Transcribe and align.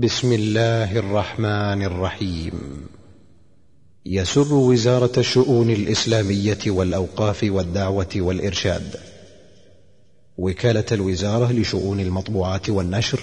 بسم 0.00 0.32
الله 0.32 0.98
الرحمن 0.98 1.82
الرحيم. 1.82 2.52
يسر 4.06 4.54
وزارة 4.54 5.12
الشؤون 5.18 5.70
الإسلامية 5.70 6.58
والأوقاف 6.66 7.44
والدعوة 7.44 8.08
والإرشاد. 8.16 8.96
وكالة 10.38 10.84
الوزارة 10.92 11.52
لشؤون 11.52 12.00
المطبوعات 12.00 12.70
والنشر 12.70 13.20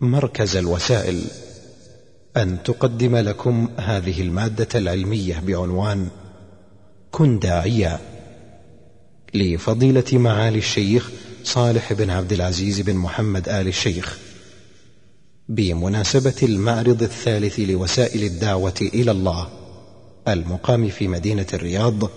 مركز 0.00 0.56
الوسائل. 0.56 1.24
أن 2.36 2.62
تقدم 2.64 3.16
لكم 3.16 3.68
هذه 3.76 4.22
المادة 4.22 4.68
العلمية 4.74 5.42
بعنوان 5.46 6.08
كن 7.10 7.38
داعيا. 7.38 7.98
لفضيلة 9.34 10.12
معالي 10.12 10.58
الشيخ 10.58 11.10
صالح 11.44 11.92
بن 11.92 12.10
عبد 12.10 12.32
العزيز 12.32 12.80
بن 12.80 12.96
محمد 12.96 13.48
آل 13.48 13.68
الشيخ 13.68 14.25
بمناسبة 15.48 16.34
المعرض 16.42 17.02
الثالث 17.02 17.60
لوسائل 17.60 18.22
الدعوة 18.22 18.74
إلى 18.94 19.10
الله 19.10 19.48
المقام 20.28 20.88
في 20.88 21.08
مدينة 21.08 21.46
الرياض 21.54 22.10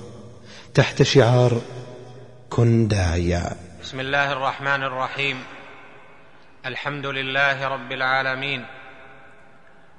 تحت 0.73 1.03
شعار 1.03 1.61
كن 2.49 2.87
داعيا 2.87 3.51
بسم 3.83 3.99
الله 3.99 4.31
الرحمن 4.31 4.83
الرحيم. 4.83 5.43
الحمد 6.65 7.05
لله 7.05 7.67
رب 7.67 7.91
العالمين. 7.91 8.65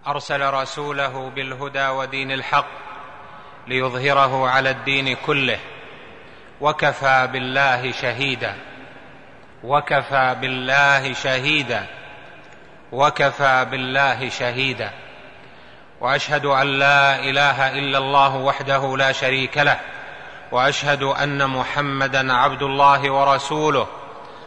أرسل 0.06 0.50
رسوله 0.50 1.30
بالهدى 1.30 1.88
ودين 1.88 2.32
الحق 2.32 2.70
ليظهره 3.68 4.48
على 4.48 4.70
الدين 4.70 5.16
كله 5.26 5.58
وكفى 6.60 7.28
بالله 7.32 7.92
شهيدا 7.92 8.54
وكفى 9.64 10.36
بالله 10.40 11.12
شهيدا. 11.12 11.99
وكفى 12.92 13.66
بالله 13.70 14.28
شهيدا. 14.28 14.90
وأشهد 16.00 16.44
أن 16.44 16.66
لا 16.66 17.18
إله 17.18 17.78
إلا 17.78 17.98
الله 17.98 18.36
وحده 18.36 18.96
لا 18.96 19.12
شريك 19.12 19.58
له. 19.58 19.80
وأشهد 20.52 21.02
أن 21.02 21.50
محمدا 21.50 22.32
عبد 22.32 22.62
الله 22.62 23.10
ورسوله 23.10 23.86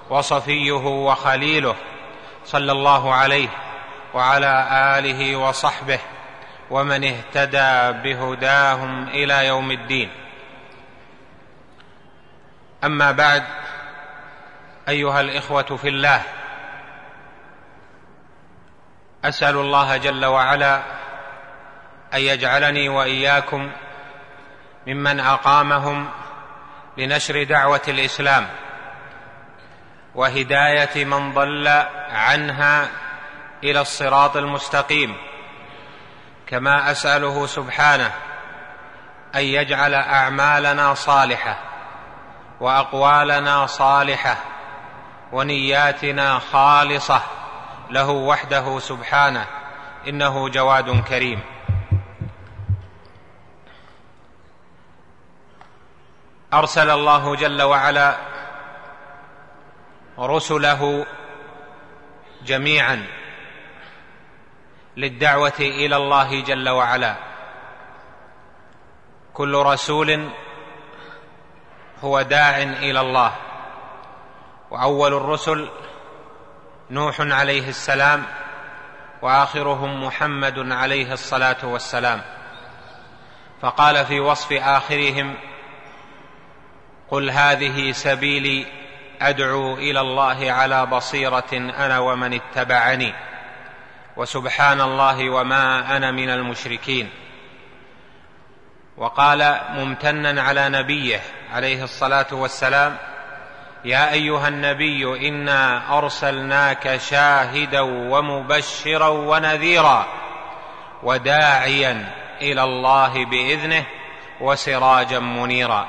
وصفيه 0.10 0.74
وخليله 0.74 1.76
صلى 2.46 2.72
الله 2.72 3.14
عليه 3.14 3.50
وعلى 4.14 4.68
آله 5.00 5.36
وصحبه 5.36 6.00
ومن 6.70 7.04
اهتدى 7.04 8.00
بهداهم 8.04 9.08
إلى 9.08 9.48
يوم 9.48 9.72
الدين. 9.72 10.10
أما 12.84 13.12
بعد 13.12 13.44
أيها 14.90 15.22
الإخوة 15.22 15.78
في 15.82 15.88
الله 15.88 16.22
أسأل 19.24 19.56
الله 19.56 19.98
جل 19.98 20.26
وعلا 20.26 20.82
أن 22.14 22.20
يجعلني 22.20 22.90
وإياكم 22.90 23.72
ممن 24.88 25.20
أقامهم 25.20 26.10
لنشر 26.98 27.44
دعوة 27.44 27.82
الإسلام 27.88 28.48
وهداية 30.16 31.06
من 31.06 31.34
ضل 31.34 31.68
عنها 32.10 32.90
إلى 33.64 33.82
الصراط 33.82 34.38
المستقيم 34.38 35.18
كما 36.48 36.92
أسأله 36.92 37.46
سبحانه 37.46 38.12
أن 39.36 39.42
يجعل 39.42 39.94
أعمالنا 39.94 40.94
صالحة 40.94 41.58
وأقوالنا 42.60 43.66
صالحة 43.66 44.38
ونياتنا 45.32 46.40
خالصة 46.40 47.22
له 47.90 48.10
وحده 48.10 48.80
سبحانه 48.80 49.48
إنه 50.08 50.50
جواد 50.50 51.04
كريم. 51.04 51.40
أرسل 56.54 56.90
الله 56.90 57.36
جل 57.36 57.62
وعلا 57.62 58.18
رسله 60.20 61.06
جميعا 62.46 63.08
للدعوة 64.98 65.60
إلى 65.60 65.96
الله 65.96 66.42
جل 66.42 66.70
وعلا. 66.70 67.16
كل 69.34 69.56
رسول 69.56 70.30
هو 72.04 72.22
داع 72.22 72.58
إلى 72.58 73.02
الله 73.02 73.36
وأول 74.72 75.14
الرسل 75.14 75.70
نوح 76.90 77.16
عليه 77.20 77.70
السلام 77.70 78.24
وآخرهم 79.22 80.04
محمد 80.04 80.72
عليه 80.72 81.14
الصلاة 81.14 81.58
والسلام. 81.64 82.22
فقال 83.62 84.06
في 84.06 84.20
وصف 84.20 84.52
آخرهم 84.52 85.36
قل 87.10 87.30
هذه 87.30 87.92
سبيلي 87.92 88.66
أدعو 89.22 89.74
إلى 89.76 90.00
الله 90.02 90.52
على 90.52 90.86
بصيرة 90.86 91.54
أنا 91.54 92.00
ومن 92.00 92.34
اتبعني 92.34 93.14
وسبحان 94.18 94.82
الله 94.82 95.30
وما 95.30 95.98
أنا 95.98 96.12
من 96.12 96.30
المشركين. 96.30 97.10
وقال 98.98 99.60
ممتنا 99.70 100.42
على 100.42 100.70
نبيه 100.70 101.22
عليه 101.54 101.84
الصلاة 101.84 102.28
والسلام 102.32 102.98
يا 103.86 104.12
أيها 104.12 104.48
النبي 104.48 105.28
إنا 105.30 105.82
أرسلناك 105.98 106.98
شاهدا 106.98 107.82
ومبشرا 107.82 109.08
ونذيرا 109.08 110.06
وداعيا 111.04 112.12
إلى 112.42 112.64
الله 112.64 113.26
بإذنه 113.26 113.86
وسراجا 114.42 115.20
منيرا. 115.20 115.88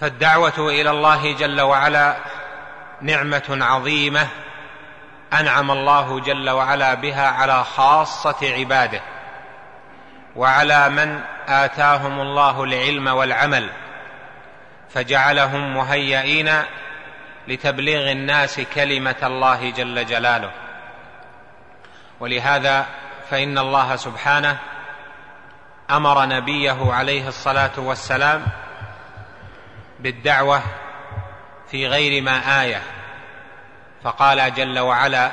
فالدعوة 0.00 0.58
إلى 0.58 0.90
الله 0.90 1.32
جل 1.32 1.60
وعلا 1.60 2.16
نعمة 3.02 3.58
عظيمة 3.60 4.28
أنعم 5.40 5.70
الله 5.70 6.20
جل 6.20 6.50
وعلا 6.50 6.94
بها 6.94 7.28
على 7.28 7.64
خاصة 7.64 8.36
عباده 8.42 9.00
وعلى 10.36 10.88
من 10.88 11.20
آتاهم 11.48 12.20
الله 12.20 12.64
العلم 12.64 13.06
والعمل. 13.06 13.70
فجعلهم 14.96 15.74
مهيئين 15.74 16.52
لتبليغ 17.48 18.10
الناس 18.10 18.60
كلمة 18.60 19.16
الله 19.22 19.70
جل 19.70 20.06
جلاله. 20.06 20.50
ولهذا 22.20 22.86
فإن 23.30 23.58
الله 23.58 23.96
سبحانه 23.96 24.58
أمر 25.90 26.26
نبيه 26.26 26.92
عليه 26.92 27.28
الصلاة 27.28 27.70
والسلام 27.76 28.46
بالدعوة 30.00 30.62
في 31.70 31.86
غير 31.86 32.22
ما 32.22 32.62
آية 32.62 32.82
فقال 34.04 34.54
جل 34.54 34.78
وعلا 34.78 35.30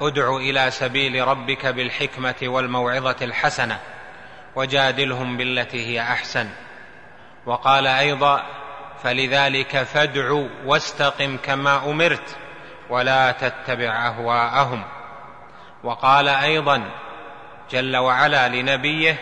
أدع 0.00 0.36
إلى 0.36 0.70
سبيل 0.70 1.28
ربك 1.28 1.66
بالحكمة 1.66 2.34
والموعظة 2.42 3.16
الحسنة 3.22 3.78
وجادلهم 4.56 5.36
بالتي 5.36 5.86
هي 5.86 6.00
أحسن 6.00 6.48
وقال 7.46 7.86
أيضا 7.86 8.59
فلذلك 9.02 9.82
فادع 9.82 10.44
واستقم 10.64 11.36
كما 11.36 11.90
أمرت 11.90 12.36
ولا 12.90 13.32
تتبع 13.32 14.06
أهواءهم. 14.06 14.84
وقال 15.84 16.28
أيضا 16.28 16.90
جل 17.70 17.96
وعلا 17.96 18.48
لنبيه 18.48 19.16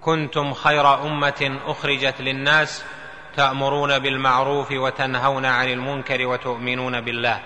كنتم 0.00 0.54
خير 0.54 1.02
أمة 1.02 1.58
أخرجت 1.66 2.20
للناس 2.20 2.84
تأمرون 3.36 3.98
بالمعروف 3.98 4.72
وتنهون 4.72 5.46
عن 5.46 5.68
المنكر 5.68 6.26
وتؤمنون 6.26 7.00
بالله. 7.00 7.40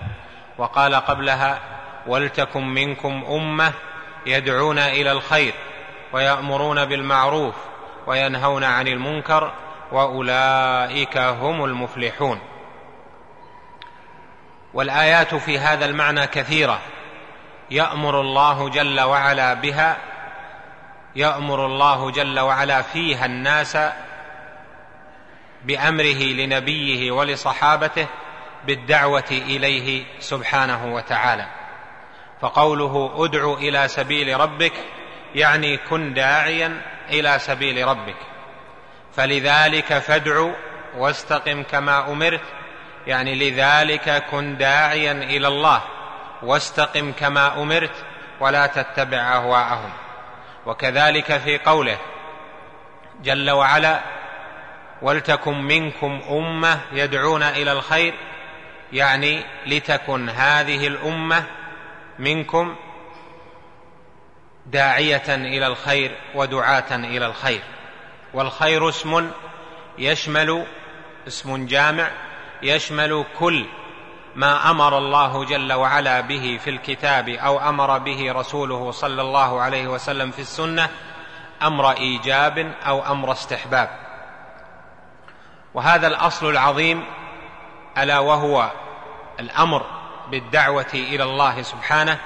وقال 0.57 0.95
قبلها 0.95 1.59
ولتكن 2.07 2.67
منكم 2.67 3.25
أمة 3.29 3.73
يدعون 4.25 4.79
إلى 4.79 5.11
الخير 5.11 5.53
ويأمرون 6.13 6.85
بالمعروف 6.85 7.55
وينهون 8.07 8.63
عن 8.63 8.87
المنكر 8.87 9.53
وأولئك 9.93 11.17
هم 11.17 11.63
المفلحون. 11.65 12.39
والآيات 14.73 15.35
في 15.35 15.59
هذا 15.59 15.85
المعنى 15.85 16.27
كثيرة. 16.27 16.79
يأمر 17.71 18.21
الله 18.21 18.69
جل 18.69 19.01
وعلا 19.01 19.53
بها 19.53 19.97
يأمر 21.15 21.65
الله 21.65 22.11
جل 22.11 22.39
وعلا 22.39 22.81
فيها 22.81 23.25
الناس 23.25 23.77
بأمره 25.63 26.23
لنبيه 26.23 27.11
ولصحابته 27.11 28.07
بالدعوة 28.65 29.31
إليه 29.31 30.05
سبحانه 30.19 30.93
وتعالى. 30.93 31.47
فقوله 32.41 33.25
ادع 33.25 33.53
إلى 33.53 33.87
سبيل 33.87 34.39
ربك 34.39 34.73
يعني 35.35 35.77
كن 35.77 36.13
داعيا 36.13 36.81
إلى 37.09 37.39
سبيل 37.39 37.87
ربك. 37.87 38.32
فلذلك 39.15 39.97
فادع 39.97 40.49
واستقم 40.97 41.63
كما 41.63 42.11
أمرت. 42.11 42.41
يعني 43.07 43.35
لذلك 43.35 44.23
كن 44.31 44.57
داعيا 44.57 45.11
إلى 45.11 45.47
الله. 45.47 45.81
واستقم 46.43 47.11
كما 47.11 47.61
أمرت 47.61 47.95
ولا 48.39 48.67
تتبع 48.67 49.17
أهواءهم. 49.17 49.89
وكذلك 50.65 51.37
في 51.37 51.57
قوله 51.57 51.97
جل 53.21 53.51
وعلا 53.51 53.99
ولتكن 55.01 55.61
منكم 55.61 56.21
أمة 56.29 56.79
يدعون 56.91 57.43
إلى 57.43 57.71
الخير. 57.71 58.13
يعني 58.93 59.45
لتكن 59.65 60.29
هذه 60.29 60.87
الأمة 60.87 61.43
منكم 62.19 62.75
داعية 64.65 65.35
إلى 65.35 65.67
الخير 65.67 66.11
ودعاة 66.35 66.95
إلى 66.95 67.25
الخير. 67.25 67.61
والخير 68.33 68.89
اسم 68.89 69.31
يشمل 69.97 70.65
اسم 71.27 71.65
جامع 71.65 72.11
يشمل 72.61 73.25
كل 73.39 73.65
ما 74.35 74.71
أمر 74.71 74.97
الله 74.97 75.45
جل 75.45 75.73
وعلا 75.73 76.21
به 76.21 76.59
في 76.63 76.69
الكتاب 76.69 77.29
أو 77.29 77.69
أمر 77.69 77.97
به 77.97 78.31
رسوله 78.31 78.91
صلى 78.91 79.21
الله 79.21 79.61
عليه 79.61 79.87
وسلم 79.87 80.31
في 80.31 80.39
السنة 80.39 80.89
أمر 81.61 81.91
إيجاب 81.91 82.73
أو 82.87 83.11
أمر 83.11 83.31
استحباب. 83.31 83.89
وهذا 85.73 86.07
الأصل 86.07 86.49
العظيم 86.49 87.05
ألا 87.97 88.19
وهو 88.19 88.71
الأمر 89.39 89.85
بالدعوة 90.31 90.93
إلى 90.93 91.23
الله 91.23 91.61
سبحانه 91.61 92.17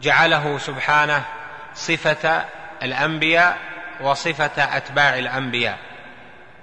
جعله 0.00 0.58
سبحانه 0.58 1.24
صفة 1.74 2.44
الأنبياء 2.82 3.73
وصفة 4.00 4.76
أتباع 4.76 5.18
الأنبياء. 5.18 5.78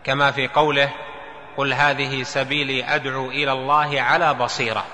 كما 0.03 0.31
في 0.31 0.47
قوله 0.47 0.89
قل 1.57 1.73
هذه 1.73 2.23
سبيلي 2.23 2.85
أدعو 2.85 3.29
إلى 3.29 3.51
الله 3.51 4.01
على 4.01 4.33
بصيرة 4.33 4.85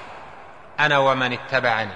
أنا 0.80 0.98
ومن 0.98 1.34
اتبعني. 1.34 1.94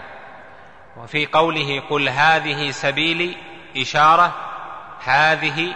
وفي 0.97 1.25
قوله 1.25 1.83
قل 1.89 2.09
هذه 2.09 2.71
سبيلي 2.71 3.37
إشارة 3.77 4.35
هذه 5.03 5.73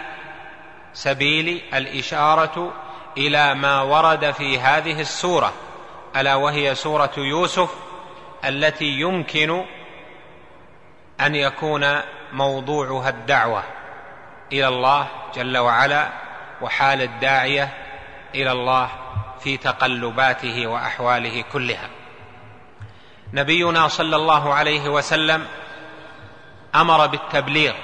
سبيلي 0.92 1.62
الإشارة 1.74 2.72
إلى 3.18 3.54
ما 3.54 3.82
ورد 3.82 4.30
في 4.30 4.58
هذه 4.58 5.00
السورة 5.00 5.52
ألا 6.16 6.34
وهي 6.34 6.74
سورة 6.74 7.12
يوسف 7.16 7.70
التي 8.44 8.84
يمكن 8.84 9.64
أن 11.20 11.34
يكون 11.34 12.00
موضوعها 12.32 13.08
الدعوة. 13.08 13.62
إلى 14.52 14.68
الله 14.68 15.08
جل 15.34 15.58
وعلا 15.58 16.08
وحال 16.60 17.02
الداعية 17.02 17.68
إلى 18.34 18.52
الله 18.52 18.88
في 19.40 19.56
تقلباته 19.56 20.66
وأحواله 20.66 21.44
كلها. 21.52 21.88
نبينا 23.32 23.88
صلى 23.88 24.16
الله 24.16 24.54
عليه 24.54 24.88
وسلم 24.88 25.46
أمر 26.74 27.06
بالتبليغ 27.06 27.74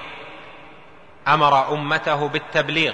أمر 1.29 1.75
أمته 1.75 2.29
بالتبليغ 2.29 2.93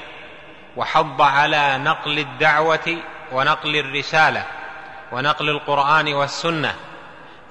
وحض 0.76 1.22
على 1.22 1.78
نقل 1.78 2.18
الدعوة 2.18 2.96
ونقل 3.32 3.76
الرسالة 3.76 4.44
ونقل 5.12 5.48
القرآن 5.48 6.14
والسنة. 6.14 6.74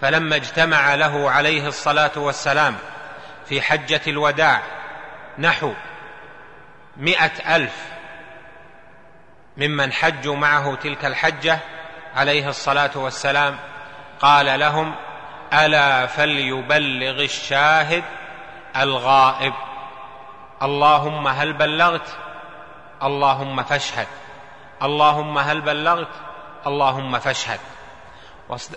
فلما 0.01 0.35
اجتمع 0.35 0.95
له 0.95 1.31
عليه 1.31 1.67
الصلاة 1.67 2.11
والسلام 2.15 2.75
في 3.45 3.61
حجة 3.61 4.01
الوداع 4.07 4.61
نحو 5.39 5.73
مائه 6.97 7.55
ألف 7.55 7.75
ممن 9.57 9.93
حجوا 9.93 10.35
معه 10.35 10.75
تلك 10.75 11.05
الحجة 11.05 11.59
عليه 12.15 12.49
الصلاة 12.49 12.91
والسلام. 12.95 13.57
قال 14.19 14.59
لهم 14.59 14.95
ألا 15.53 16.05
فليبلغ 16.05 17.23
الشاهد 17.23 18.03
الغائب. 18.75 19.53
اللهم 20.63 21.27
هل 21.27 21.53
بلغت؟ 21.53 22.17
اللهم 23.03 23.63
فاشهد. 23.63 24.07
اللهم 24.83 25.37
هل 25.37 25.61
بلغت؟ 25.61 26.11
اللهم 26.67 27.19
فاشهد. 27.19 27.59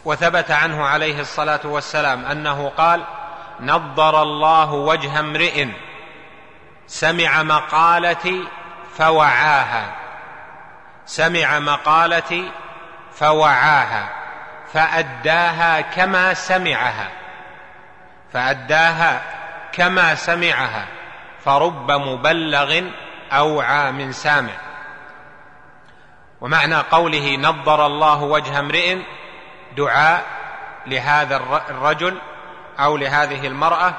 وثبت 0.04 0.50
عنه 0.50 0.84
عليه 0.84 1.20
الصلاة 1.20 1.60
والسلام 1.64 2.24
أنه 2.24 2.68
قال 2.68 3.04
نضر 3.60 4.22
الله 4.22 4.72
وجه 4.72 5.20
امرئ 5.20 5.66
سمع 6.90 7.42
مقالتي 7.42 8.48
فوعاها. 8.98 9.96
سمع 11.06 11.58
مقالتي 11.58 12.50
فوعاها. 13.12 14.08
فأداها 14.72 15.80
كما 15.80 16.34
سمعها. 16.34 17.08
فأداها 18.32 19.22
كما 19.72 20.14
سمعها. 20.14 20.86
فرب 21.44 21.90
مبلغ 21.90 22.82
أوعى 23.32 23.92
من 23.92 24.12
سامع. 24.12 24.54
ومعنى 26.40 26.76
قوله 26.76 27.36
نضر 27.36 27.86
الله 27.86 28.22
وجه 28.22 28.58
امرئ 28.58 28.98
دعاء 29.76 30.22
لهذا 30.86 31.36
الرجل 31.70 32.20
أو 32.80 32.96
لهذه 32.96 33.46
المرأة 33.46 33.94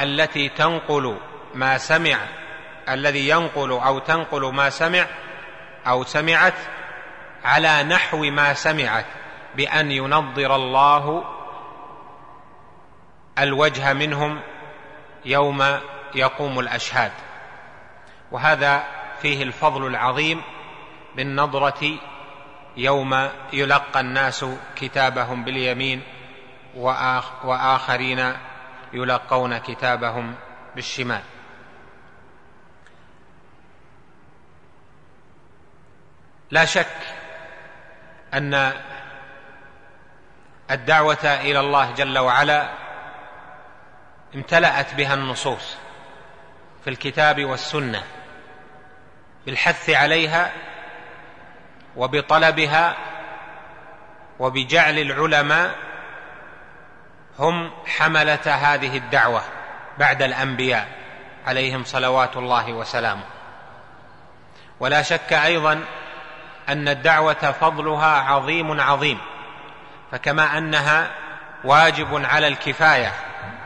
التي 0.00 0.48
تنقل 0.48 1.16
ما 1.54 1.78
سمع 1.78 2.18
الذي 2.88 3.28
ينقل 3.28 3.70
أو 3.70 3.98
تنقل 3.98 4.54
ما 4.54 4.70
سمع 4.70 5.06
أو 5.86 6.04
سمعت 6.04 6.54
على 7.44 7.82
نحو 7.82 8.18
ما 8.18 8.54
سمعت 8.54 9.06
بأن 9.56 9.90
ينضر 9.90 10.56
الله 10.56 11.24
الوجه 13.38 13.92
منهم 13.92 14.40
يوم 15.24 15.78
يقوم 16.14 16.58
الأشهاد. 16.58 17.12
وهذا 18.32 18.84
فيه 19.22 19.42
الفضل 19.42 19.86
العظيم 19.86 20.42
بالنضره 21.16 21.98
يوم 22.76 23.28
يلقى 23.52 24.00
الناس 24.00 24.44
كتابهم 24.76 25.44
باليمين 25.44 26.02
وآخرين 27.44 28.32
يلقون 28.92 29.58
كتابهم 29.58 30.34
بالشمال. 30.74 31.22
لا 36.54 36.64
شك 36.64 36.96
أن 38.34 38.72
الدعوة 40.70 41.24
إلى 41.24 41.60
الله 41.60 41.90
جل 41.90 42.18
وعلا 42.18 42.68
امتلأت 44.34 44.94
بها 44.94 45.14
النصوص 45.14 45.76
في 46.84 46.90
الكتاب 46.90 47.44
والسنة 47.44 48.02
بالحث 49.46 49.90
عليها 49.90 50.52
وبطلبها 51.96 52.96
وبجعل 54.38 54.98
العلماء 54.98 55.74
هم 57.38 57.70
حملة 57.86 58.46
هذه 58.46 58.96
الدعوة 58.96 59.42
بعد 59.98 60.22
الأنبياء 60.22 60.88
عليهم 61.46 61.84
صلوات 61.84 62.36
الله 62.36 62.72
وسلامه. 62.72 63.24
ولا 64.80 65.02
شك 65.02 65.32
أيضا 65.32 65.84
أن 66.68 66.88
الدعوة 66.88 67.52
فضلها 67.60 68.20
عظيم 68.20 68.80
عظيم 68.80 69.18
فكما 70.12 70.58
أنها 70.58 71.10
واجب 71.64 72.24
على 72.24 72.48
الكفاية 72.48 73.12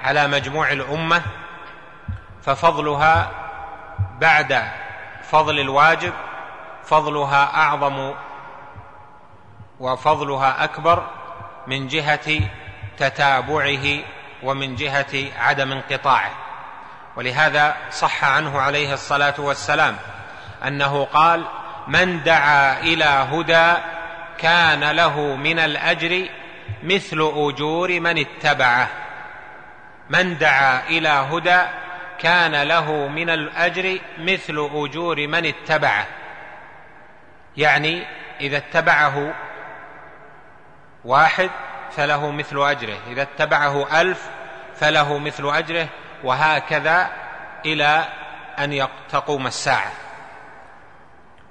على 0.05 0.29
مجموع 0.29 0.73
الأمة 0.73 1.23
ففضلها 2.43 3.31
بعد 4.21 4.63
فضل 5.23 5.61
الواجب 5.61 6.13
فضلها 6.85 7.45
أعظم 7.55 8.15
وفضلها 9.81 10.65
أكبر 10.65 11.07
من 11.67 11.87
جهة 11.89 12.41
تتابعه 12.97 13.99
ومن 14.43 14.75
جهة 14.75 15.33
عدم 15.39 15.73
انقطاعه. 15.73 16.31
ولهذا 17.17 17.77
صح 17.91 18.25
عنه 18.25 18.61
عليه 18.61 18.95
الصلاة 18.95 19.35
والسلام 19.39 19.97
أنه 20.67 21.05
قال 21.05 21.45
من 21.89 22.23
دعا 22.23 22.81
إلى 22.81 23.05
هدى 23.05 23.73
كان 24.39 24.91
له 24.91 25.21
من 25.21 25.59
الأجر 25.59 26.29
مثل 26.83 27.33
أجور 27.37 28.01
من 28.01 28.19
اتبعه. 28.19 28.89
من 30.11 30.39
دعا 30.39 30.83
إلى 30.89 31.09
هدى 31.09 31.61
كان 32.19 32.63
له 32.63 32.93
من 32.93 33.31
الأجر 33.31 33.99
مثل 34.19 34.71
أجور 34.75 35.27
من 35.27 35.47
اتبعه. 35.47 36.07
يعني 37.57 38.07
إذا 38.41 38.57
اتبعه 38.57 39.35
واحد 41.05 41.51
فله 41.97 42.31
مثل 42.31 42.69
أجره 42.71 42.99
إذا 43.11 43.23
اتبعه 43.23 44.01
ألف 44.01 44.29
فله 44.77 45.19
مثل 45.19 45.57
أجره 45.57 45.89
وهكذا 46.25 47.11
إلى 47.67 48.05
أن 48.59 48.89
تقوم 49.11 49.47
الساعة. 49.47 50.08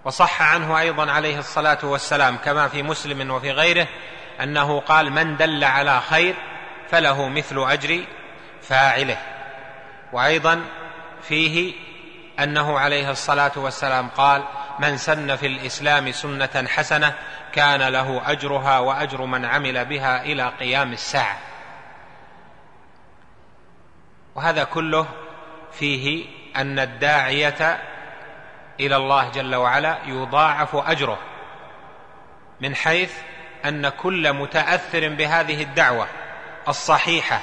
وصح 0.07 0.41
عنه 0.41 0.79
أيضا 0.79 1.11
عليه 1.11 1.39
الصلاة 1.39 1.77
والسلام 1.83 2.37
كما 2.37 2.67
في 2.67 2.83
مسلم 2.83 3.31
وفي 3.31 3.51
غيره 3.51 3.87
أنه 4.43 4.79
قال 4.79 5.11
من 5.11 5.37
دل 5.37 5.63
على 5.63 6.01
خير 6.01 6.35
فله 6.89 7.29
مثل 7.29 7.71
أجر 7.71 8.03
فاعله 8.61 9.17
وأيضا 10.13 10.61
فيه 11.21 11.73
أنه 12.39 12.79
عليه 12.79 13.11
الصلاة 13.11 13.51
والسلام 13.55 14.09
قال 14.09 14.43
من 14.79 14.97
سن 14.97 15.35
في 15.35 15.45
الإسلام 15.45 16.11
سنة 16.11 16.67
حسنة 16.67 17.13
كان 17.53 17.81
له 17.81 18.31
أجرها 18.31 18.79
وأجر 18.79 19.25
من 19.25 19.45
عمل 19.45 19.85
بها 19.85 20.23
إلى 20.23 20.49
قيام 20.59 20.93
الساعة 20.93 21.37
وهذا 24.35 24.63
كله 24.63 25.07
فيه 25.71 26.25
أن 26.55 26.79
الداعية 26.79 27.96
إلى 28.79 28.95
الله 28.95 29.29
جل 29.29 29.55
وعلا 29.55 29.97
يضاعف 30.05 30.75
أجره 30.75 31.17
من 32.61 32.75
حيث 32.75 33.13
أن 33.65 33.89
كل 33.89 34.33
متأثر 34.33 35.09
بهذه 35.09 35.63
الدعوة 35.63 36.07
الصحيحة 36.67 37.39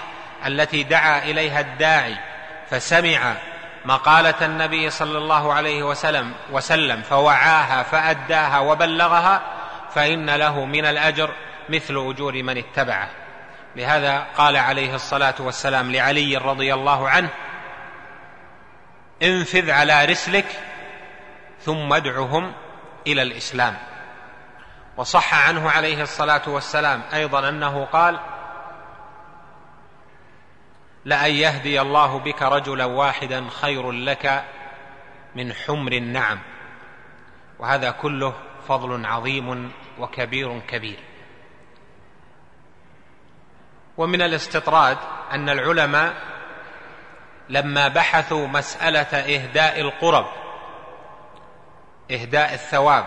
التي 0.47 0.83
دعا 0.83 1.19
إليها 1.19 1.61
الداعي 1.61 2.17
فسمع 2.71 3.35
مقالة 3.85 4.35
النبي 4.47 4.91
صلى 4.91 5.19
الله 5.19 5.53
عليه 5.53 5.83
وسلم 5.83 6.33
وسلم 6.51 7.03
فوعاها 7.03 7.83
فأداها 7.83 8.59
وبلغها 8.59 9.43
فإن 9.95 10.31
له 10.31 10.65
من 10.65 10.87
الأجر 10.87 11.31
مثل 11.69 12.11
أجور 12.11 12.43
من 12.43 12.59
اتبعه. 12.59 13.09
لهذا 13.77 14.27
قال 14.37 14.57
عليه 14.57 14.95
الصلاة 14.95 15.35
والسلام 15.39 15.93
لعلي 15.93 16.37
رضي 16.37 16.75
الله 16.75 17.09
عنه 17.09 17.29
انفذ 19.23 19.71
على 19.71 20.05
رسلك 20.05 20.47
ثم 21.65 21.93
ادعهم 21.93 22.53
إلى 23.07 23.23
الإسلام. 23.23 23.77
وصح 24.97 25.49
عنه 25.49 25.71
عليه 25.71 26.03
الصلاة 26.03 26.43
والسلام 26.47 27.03
أيضا 27.13 27.49
أنه 27.49 27.85
قال 27.85 28.21
لأن 31.05 31.31
يهدي 31.31 31.81
الله 31.81 32.19
بك 32.19 32.43
رجلا 32.43 32.85
واحدا 32.85 33.49
خير 33.51 33.91
لك 33.91 34.45
من 35.35 35.53
حمر 35.53 35.93
النعم 35.93 36.39
وهذا 37.59 37.91
كله 37.91 38.35
فضل 38.69 39.07
عظيم 39.07 39.73
وكبير 39.99 40.61
كبير. 40.61 40.99
ومن 43.97 44.23
الاستطراد 44.23 44.99
أن 45.33 45.49
العلماء 45.49 46.15
لما 47.49 47.89
بحثوا 47.89 48.47
مسألة 48.47 49.19
إهداء 49.37 49.81
القرب 49.81 50.44
إهداء 52.11 52.55
الثواب 52.55 53.07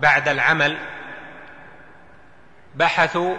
بعد 0.00 0.28
العمل 0.28 0.78
بحثوا 2.74 3.36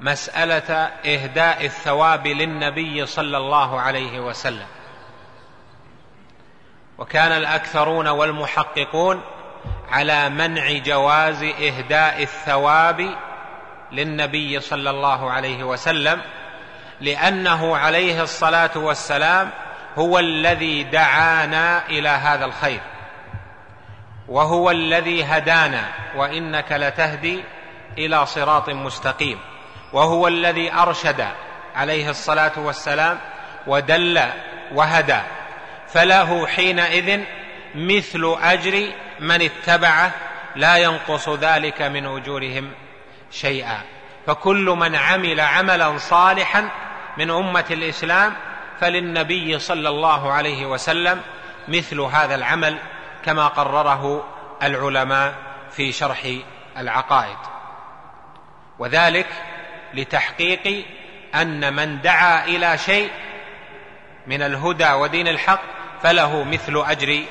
مسألة 0.00 0.74
إهداء 1.06 1.64
الثواب 1.64 2.26
للنبي 2.26 3.06
صلى 3.06 3.36
الله 3.36 3.80
عليه 3.80 4.20
وسلم. 4.20 4.66
وكان 6.98 7.32
الأكثرون 7.32 8.08
والمحققون 8.08 9.22
على 9.90 10.28
منع 10.28 10.72
جواز 10.72 11.42
إهداء 11.42 12.22
الثواب 12.22 13.16
للنبي 13.92 14.60
صلى 14.60 14.90
الله 14.90 15.30
عليه 15.30 15.64
وسلم 15.64 16.20
لأنه 17.00 17.76
عليه 17.76 18.22
الصلاة 18.22 18.70
والسلام 18.76 19.50
هو 19.98 20.18
الذي 20.18 20.82
دعانا 20.82 21.86
إلى 21.86 22.08
هذا 22.08 22.44
الخير. 22.44 22.80
وهو 24.28 24.70
الذي 24.70 25.24
هدانا 25.24 25.84
وإنك 26.16 26.72
لتهدي 26.72 27.44
إلى 27.98 28.26
صراط 28.26 28.68
مستقيم. 28.68 29.38
وهو 29.92 30.28
الذي 30.28 30.72
أرشد 30.72 31.26
عليه 31.74 32.10
الصلاة 32.10 32.52
والسلام 32.56 33.18
ودل 33.66 34.20
وهدى. 34.74 35.20
فله 35.88 36.46
حينئذ 36.46 37.20
مثل 37.74 38.36
أجر 38.42 38.88
من 39.20 39.42
اتبعه 39.42 40.10
لا 40.56 40.76
ينقص 40.76 41.28
ذلك 41.28 41.82
من 41.82 42.06
أجورهم 42.06 42.70
شيئا. 43.30 43.82
فكل 44.26 44.64
من 44.64 44.96
عمل 44.96 45.40
عملا 45.40 45.98
صالحا 45.98 46.68
من 47.16 47.30
أمة 47.30 47.64
الإسلام 47.70 48.34
فللنبي 48.80 49.58
صلى 49.58 49.88
الله 49.88 50.32
عليه 50.32 50.66
وسلم 50.66 51.20
مثل 51.68 52.00
هذا 52.00 52.34
العمل 52.34 52.78
كما 53.24 53.48
قرره 53.48 54.24
العلماء 54.62 55.34
في 55.70 55.92
شرح 55.92 56.26
العقائد. 56.76 57.36
وذلك 58.78 59.26
لتحقيق 59.94 60.86
أن 61.34 61.76
من 61.76 62.00
دعا 62.00 62.44
إلى 62.44 62.78
شيء 62.78 63.10
من 64.26 64.42
الهدى 64.42 64.92
ودين 64.92 65.28
الحق 65.28 65.60
فله 66.02 66.44
مثل 66.44 66.82
أجر 66.86 67.22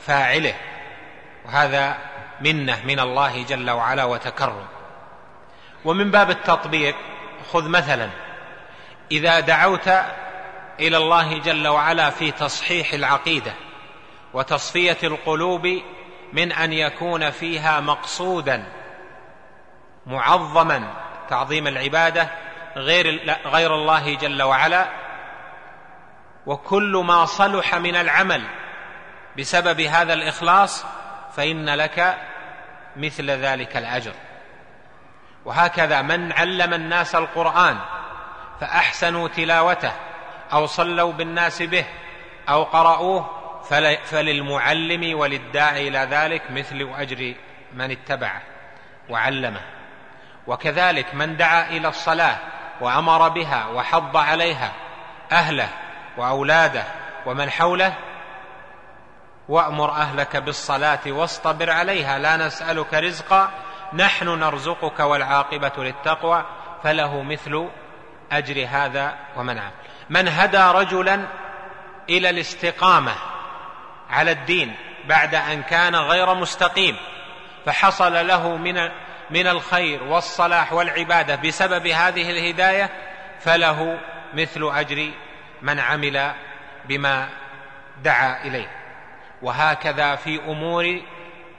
فاعله. 0.00 0.54
وهذا 1.44 1.98
منة 2.40 2.78
من 2.84 3.00
الله 3.00 3.42
جل 3.42 3.70
وعلا 3.70 4.04
وتكرم. 4.04 4.66
ومن 5.84 6.10
باب 6.10 6.30
التطبيق 6.30 6.94
خذ 7.52 7.68
مثلا. 7.68 8.10
إذا 9.12 9.40
دعوت 9.40 9.88
إلى 10.80 10.96
الله 10.96 11.38
جل 11.38 11.68
وعلا 11.68 12.10
في 12.10 12.30
تصحيح 12.30 12.92
العقيدة 12.92 13.52
وتصفية 14.34 14.98
القلوب 15.02 15.82
من 16.32 16.52
أن 16.52 16.72
يكون 16.72 17.30
فيها 17.30 17.80
مقصودا 17.80 18.64
معظما 20.06 20.94
تعظيم 21.28 21.66
العبادة 21.66 22.28
غير 22.76 23.34
غير 23.46 23.74
الله 23.74 24.14
جل 24.14 24.42
وعلا. 24.42 24.88
وكل 26.46 27.02
ما 27.06 27.24
صلح 27.24 27.74
من 27.74 27.96
العمل 27.96 28.44
بسبب 29.38 29.80
هذا 29.80 30.12
الإخلاص 30.12 30.84
فإن 31.36 31.70
لك 31.70 32.18
مثل 32.96 33.30
ذلك 33.30 33.76
الأجر. 33.76 34.12
وهكذا 35.44 36.02
من 36.02 36.32
علم 36.32 36.74
الناس 36.74 37.14
القرآن 37.14 37.78
فأحسنوا 38.60 39.28
تلاوته 39.28 39.92
أو 40.52 40.66
صلوا 40.66 41.12
بالناس 41.12 41.62
به 41.62 41.84
أو 42.48 42.62
قرأوه 42.62 43.37
فللمعلم 44.04 45.18
وللداعي 45.18 45.88
إلى 45.88 45.98
ذلك 45.98 46.42
مثل 46.50 46.90
أجر 46.98 47.34
من 47.74 47.90
اتبعه 47.90 48.42
وعلمه. 49.08 49.60
وكذلك 50.46 51.14
من 51.14 51.36
دعا 51.36 51.68
إلى 51.68 51.88
الصلاة 51.88 52.36
وأمر 52.80 53.28
بها 53.28 53.66
وحض 53.66 54.16
عليها 54.16 54.72
أهله 55.32 55.68
وأولاده 56.16 56.84
ومن 57.26 57.50
حوله 57.50 57.94
وأمر 59.48 59.90
أهلك 59.90 60.36
بالصلاة 60.36 61.00
واصطبر 61.06 61.70
عليها 61.70 62.18
لا 62.18 62.36
نسألك 62.36 62.94
رزقا 62.94 63.50
نحن 63.92 64.28
نرزقك 64.28 65.00
والعاقبة 65.00 65.72
للتقوى 65.78 66.44
فله 66.82 67.22
مثل 67.22 67.68
أجر 68.32 68.66
هذا 68.70 69.14
ومن 69.36 69.58
عمل 69.58 69.72
من 70.10 70.28
هدى 70.28 70.58
رجلا 70.58 71.26
إلى 72.08 72.30
الاستقامة 72.30 73.12
على 74.10 74.30
الدين 74.30 74.74
بعد 75.08 75.34
أن 75.34 75.62
كان 75.62 75.94
غير 75.94 76.34
مستقيم 76.34 76.96
فحصل 77.66 78.26
له 78.26 78.56
من 78.56 78.88
من 79.30 79.46
الخير 79.46 80.02
والصلاح 80.02 80.72
والعبادة 80.72 81.36
بسبب 81.36 81.86
هذه 81.86 82.30
الهداية 82.30 82.90
فله 83.40 83.98
مثل 84.34 84.70
أجر 84.74 85.10
من 85.62 85.78
عمل 85.78 86.32
بما 86.84 87.28
دعا 88.02 88.42
إليه. 88.44 88.70
وهكذا 89.42 90.16
في 90.16 90.40
أمور 90.48 91.00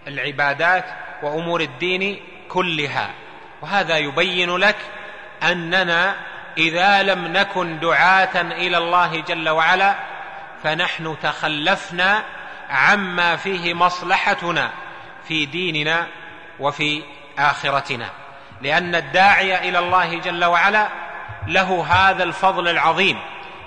العبادات 0.07 0.85
وأمور 1.23 1.61
الدين 1.61 2.21
كلها. 2.49 3.09
وهذا 3.61 3.97
يبين 3.97 4.57
لك 4.57 4.77
أننا 5.43 6.15
إذا 6.57 7.03
لم 7.03 7.27
نكن 7.27 7.79
دعاة 7.79 8.41
إلى 8.41 8.77
الله 8.77 9.21
جل 9.21 9.49
وعلا 9.49 9.95
فنحن 10.63 11.15
تخلفنا 11.23 12.23
عما 12.69 13.35
فيه 13.35 13.73
مصلحتنا 13.73 14.71
في 15.27 15.45
ديننا 15.45 16.07
وفي 16.59 17.03
آخرتنا. 17.39 18.09
لأن 18.61 18.95
الداعي 18.95 19.69
إلى 19.69 19.79
الله 19.79 20.19
جل 20.19 20.45
وعلا 20.45 20.88
له 21.47 21.85
هذا 21.89 22.23
الفضل 22.23 22.67
العظيم 22.67 23.19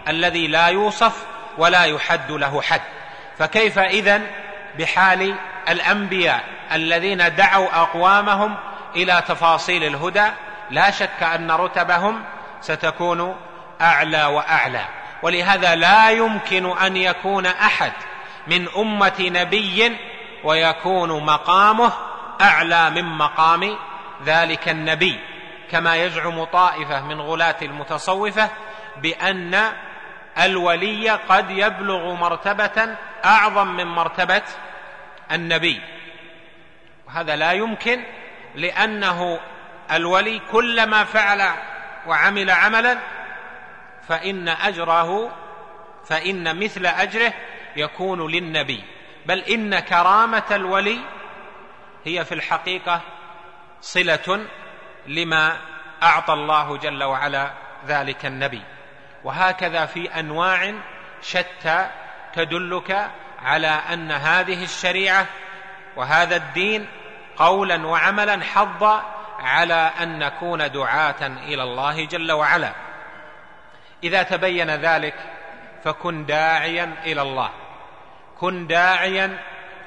الذي 0.09 0.47
لا 0.47 0.67
يوصف 0.67 1.25
ولا 1.59 1.85
يحد 1.85 2.31
له 2.31 2.63
حد. 2.63 2.81
فكيف 3.39 3.79
إذن 3.79 4.27
بحال 4.79 5.35
الأنبياء 5.69 6.45
الذين 6.73 7.35
دعوا 7.35 7.83
أقوامهم 7.83 8.55
إلى 8.97 9.23
تفاصيل 9.29 9.85
الهدى؟ 9.85 10.27
لا 10.71 10.91
شك 10.91 11.23
أن 11.23 11.51
رتبهم 11.51 12.25
ستكون 12.61 13.37
أعلى 13.81 14.25
وأعلى. 14.25 14.85
ولهذا 15.23 15.75
لا 15.75 16.11
يمكن 16.11 16.79
أن 16.79 16.97
يكون 16.97 17.47
أحد 17.47 17.93
من 18.47 18.69
أمة 18.77 19.15
نبي 19.21 19.97
ويكون 20.45 21.25
مقامه 21.25 21.93
أعلى 22.41 22.91
من 22.91 23.05
مقام 23.05 23.79
ذلك 24.25 24.69
النبي 24.69 25.21
كما 25.71 25.97
يزعم 25.97 26.45
طائفة 26.45 27.03
من 27.03 27.21
غلاة 27.21 27.57
المتصوفة 27.63 28.51
بأن 28.97 29.73
الولي 30.39 31.11
قد 31.11 31.51
يبلغ 31.51 32.15
مرتبة 32.15 32.97
أعظم 33.25 33.69
من 33.69 33.87
مرتبة 33.87 34.43
النبي. 35.33 35.81
وهذا 37.07 37.37
لا 37.37 37.53
يمكن 37.53 38.03
لأنه 38.55 39.41
الولي 39.93 40.41
كلما 40.53 41.05
فعل 41.05 41.51
وعمل 42.07 42.51
عملا 42.51 42.99
فإن 44.09 44.49
أجره 44.49 45.31
فإن 46.05 46.65
مثل 46.65 46.87
أجره 46.87 47.33
يكون 47.77 48.31
للنبي 48.31 48.85
بل 49.27 49.39
إن 49.39 49.79
كرامة 49.79 50.43
الولي 50.51 50.99
هي 52.05 52.25
في 52.25 52.35
الحقيقة 52.35 53.01
صلة 53.81 54.47
لما 55.07 55.57
أعطى 56.03 56.33
الله 56.33 56.77
جل 56.77 57.05
وعلا 57.05 57.51
ذلك 57.87 58.27
النبي. 58.27 58.63
وهكذا 59.25 59.87
في 59.87 60.21
أنواع 60.21 60.75
شتى 61.23 61.91
تدلك 62.33 63.11
على 63.43 63.67
أن 63.67 64.13
هذه 64.13 64.65
الشريعة 64.65 65.27
وهذا 65.97 66.37
الدين 66.37 66.89
قولا 67.37 67.87
وعملا 67.87 68.45
حض 68.45 69.03
على 69.39 69.91
أن 70.01 70.19
نكون 70.19 70.73
دعاة 70.73 71.27
إلى 71.27 71.63
الله 71.63 72.05
جل 72.05 72.33
وعلا. 72.33 72.73
إذا 74.05 74.23
تبين 74.23 74.71
ذلك 74.71 75.15
فكن 75.85 76.27
داعيا 76.27 76.95
إلى 77.05 77.23
الله. 77.23 77.51
كن 78.43 78.67
داعيا 78.67 79.39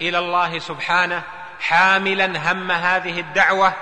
إلى 0.02 0.20
الله 0.20 0.60
سبحانه 0.60 1.22
حاملا 1.60 2.52
هم 2.52 2.72
هذه 2.72 3.20
الدعوة 3.20 3.74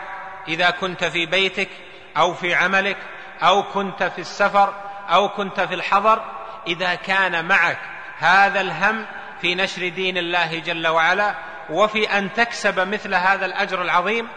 إذا 0.48 0.70
كنت 0.70 1.03
في 1.03 1.25
بيتك 1.25 1.70
أو 2.18 2.34
في 2.34 2.56
عملك 2.56 2.98
أو 3.44 3.63
كنت 3.63 4.03
في 4.03 4.22
السفر 4.22 4.74
أو 5.10 5.30
كنت 5.30 5.60
في 5.60 5.74
الحضر 5.74 6.25
إذا 6.68 6.96
كان 6.96 7.46
معك 7.46 7.80
هذا 8.18 8.62
الهم 8.62 9.06
في 9.42 9.56
نشر 9.56 9.89
دين 9.89 10.18
الله 10.18 10.60
جل 10.60 10.88
وعلا 10.88 11.36
وفي 11.70 12.18
أن 12.18 12.34
تكسب 12.34 12.88
مثل 12.88 13.15
هذا 13.15 13.46
الأجر 13.46 13.82
العظيم 13.82 14.27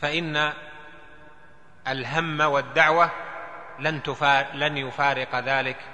فإن 0.00 0.52
الهم 1.88 2.40
والدعوة 2.40 3.10
لن, 3.78 4.00
لن 4.54 4.76
يفارق 4.76 5.38
ذلك. 5.38 5.91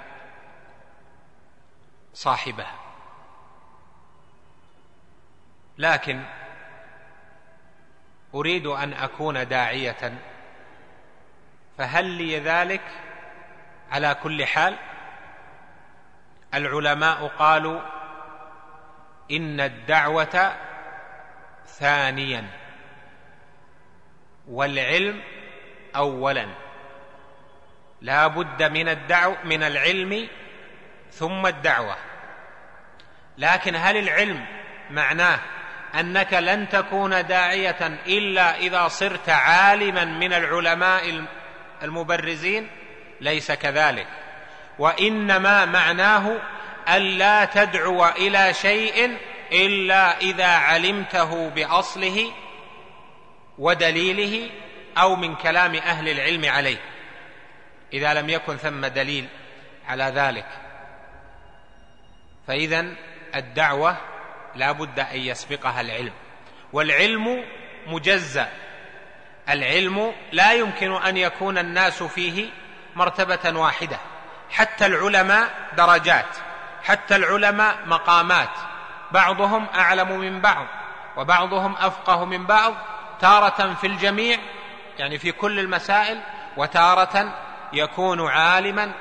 صاحبه 2.19 2.65
لكن 5.77 6.23
أريد 8.35 8.67
أن 8.67 8.93
أكون 8.93 9.47
داعية. 9.47 10.19
فهل 11.77 12.05
لي 12.05 12.39
ذلك؟ 12.39 12.81
على 13.91 14.15
كل 14.23 14.45
حال 14.45 14.75
العلماء 16.53 17.27
قالوا 17.27 17.81
إن 19.31 19.59
الدعوة 19.59 20.53
ثانيا 21.65 22.47
والعلم 24.47 25.23
اولا. 25.95 26.47
لا 28.01 28.27
بد 28.27 28.63
من 28.63 28.89
الدعو 28.89 29.35
من 29.43 29.63
العلم 29.63 30.29
ثم 31.11 31.47
الدعوة. 31.47 32.08
لكن 33.39 33.75
هل 33.75 33.97
العلم 33.97 34.45
معناه 34.89 35.39
أنك 35.99 36.33
لن 36.33 36.69
تكون 36.69 37.25
داعية 37.25 37.99
إلا 38.07 38.57
إذا 38.57 38.87
صرت 38.87 39.29
عالما 39.29 40.05
من 40.05 40.33
العلماء 40.33 41.25
المبرزين؟ 41.83 42.67
ليس 43.21 43.51
كذلك. 43.51 44.07
وإنما 44.79 45.65
معناه 45.65 46.41
الا 46.89 47.45
تدعو 47.45 48.05
إلى 48.05 48.53
شيء 48.53 49.17
إلا 49.51 50.17
إذا 50.17 50.47
علمته 50.47 51.49
بأصله 51.49 52.31
ودليله 53.57 54.49
أو 54.97 55.15
من 55.15 55.35
كلام 55.35 55.75
أهل 55.75 56.09
العلم 56.09 56.45
عليه. 56.45 56.77
إذا 57.93 58.13
لم 58.13 58.29
يكن 58.29 58.57
ثم 58.57 58.85
دليل 58.85 59.27
على 59.87 60.03
ذلك. 60.03 60.45
فاذا 62.47 62.95
الدعوة 63.35 63.97
لا 64.55 64.71
بد 64.71 64.99
أن 64.99 65.17
يسبقها 65.19 65.81
العلم 65.81 66.13
والعلم 66.73 67.45
مجزأ. 67.87 68.49
العلم 69.49 70.13
لا 70.31 70.53
يمكن 70.53 70.93
أن 70.93 71.17
يكون 71.17 71.57
الناس 71.57 72.03
فيه 72.03 72.49
مرتبة 72.95 73.59
واحدة 73.59 73.97
حتى 74.51 74.85
العلماء 74.85 75.49
درجات 75.77 76.37
حتى 76.83 77.15
العلماء 77.15 77.77
مقامات. 77.85 78.49
بعضهم 79.11 79.67
أعلم 79.75 80.19
من 80.19 80.41
بعض 80.41 80.65
وبعضهم 81.17 81.75
أفقه 81.75 82.25
من 82.25 82.45
بعض 82.45 82.73
تارة 83.19 83.73
في 83.73 83.87
الجميع 83.87 84.37
يعني 84.97 85.17
في 85.17 85.31
كل 85.31 85.59
المسائل 85.59 86.19
وتارة 86.57 87.33
يكون 87.73 88.27
عالما 88.27 88.91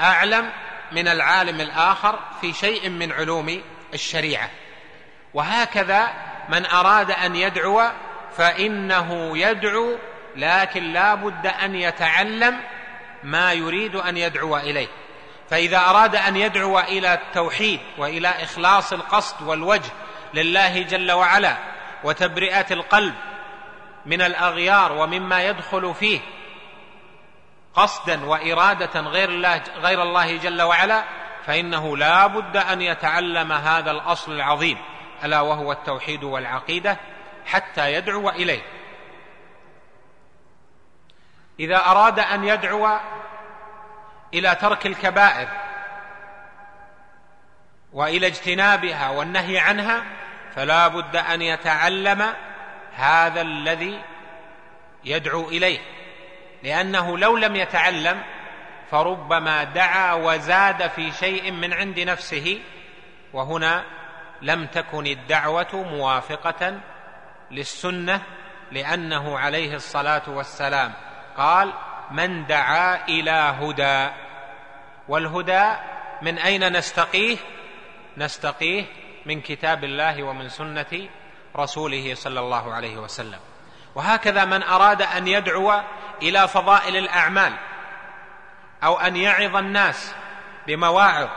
أعلم 0.00 0.52
من 0.92 1.08
العالم 1.08 1.60
الآخر 1.60 2.18
في 2.40 2.52
شيء 2.52 2.88
من 2.88 3.12
علوم 3.12 3.62
الشريعة. 3.94 4.50
وهكذا 5.34 6.08
من 6.48 6.66
أراد 6.66 7.10
أن 7.10 7.36
يدعو 7.36 7.82
فإنه 8.36 9.38
يدعو 9.38 9.98
لكن 10.36 10.92
لا 10.92 11.14
بد 11.14 11.46
أن 11.46 11.74
يتعلم 11.74 12.60
ما 13.22 13.52
يريد 13.52 13.96
أن 13.96 14.16
يدعو 14.16 14.56
إليه. 14.56 14.88
فإذا 15.50 15.78
أراد 15.78 16.16
أن 16.16 16.36
يدعو 16.36 16.78
إلى 16.78 17.14
التوحيد 17.14 17.80
وإلى 17.98 18.28
إخلاص 18.28 18.92
القصد 18.92 19.42
والوجه 19.42 19.90
لله 20.34 20.82
جل 20.82 21.12
وعلا 21.12 21.56
وتبرئة 22.04 22.66
القلب 22.70 23.14
من 24.06 24.22
الأغيار 24.22 24.92
ومما 24.92 25.44
يدخل 25.44 25.94
فيه 25.94 26.20
قصدا 27.76 28.26
وإرادة 28.26 29.00
غير 29.00 29.28
الله 29.28 29.62
غير 29.76 30.02
الله 30.02 30.36
جل 30.36 30.62
وعلا 30.62 31.04
فإنه 31.46 31.96
لا 31.96 32.26
بد 32.26 32.56
أن 32.56 32.82
يتعلم 32.82 33.52
هذا 33.52 33.90
الأصل 33.90 34.32
العظيم 34.32 34.78
ألا 35.24 35.40
وهو 35.40 35.72
التوحيد 35.72 36.24
والعقيدة 36.24 36.96
حتى 37.46 37.92
يدعو 37.92 38.30
إليه. 38.30 38.62
إذا 41.60 41.76
أراد 41.76 42.18
أن 42.18 42.44
يدعو 42.44 42.98
إلى 44.34 44.54
ترك 44.54 44.86
الكبائر 44.86 45.48
وإلى 47.92 48.26
اجتنابها 48.26 49.10
والنهي 49.10 49.58
عنها 49.58 50.04
فلا 50.54 50.88
بد 50.88 51.16
أن 51.16 51.42
يتعلم 51.42 52.34
هذا 52.94 53.40
الذي 53.40 54.02
يدعو 55.04 55.48
إليه. 55.48 55.80
لأنه 56.66 57.18
لو 57.18 57.36
لم 57.36 57.56
يتعلم 57.56 58.22
فربما 58.90 59.64
دعا 59.64 60.14
وزاد 60.14 60.86
في 60.90 61.12
شيء 61.12 61.50
من 61.52 61.72
عند 61.72 62.00
نفسه 62.00 62.60
وهنا 63.32 63.84
لم 64.42 64.66
تكن 64.66 65.06
الدعوة 65.06 65.74
موافقة 65.74 66.80
للسنة 67.50 68.22
لأنه 68.72 69.38
عليه 69.38 69.74
الصلاة 69.74 70.22
والسلام. 70.28 70.92
قال 71.36 71.72
من 72.10 72.46
دعا 72.46 73.06
إلى 73.08 73.30
هدى 73.30 74.10
والهدى 75.08 75.64
من 76.22 76.38
أين 76.38 76.72
نستقيه؟ 76.72 77.36
نستقيه 78.16 78.84
من 79.26 79.40
كتاب 79.40 79.84
الله 79.84 80.22
ومن 80.22 80.48
سنة 80.48 81.08
رسوله 81.56 82.14
صلى 82.14 82.40
الله 82.40 82.74
عليه 82.74 82.96
وسلم. 82.96 83.40
وهكذا 83.96 84.44
من 84.44 84.62
أراد 84.62 85.02
أن 85.02 85.28
يدعو 85.28 85.80
إلى 86.22 86.48
فضائل 86.48 86.96
الأعمال 86.96 87.52
أو 88.84 89.00
أن 89.00 89.16
يعظ 89.16 89.56
الناس 89.56 90.14
بمواعظ 90.66 91.28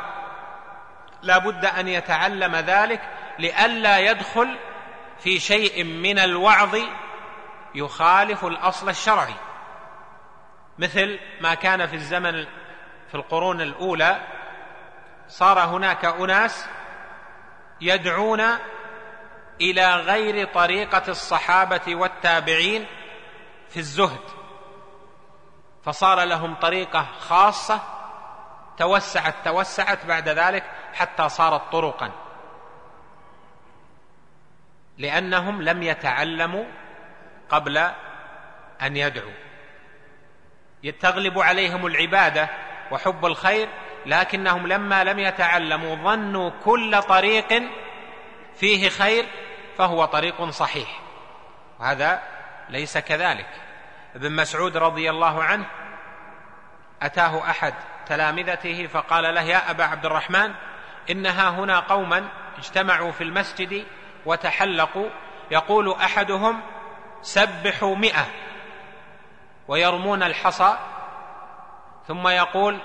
لا 1.22 1.38
بد 1.38 1.66
أن 1.66 1.88
يتعلم 1.88 2.56
ذلك 2.56 3.02
لئلا 3.40 4.00
يدخل 4.00 4.58
في 5.20 5.40
شيء 5.40 5.84
من 5.84 6.20
الوعظ 6.20 6.78
يخالف 7.76 8.46
الأصل 8.46 8.90
الشرعي. 8.90 9.36
مثل 10.80 11.20
ما 11.42 11.54
كان 11.54 11.88
في 11.88 11.96
الزمن 11.96 12.46
في 13.10 13.16
القرون 13.16 13.62
الأولى 13.62 14.22
صار 15.28 15.60
هناك 15.60 16.06
أناس 16.06 16.68
يدعون 17.82 18.42
إلى 19.62 19.96
غير 19.96 20.48
طريقة 20.48 21.04
الصحابة 21.08 21.96
والتابعين 21.96 22.86
في 23.70 23.78
الزهد. 23.78 24.22
فصار 25.84 26.24
لهم 26.24 26.56
طريقة 26.56 27.08
خاصة 27.20 27.82
توسعت 28.78 29.36
توسعت 29.46 30.06
بعد 30.06 30.30
ذلك 30.30 30.64
حتى 30.94 31.30
صارت 31.30 31.72
طرقا. 31.72 32.12
لأنهم 34.98 35.62
لم 35.62 35.84
يتعلموا 35.84 36.66
قبل 37.50 37.78
أن 38.82 38.98
يدعوا. 38.98 39.34
تغلب 41.00 41.40
عليهم 41.40 41.86
العبادة 41.86 42.50
وحب 42.92 43.26
الخير 43.26 43.70
لكنهم 44.06 44.68
لما 44.68 45.04
لم 45.04 45.20
يتعلموا 45.20 45.96
ظنوا 45.96 46.50
كل 46.66 47.02
طريق 47.02 47.64
فيه 48.56 48.90
خير 48.90 49.26
فهو 49.80 50.06
طريق 50.06 50.50
صحيح. 50.50 51.00
وهذا 51.80 52.22
ليس 52.70 52.98
كذلك. 52.98 53.48
ابن 54.16 54.32
مسعود 54.32 54.78
رضي 54.78 55.10
الله 55.10 55.44
عنه 55.44 55.66
أتاه 57.02 57.50
أحد 57.50 57.74
تلامذته 58.06 58.88
فقال 58.88 59.36
له 59.36 59.42
يا 59.42 59.72
أبا 59.72 59.84
عبد 59.84 60.06
الرحمن 60.06 60.54
انها 61.10 61.50
هنا 61.50 61.80
قوما 61.80 62.30
اجتمعوا 62.58 63.12
في 63.12 63.24
المسجد 63.24 63.86
وتحلقوا 64.26 65.10
يقول 65.52 65.94
أحدهم 65.94 66.62
سبحوا 67.22 67.96
مئة 67.96 68.26
ويرمون 69.68 70.24
الحصى 70.24 70.78
ثم 72.08 72.28
يقول 72.28 72.80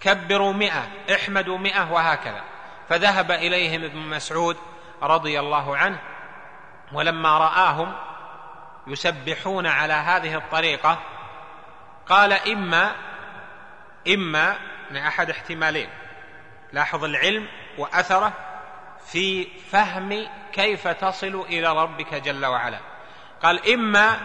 كبروا 0.00 0.52
مئة 0.52 0.88
احمدوا 1.14 1.58
مئة 1.58 1.92
وهكذا. 1.92 2.44
فذهب 2.88 3.30
إليهم 3.30 3.84
ابن 3.84 3.98
مسعود 3.98 4.56
رضي 5.02 5.40
الله 5.40 5.76
عنه 5.76 5.98
ولما 6.92 7.38
رآهم 7.38 7.92
يسبحون 8.86 9.66
على 9.66 9.92
هذه 9.92 10.34
الطريقة 10.34 10.98
قال 12.08 12.32
إما 12.32 12.92
إما 14.08 14.56
من 14.90 14.96
أحد 14.96 15.30
احتمالين 15.30 15.88
لاحظ 16.72 17.04
العلم 17.04 17.48
وأثره 17.78 18.32
في 19.06 19.48
فهم 19.72 20.26
كيف 20.52 20.88
تصل 20.88 21.44
إلى 21.48 21.82
ربك 21.82 22.14
جل 22.14 22.46
وعلا. 22.46 22.78
قال 23.42 23.72
إما 23.72 24.16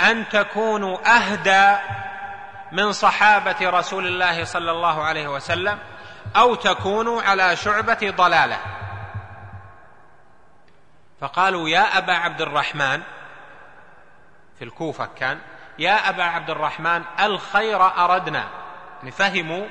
أن 0.00 0.28
تكونوا 0.28 1.16
أهدى 1.16 1.78
من 2.72 2.92
صحابة 2.92 3.56
رسول 3.62 4.06
الله 4.06 4.44
صلى 4.44 4.70
الله 4.70 5.02
عليه 5.02 5.28
وسلم 5.28 5.78
أو 6.36 6.54
تكونوا 6.54 7.22
على 7.22 7.56
شعبة 7.56 8.14
ضلالة. 8.16 8.58
فقالوا 11.22 11.68
يا 11.68 11.98
أبا 11.98 12.12
عبد 12.12 12.40
الرحمن 12.40 13.02
في 14.58 14.64
الكوفة 14.64 15.08
كان 15.18 15.38
يا 15.78 16.08
أبا 16.08 16.22
عبد 16.22 16.50
الرحمن 16.50 17.02
الخير 17.20 17.82
أردنا. 17.82 18.48
يعني 18.98 19.10
فهموا 19.10 19.66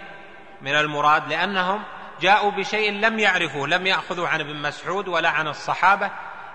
من 0.62 0.76
المراد 0.76 1.28
لأنهم 1.28 1.84
جاءوا 2.22 2.52
بشيء 2.52 2.92
لم 2.92 3.20
يعرفوه 3.20 3.68
لم 3.68 3.88
يأخذوا 3.88 4.28
عن 4.28 4.40
ابن 4.40 4.56
مسعود 4.62 5.08
ولا 5.08 5.30
عن 5.30 5.48
الصحابة 5.48 6.12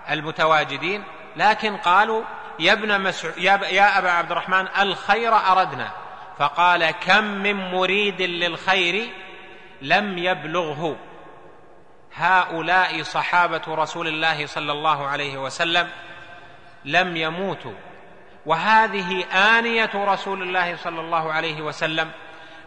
المتواجدين 0.09 1.03
لكن 1.35 1.77
قالوا 1.77 2.23
يا 2.59 2.73
ابن 2.73 3.01
مسعود 3.01 3.37
يا 3.37 3.97
أبا 3.97 4.11
عبد 4.11 4.31
الرحمن 4.31 4.67
الخير 4.79 5.35
أردنا. 5.35 5.91
فقال 6.37 6.91
كم 6.91 7.23
من 7.23 7.71
مريد 7.71 8.21
للخير 8.21 9.09
لم 9.81 10.17
يبلغه. 10.17 10.97
هؤلاء 12.15 13.03
صحابة 13.03 13.61
رسول 13.67 14.07
الله 14.07 14.45
صلى 14.45 14.71
الله 14.71 15.07
عليه 15.07 15.37
وسلم 15.37 15.89
لم 16.85 17.17
يموتوا. 17.17 17.75
وهذه 18.45 19.23
آنية 19.25 19.91
رسول 19.95 20.41
الله 20.41 20.75
صلى 20.75 21.01
الله 21.01 21.33
عليه 21.33 21.61
وسلم 21.61 22.11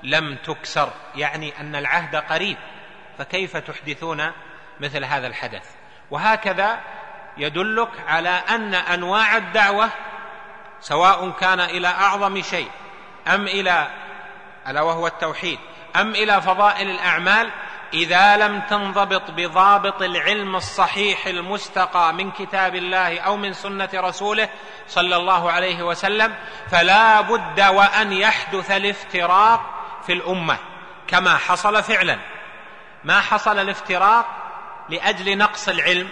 لم 0.02 0.36
تكسر 0.36 0.92
يعني 1.14 1.60
أن 1.60 1.74
العهد 1.74 2.16
قريب. 2.16 2.56
فكيف 3.18 3.56
تحدثون 3.56 4.32
مثل 4.80 5.04
هذا 5.04 5.26
الحدث؟ 5.26 5.70
وهكذا 6.10 6.80
يدلك 7.36 7.90
على 8.08 8.28
أن 8.28 8.74
أنواع 8.74 9.36
الدعوة 9.36 9.88
سواء 10.80 11.30
كان 11.30 11.60
إلى 11.60 11.88
أعظم 11.88 12.42
شيء 12.42 12.70
أم 13.28 13.46
إلى 13.46 13.88
ألا 14.68 14.82
وهو 14.82 15.06
التوحيد 15.06 15.58
أم 15.96 16.10
إلى 16.10 16.40
فضائل 16.42 16.90
الأعمال 16.90 17.50
إذا 17.92 18.36
لم 18.36 18.60
تنضبط 18.60 19.30
بضابط 19.30 20.02
العلم 20.02 20.56
الصحيح 20.56 21.26
المستقى 21.26 22.14
من 22.14 22.30
كتاب 22.30 22.74
الله 22.74 23.20
أو 23.20 23.36
من 23.36 23.52
سنة 23.52 23.88
رسوله 23.94 24.48
صلى 24.88 25.16
الله 25.16 25.50
عليه 25.50 25.82
وسلم 25.82 26.34
فلا 26.70 27.20
بد 27.20 27.60
وأن 27.60 28.12
يحدث 28.12 28.70
الافتراق 28.70 29.60
في 30.06 30.12
الأمة 30.12 30.56
كما 31.06 31.36
حصل 31.36 31.82
فعلا. 31.82 32.18
ما 33.04 33.20
حصل 33.20 33.58
الافتراق 33.58 34.26
لأجل 34.88 35.38
نقص 35.38 35.68
العلم 35.68 36.08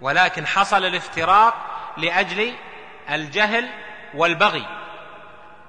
ولكن 0.00 0.46
حصل 0.46 0.84
الافتراق 0.84 1.54
لأجل 1.96 2.54
الجهل 3.10 3.68
والبغي. 4.14 4.66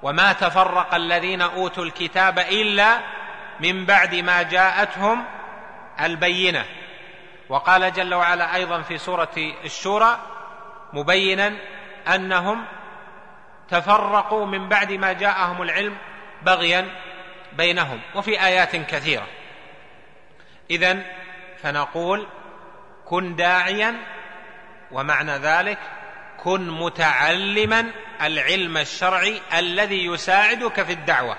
وما 0.02 0.32
تفرق 0.32 0.94
الذين 0.94 1.42
أوتوا 1.42 1.84
الكتاب 1.84 2.38
إلا 2.38 3.00
من 3.60 3.86
بعد 3.86 4.14
ما 4.14 4.42
جاءتهم 4.42 5.24
البينة. 6.00 6.64
وقال 7.48 7.92
جل 7.92 8.14
وعلا 8.14 8.54
أيضا 8.54 8.82
في 8.82 8.98
سورة 8.98 9.52
الشورى 9.64 10.18
مبينا 10.92 11.56
أنهم 12.14 12.64
تفرقوا 13.68 14.46
من 14.46 14.68
بعد 14.68 14.92
ما 14.92 15.12
جاءهم 15.12 15.62
العلم 15.62 15.96
بغيا 16.42 16.88
بينهم 17.52 18.00
وفي 18.14 18.44
آيات 18.44 18.76
كثيرة. 18.76 19.26
اذا 20.70 21.02
فنقول 21.62 22.26
كن 23.04 23.36
داعيا 23.36 23.96
ومعنى 24.90 25.32
ذلك 25.32 25.78
كن 26.38 26.70
متعلما 26.70 27.90
العلم 28.22 28.76
الشرعي 28.76 29.40
الذي 29.54 30.06
يساعدك 30.06 30.82
في 30.82 30.92
الدعوة 30.92 31.36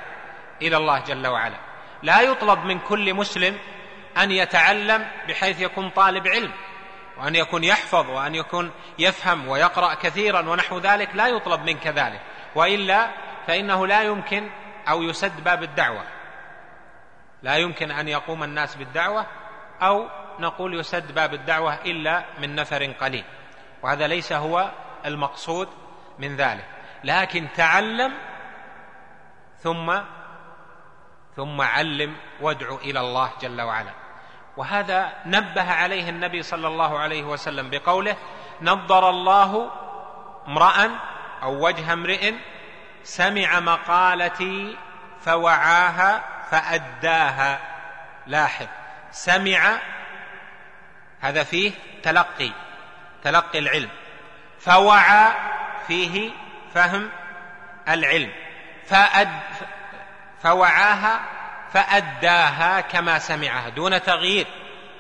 إلى 0.62 0.78
الله 0.78 1.00
جل 1.00 1.28
وعلا. 1.28 1.71
لا 2.04 2.22
يطلب 2.22 2.66
من 2.66 2.80
كل 2.80 3.14
مسلم 3.14 3.58
أن 4.18 4.32
يتعلم 4.32 5.08
بحيث 5.28 5.62
يكون 5.62 5.90
طالب 5.90 6.28
علم 6.28 6.52
وأن 7.18 7.36
يكون 7.36 7.64
يحفظ 7.64 8.10
وأن 8.10 8.36
يكون 8.36 8.72
يفهم 9.00 9.48
ويقرأ 9.48 9.94
كثيرا 9.94 10.50
ونحو 10.50 10.80
ذلك 10.80 11.16
لا 11.16 11.28
يطلب 11.28 11.62
منك 11.62 11.88
ذلك. 11.88 12.22
وإلا 12.56 13.10
فإنه 13.48 13.88
لا 13.88 14.02
يمكن 14.02 14.50
أو 14.90 15.02
يسد 15.04 15.44
باب 15.44 15.64
الدعوة. 15.64 16.04
لا 17.44 17.56
يمكن 17.56 17.92
أن 17.92 18.08
يقوم 18.08 18.44
الناس 18.44 18.76
بالدعوة 18.76 19.26
أو 19.82 20.10
نقول 20.40 20.80
يسد 20.80 21.12
باب 21.12 21.34
الدعوة 21.34 21.74
إلا 21.74 22.26
من 22.40 22.56
نفر 22.56 22.86
قليل. 22.86 23.24
وهذا 23.84 24.08
ليس 24.08 24.34
هو 24.34 24.72
المقصود 25.06 25.70
من 26.20 26.36
ذلك. 26.36 26.66
لكن 27.04 27.48
تعلم 27.56 28.14
ثم 29.60 30.02
ثم 31.36 31.62
علم 31.62 32.16
وادع 32.42 32.76
إلى 32.76 33.00
الله 33.00 33.32
جل 33.42 33.62
وعلا. 33.62 33.92
وهذا 34.58 35.14
نبه 35.26 35.72
عليه 35.72 36.10
النبي 36.10 36.44
صلى 36.44 36.68
الله 36.68 37.00
عليه 37.00 37.24
وسلم 37.24 37.70
بقوله 37.70 38.16
نضر 38.62 39.10
الله 39.10 39.72
امرا 40.48 41.00
أو 41.44 41.68
وجه 41.68 41.94
امرئ 41.94 42.34
سمع 43.04 43.60
مقالتي 43.60 44.78
فوعاها 45.22 46.24
فأداها. 46.52 47.60
لاحظ 48.28 48.68
سمع 49.12 49.80
هذا 51.22 51.44
فيه 51.44 51.72
تلقي 52.04 52.52
تلقي 53.24 53.60
العلم. 53.60 53.90
فوعى 54.60 55.34
فيه 55.88 56.32
فهم 56.74 57.10
العلم. 57.90 58.32
فأد 58.86 59.40
فوعاها 60.44 61.20
فأداها 61.74 62.82
كما 62.82 63.20
سمعها 63.20 63.70
دون 63.70 64.02
تغيير 64.02 64.48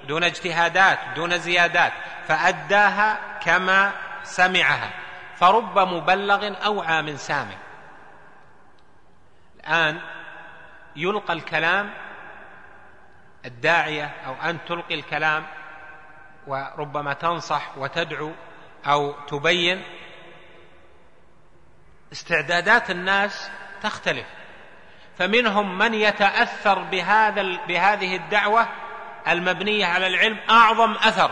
دون 0.07 0.23
اجتهادات 0.23 0.99
دون 1.15 1.37
زيادات 1.37 1.93
فأداها 2.27 3.39
كما 3.39 3.93
سمعها. 4.23 4.89
فرب 5.35 5.79
مبلغ 5.79 6.65
أوعى 6.65 7.01
من 7.01 7.17
سامع. 7.17 7.57
الآن 9.59 10.01
يلقى 10.95 11.33
الكلام 11.33 11.93
الداعية 13.45 14.05
أو 14.25 14.33
أن 14.33 14.65
تلقي 14.65 14.95
الكلام 14.95 15.45
وربما 16.47 17.13
تنصح 17.13 17.77
وتدعو 17.77 18.31
أو 18.87 19.11
تبين. 19.11 19.83
استعدادات 22.11 22.91
الناس 22.91 23.51
تختلف. 23.83 24.27
فمنهم 25.17 25.77
من 25.77 25.93
يتأثر 25.93 26.79
بهذا 26.79 27.41
بهذه 27.67 28.15
الدعوة 28.15 28.67
المبنية 29.27 29.85
على 29.85 30.07
العلم 30.07 30.37
أعظم 30.49 30.91
أثر. 30.91 31.31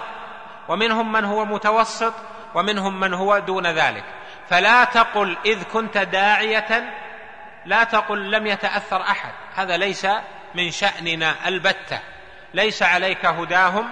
ومنهم 0.67 1.11
من 1.11 1.25
هو 1.25 1.45
متوسط 1.45 2.13
ومنهم 2.55 2.99
من 2.99 3.13
هو 3.13 3.39
دون 3.39 3.67
ذلك. 3.67 4.03
فلا 4.49 4.83
تقل 4.83 5.37
إذ 5.45 5.63
كنت 5.63 5.97
داعية 5.97 6.93
لا 7.65 7.83
تقل 7.83 8.31
لم 8.31 8.47
يتأثر 8.47 9.01
أحد. 9.01 9.31
هذا 9.55 9.77
ليس 9.77 10.07
من 10.55 10.71
شأننا 10.71 11.35
البتة. 11.47 11.99
ليس 12.53 12.83
عليك 12.83 13.25
هداهم 13.25 13.89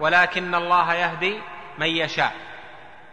ولكن 0.00 0.54
الله 0.54 0.94
يهدي 0.94 1.40
من 1.78 1.86
يشاء. 1.86 2.32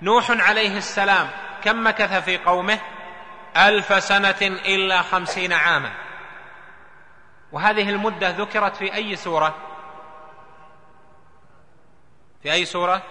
نوح 0.02 0.32
عليه 0.32 0.78
السلام 0.78 1.30
كم 1.64 1.88
مكث 1.88 2.24
في 2.24 2.38
قومه؟ 2.38 2.80
ألف 3.58 4.04
سنة 4.04 4.42
إلا 4.42 5.02
خمسين 5.02 5.54
عاما. 5.54 6.05
وهذه 7.52 7.90
المدة 7.90 8.30
ذكرت 8.30 8.76
في 8.76 8.96
أي 8.96 9.16
سورة؟ 9.16 9.56
في 12.44 12.52
أي 12.52 12.66
سورة؟ 12.66 13.02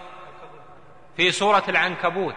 في 1.17 1.31
سورة 1.31 1.63
العنكبوت. 1.69 2.35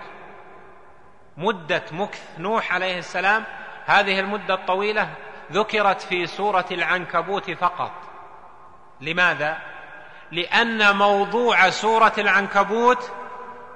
مدة 1.38 1.84
مكث 1.92 2.40
نوح 2.40 2.74
عليه 2.74 2.98
السلام 2.98 3.44
هذه 3.86 4.20
المدة 4.20 4.54
الطويلة 4.54 5.10
ذكرت 5.52 6.02
في 6.02 6.26
سورة 6.26 6.66
العنكبوت 6.72 7.52
فقط. 7.52 7.92
لماذا؟ 9.02 9.58
لأن 10.32 10.96
موضوع 10.96 11.70
سورة 11.70 12.14
العنكبوت 12.18 13.12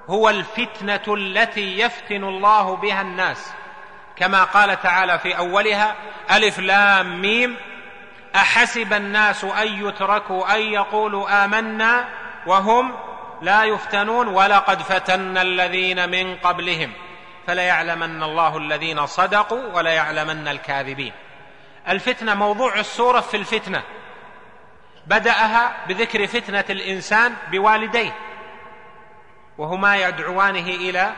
هو 0.09 0.29
الفتنة 0.29 1.15
التي 1.15 1.79
يفتن 1.79 2.23
الله 2.23 2.75
بها 2.75 3.01
الناس. 3.01 3.53
كما 4.15 4.43
قال 4.43 4.81
تعالى 4.81 5.19
في 5.19 5.37
أولها 5.37 5.95
ألف 6.31 6.59
لام 6.59 7.21
ميم 7.21 7.57
أحسب 8.35 8.93
الناس 8.93 9.43
أن 9.43 9.87
يتركوا 9.87 10.55
أن 10.55 10.61
يقولوا 10.61 11.45
آمنا 11.45 12.09
وهم 12.45 12.95
لا 13.41 13.63
يفتنون 13.63 14.27
ولقد 14.27 14.81
فتنا 14.81 15.41
الذين 15.41 16.09
من 16.09 16.35
قبلهم 16.35 16.93
فليعلمن 17.47 18.23
الله 18.23 18.57
الذين 18.57 19.05
صدقوا 19.05 19.73
وليعلمن 19.73 20.47
الكاذبين. 20.47 21.13
الفتنة 21.89 22.33
موضوع 22.33 22.79
السورة 22.79 23.19
في 23.19 23.37
الفتنة. 23.37 23.83
بدأها 25.07 25.85
بذكر 25.87 26.27
فتنة 26.27 26.65
الإنسان 26.69 27.35
بوالديه 27.51 28.15
وهما 29.57 29.97
يدعوانه 29.97 30.67
إلى 30.67 31.13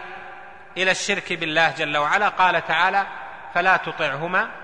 إلى 0.77 0.91
الشرك 0.91 1.33
بالله 1.33 1.71
جل 1.71 1.97
وعلا. 1.97 2.29
قال 2.29 2.65
تعالى 2.65 3.07
فلا 3.53 3.77
تطعهما 3.77 4.62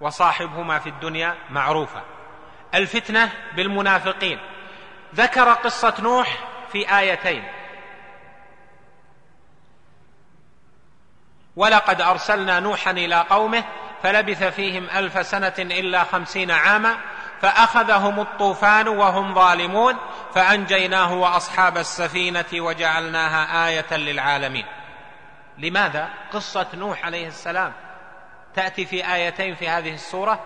وصاحبهما 0.00 0.78
في 0.78 0.88
الدنيا 0.88 1.34
معروفا 1.50 2.02
الفتنة 2.74 3.32
بالمنافقين. 3.56 4.38
ذكر 5.14 5.52
قصة 5.52 5.94
نوح 6.00 6.38
في 6.72 6.98
آيتين. 6.98 7.48
ولقد 11.56 12.00
أرسلنا 12.00 12.60
نوحا 12.60 12.90
إلى 12.90 13.26
قومه 13.30 13.64
فلبث 14.02 14.42
فيهم 14.42 14.90
ألف 14.90 15.26
سنة 15.26 15.54
إلا 15.58 16.04
خمسين 16.04 16.50
عاما 16.50 16.96
فأخذهم 17.40 18.20
الطوفان 18.20 18.88
وهم 18.88 19.34
ظالمون 19.34 19.96
فأنجيناه 20.34 21.12
وأصحاب 21.12 21.78
السفينة 21.78 22.44
وجعلناها 22.54 23.68
آية 23.68 23.96
للعالمين. 23.96 24.66
لماذا؟ 25.58 26.08
قصة 26.32 26.66
نوح 26.74 27.04
عليه 27.04 27.26
السلام. 27.26 27.72
تأتي 28.58 28.86
في 28.86 29.14
آيتين 29.14 29.54
في 29.54 29.68
هذه 29.68 29.94
السورة؟ 29.94 30.44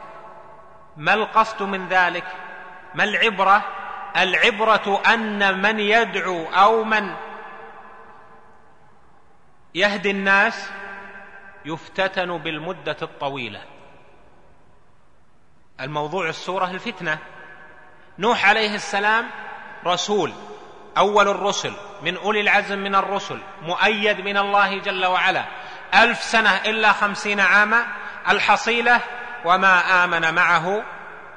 ما 0.97 1.15
القصد 1.15 1.63
من 1.63 1.89
ذلك؟ 1.89 2.25
ما 2.95 3.05
العبرة؟ 3.05 3.65
العبرة 4.17 5.03
أن 5.07 5.63
من 5.63 5.81
يدعو 5.81 6.45
أو 6.45 6.85
من 6.85 7.15
يهدي 9.75 10.11
الناس 10.11 10.71
يفتتن 11.65 12.39
بالمدة 12.39 12.97
الطويلة. 13.03 13.63
الموضوع 15.81 16.29
السورة 16.29 16.71
الفتنة. 16.71 17.19
نوح 18.19 18.49
عليه 18.49 18.75
السلام 18.75 19.31
رسول 19.87 20.33
أول 20.99 21.29
الرسل 21.29 21.73
من 22.03 22.17
أولي 22.17 22.41
العزم 22.41 22.79
من 22.79 22.95
الرسل 22.95 23.41
مؤيد 23.63 24.21
من 24.21 24.37
الله 24.37 24.79
جل 24.79 25.07
وعلا. 25.07 25.45
ألف 25.95 26.23
سنة 26.23 26.57
إلا 26.57 26.93
خمسين 26.93 27.41
عاما 27.41 27.87
الحصيلة 28.29 29.01
وما 29.45 30.05
آمن 30.05 30.35
معه 30.35 30.85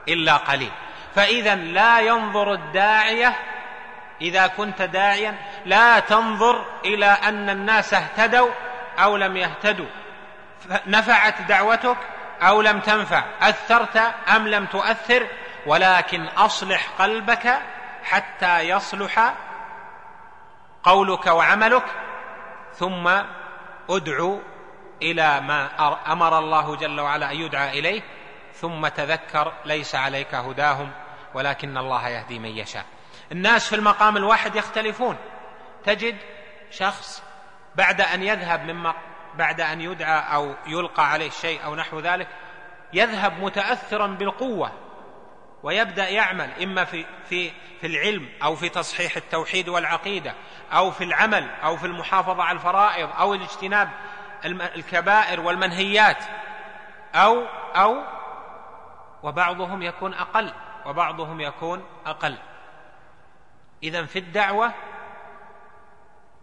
إلا 0.07 0.37
قليل. 0.37 0.71
فاذا 1.15 1.55
لا 1.55 1.99
ينظر 1.99 2.53
الداعية 2.53 3.35
إذا 4.21 4.47
كنت 4.47 4.81
داعيا 4.81 5.35
لا 5.65 5.99
تنظر 5.99 6.65
إلى 6.85 7.05
أن 7.05 7.49
الناس 7.49 7.93
اهتدوا 7.93 8.51
أو 8.99 9.17
لم 9.17 9.37
يهتدوا. 9.37 9.89
نفعت 10.87 11.41
دعوتك 11.41 11.97
أو 12.41 12.61
لم 12.61 12.79
تنفع 12.79 13.23
أثرت 13.41 13.97
أم 14.35 14.47
لم 14.47 14.65
تؤثر 14.65 15.27
ولكن 15.65 16.25
أصلح 16.25 16.89
قلبك 16.99 17.59
حتى 18.03 18.59
يصلح 18.59 19.33
قولك 20.83 21.27
وعملك 21.27 21.83
ثم 22.73 23.09
ادعو 23.89 24.41
إلى 25.01 25.41
ما 25.41 25.69
أمر 26.11 26.39
الله 26.39 26.75
جل 26.75 26.99
وعلا 26.99 27.31
أن 27.31 27.35
يدعى 27.35 27.79
إليه 27.79 28.01
ثم 28.53 28.87
تذكر 28.87 29.53
ليس 29.65 29.95
عليك 29.95 30.35
هداهم 30.35 30.91
ولكن 31.33 31.77
الله 31.77 32.09
يهدي 32.09 32.39
من 32.39 32.49
يشاء. 32.49 32.85
الناس 33.31 33.69
في 33.69 33.75
المقام 33.75 34.17
الواحد 34.17 34.55
يختلفون. 34.55 35.17
تجد 35.83 36.17
شخص 36.71 37.23
بعد 37.75 38.01
أن 38.01 38.23
يذهب 38.23 38.65
من 38.65 38.91
بعد 39.35 39.61
أن 39.61 39.81
يدعى 39.81 40.35
أو 40.35 40.55
يلقى 40.67 41.11
عليه 41.11 41.29
شيء 41.29 41.65
أو 41.65 41.75
نحو 41.75 41.99
ذلك 41.99 42.27
يذهب 42.93 43.43
متاثرا 43.43 44.07
بالقوة. 44.07 44.71
ويبدأ 45.65 46.09
يعمل 46.09 46.63
إما 46.63 46.85
في 46.85 47.05
في 47.29 47.51
في 47.81 47.87
العلم 47.87 48.29
أو 48.43 48.55
في 48.55 48.69
تصحيح 48.69 49.15
التوحيد 49.15 49.69
والعقيدة 49.69 50.33
أو 50.73 50.91
في 50.91 51.03
العمل 51.03 51.49
أو 51.63 51.77
في 51.77 51.85
المحافظة 51.85 52.43
على 52.43 52.55
الفرائض 52.55 53.09
أو 53.19 53.33
الاجتناب 53.33 53.89
الكبائر 54.45 55.39
والمنهيات 55.41 56.23
أو 57.15 57.45
أو 57.75 58.03
وبعضهم 59.23 59.81
يكون 59.81 60.13
أقل 60.13 60.53
وبعضهم 60.85 61.41
يكون 61.41 61.85
أقل. 62.05 62.37
إذا 63.83 64.05
في 64.05 64.19
الدعوة 64.19 64.71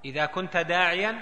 إذا 0.05 0.27
كنت 0.27 0.57
داعيا 0.57 1.21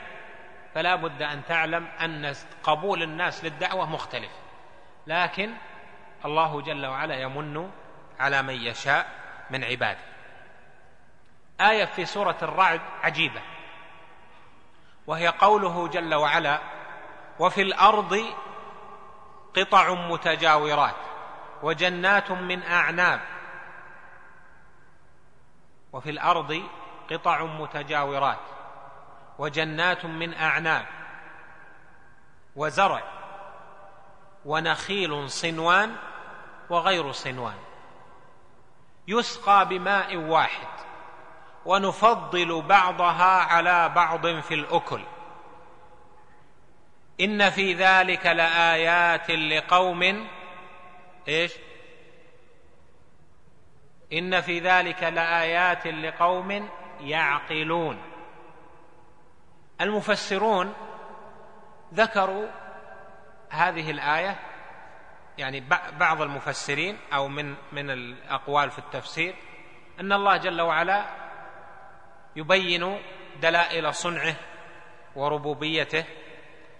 فلا 0.74 0.94
بد 0.94 1.22
أن 1.22 1.44
تعلم 1.44 1.86
أن 2.00 2.34
قبول 2.62 3.02
الناس 3.02 3.44
للدعوة 3.44 3.90
مختلف. 3.90 4.32
لكن 5.06 5.50
الله 6.24 6.60
جل 6.60 6.86
وعلا 6.86 7.14
يمن 7.14 7.70
على 8.20 8.42
من 8.42 8.54
يشاء 8.54 9.06
من 9.50 9.64
عباده. 9.64 10.04
آية 11.60 11.84
في 11.84 12.04
سورة 12.06 12.36
الرعد 12.42 12.80
عجيبة. 13.02 13.42
وهي 15.06 15.28
قوله 15.28 15.88
جل 15.88 16.14
وعلا 16.14 16.60
وفي 17.38 17.62
الأرض 17.62 18.24
قطع 19.56 19.94
متجاورات 19.94 20.96
وجنات 21.62 22.30
من 22.30 22.62
أعناب. 22.62 23.20
وفي 25.92 26.10
الأرض 26.10 26.62
قطع 27.10 27.44
متجاورات 27.44 28.38
وجنات 29.38 30.04
من 30.04 30.34
أعناب. 30.34 30.86
وزرع 32.56 33.02
ونخيل 34.44 35.30
صنوان 35.30 35.96
وغير 36.70 37.12
صنوان. 37.12 37.69
يسقى 39.10 39.68
بماء 39.68 40.16
واحد 40.16 40.68
ونفضل 41.66 42.62
بعضها 42.62 43.42
على 43.42 43.88
بعض 43.88 44.26
في 44.26 44.54
الأكل. 44.54 45.04
إن 47.20 47.50
في 47.50 47.74
ذلك 47.74 48.26
لآيات 48.26 49.30
لقوم 49.30 50.28
إيش؟ 51.28 51.52
إن 54.12 54.40
في 54.40 54.58
ذلك 54.60 55.02
لآيات 55.02 55.86
لقوم 55.86 56.68
يعقلون. 57.00 58.02
المفسرون 59.80 60.74
ذكروا 61.94 62.48
هذه 63.50 63.90
الآية 63.90 64.49
يعني 65.40 65.64
بعض 65.98 66.22
المفسرين 66.22 66.98
أو 67.14 67.28
من 67.28 67.54
من 67.72 67.90
الأقوال 67.90 68.70
في 68.70 68.78
التفسير 68.78 69.34
أن 70.00 70.12
الله 70.12 70.36
جل 70.36 70.60
وعلا 70.60 71.04
يبين 72.36 72.98
دلائل 73.42 73.94
صنعه 73.94 74.34
وربوبيته 75.16 76.04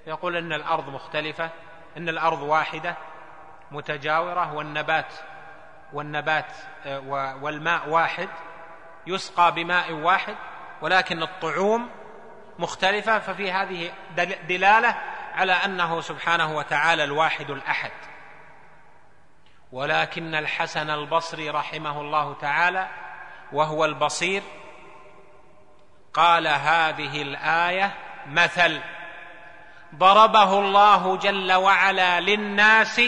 يقول 0.06 0.36
إن 0.36 0.52
الأرض 0.52 0.88
مختلفة 0.88 1.50
إن 1.96 2.08
الأرض 2.08 2.42
واحدة 2.42 2.96
متجاورة 3.70 4.54
والنبات 4.54 5.14
والنبات 5.92 6.52
آه، 6.86 7.00
والماء 7.42 7.88
واحد 7.88 8.28
يسقى 9.06 9.54
بماء 9.54 9.92
واحد 9.92 10.36
ولكن 10.82 11.22
الطعوم 11.22 11.90
مختلفة 12.58 13.18
ففي 13.18 13.52
هذه 13.52 13.92
دلالة 14.48 14.94
على 15.34 15.52
أنه 15.52 16.00
سبحانه 16.00 16.56
وتعالى 16.56 17.04
الواحد 17.04 17.50
الأحد. 17.50 18.09
ولكن 19.72 20.34
الحسن 20.34 20.90
البصري 20.90 21.50
رحمه 21.50 22.00
الله 22.00 22.34
تعالى 22.40 22.88
وهو 23.52 23.84
البصير 23.84 24.42
قال 26.14 26.48
هذه 26.48 27.22
الآية 27.22 27.94
مثل 28.26 28.80
ضربه 29.94 30.58
الله 30.58 31.16
جل 31.16 31.52
وعلا 31.52 32.20
للناس 32.20 32.98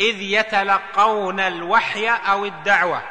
إذ 0.00 0.22
يتلقون 0.22 1.40
الوحي 1.40 2.08
أو 2.08 2.44
الدعوة 2.44 3.02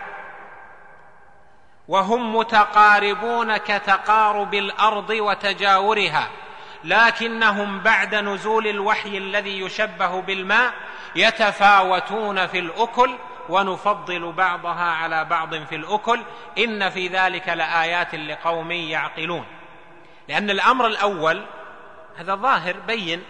وهم 1.87 2.35
متقاربون 2.35 3.57
كتقارب 3.57 4.53
الأرض 4.53 5.09
وتجاورها 5.09 6.29
لكنهم 6.83 7.79
بعد 7.79 8.15
نزول 8.15 8.67
الوحي 8.67 9.17
الذي 9.17 9.59
يشبه 9.59 10.21
بالماء 10.21 10.73
يتفاوتون 11.15 12.47
في 12.47 12.59
الأكل 12.59 13.17
ونفضل 13.49 14.31
بعضها 14.31 14.91
على 14.91 15.25
بعض 15.25 15.55
في 15.55 15.75
الأكل. 15.75 16.21
إن 16.57 16.89
في 16.89 17.07
ذلك 17.07 17.49
لآيات 17.49 18.15
لقوم 18.15 18.71
يعقلون. 18.71 19.45
لأن 20.27 20.49
الأمر 20.49 20.87
الأول 20.87 21.45
هذا 22.17 22.35
ظاهر 22.35 22.79
بين 22.79 23.23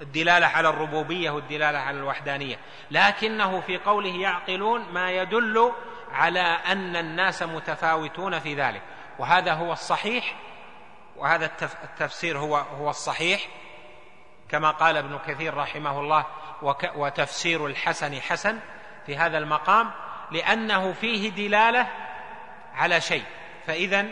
الدلالة 0.00 0.46
على 0.46 0.68
الربوبية 0.68 1.30
والدلالة 1.30 1.78
على 1.78 1.98
الوحدانية. 1.98 2.58
لكنه 2.90 3.60
في 3.60 3.78
قوله 3.78 4.16
يعقلون 4.16 4.92
ما 4.92 5.10
يدل 5.10 5.72
على 6.12 6.40
أن 6.40 6.96
الناس 6.96 7.42
متفاوتون 7.42 8.38
في 8.38 8.54
ذلك. 8.54 8.82
وهذا 9.18 9.52
هو 9.52 9.72
الصحيح 9.72 10.34
وهذا 11.16 11.50
التفسير 11.84 12.38
هو 12.38 12.56
هو 12.56 12.90
الصحيح. 12.90 13.40
كما 14.54 14.70
قال 14.70 14.96
ابن 14.96 15.18
كثير 15.26 15.54
رحمه 15.54 16.00
الله 16.00 16.26
وتفسير 16.94 17.66
الحسن 17.66 18.20
حسن 18.20 18.58
في 19.06 19.16
هذا 19.16 19.38
المقام 19.38 19.90
لأنه 20.30 20.92
فيه 20.92 21.30
دلالة 21.30 21.86
على 22.74 23.00
شيء. 23.00 23.24
فإذا 23.66 24.06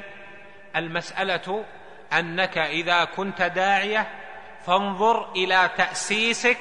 المسألة 0.76 1.64
أنك 2.12 2.59
إذا 2.59 3.05
كنت 3.05 3.42
داعية 3.42 4.09
فانظر 4.66 5.33
إلى 5.33 5.70
تأسيسك 5.76 6.59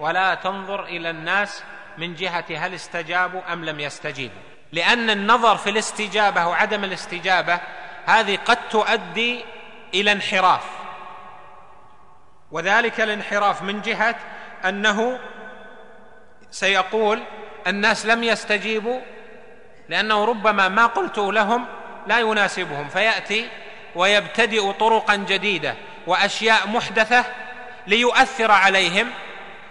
ولا 0.00 0.34
تنظر 0.34 0.84
إلى 0.84 1.10
الناس 1.10 1.64
من 1.98 2.14
جهة 2.14 2.44
هل 2.56 2.74
استجابوا 2.74 3.52
أم 3.52 3.64
لم 3.64 3.80
يستجيبوا. 3.80 4.42
لأن 4.72 5.10
النظر 5.10 5.56
في 5.56 5.70
الاستجابة 5.70 6.46
وعدم 6.46 6.84
الاستجابة 6.84 7.60
هذه 8.06 8.38
قد 8.44 8.68
تؤدي 8.68 9.44
إلى 9.94 10.12
انحراف. 10.12 10.83
وذلك 12.54 13.00
الانحراف 13.00 13.62
من 13.62 13.80
جهة 13.80 14.14
أنه 14.64 15.18
سيقول 16.50 17.22
الناس 17.66 18.06
لم 18.06 18.24
يستجيبوا 18.24 19.00
لأنه 19.88 20.24
ربما 20.24 20.68
ما 20.68 20.86
قلت 20.86 21.18
لهم 21.18 21.66
لا 22.06 22.18
يناسبهم 22.18 22.88
فيأتي 22.88 23.48
ويبتدئ 23.94 24.72
طرقا 24.72 25.16
جديدة 25.16 25.74
وأشياء 26.06 26.68
محدثة 26.68 27.24
ليؤثر 27.86 28.50
عليهم 28.50 29.10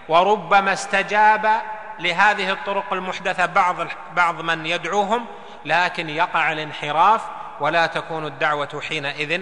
وربما 0.10 0.74
استجاب 0.74 1.62
لهذه 2.00 2.52
الطرق 2.52 2.94
المحدثة 2.94 3.46
بعض 3.46 3.76
بعض 4.16 4.42
من 4.42 4.66
يدعوهم 4.66 5.26
لكن 5.66 6.10
يقع 6.10 6.52
الانحراف 6.52 7.22
ولا 7.60 7.86
تكون 7.86 8.26
الدعوة 8.26 8.82
حينئذ 8.88 9.42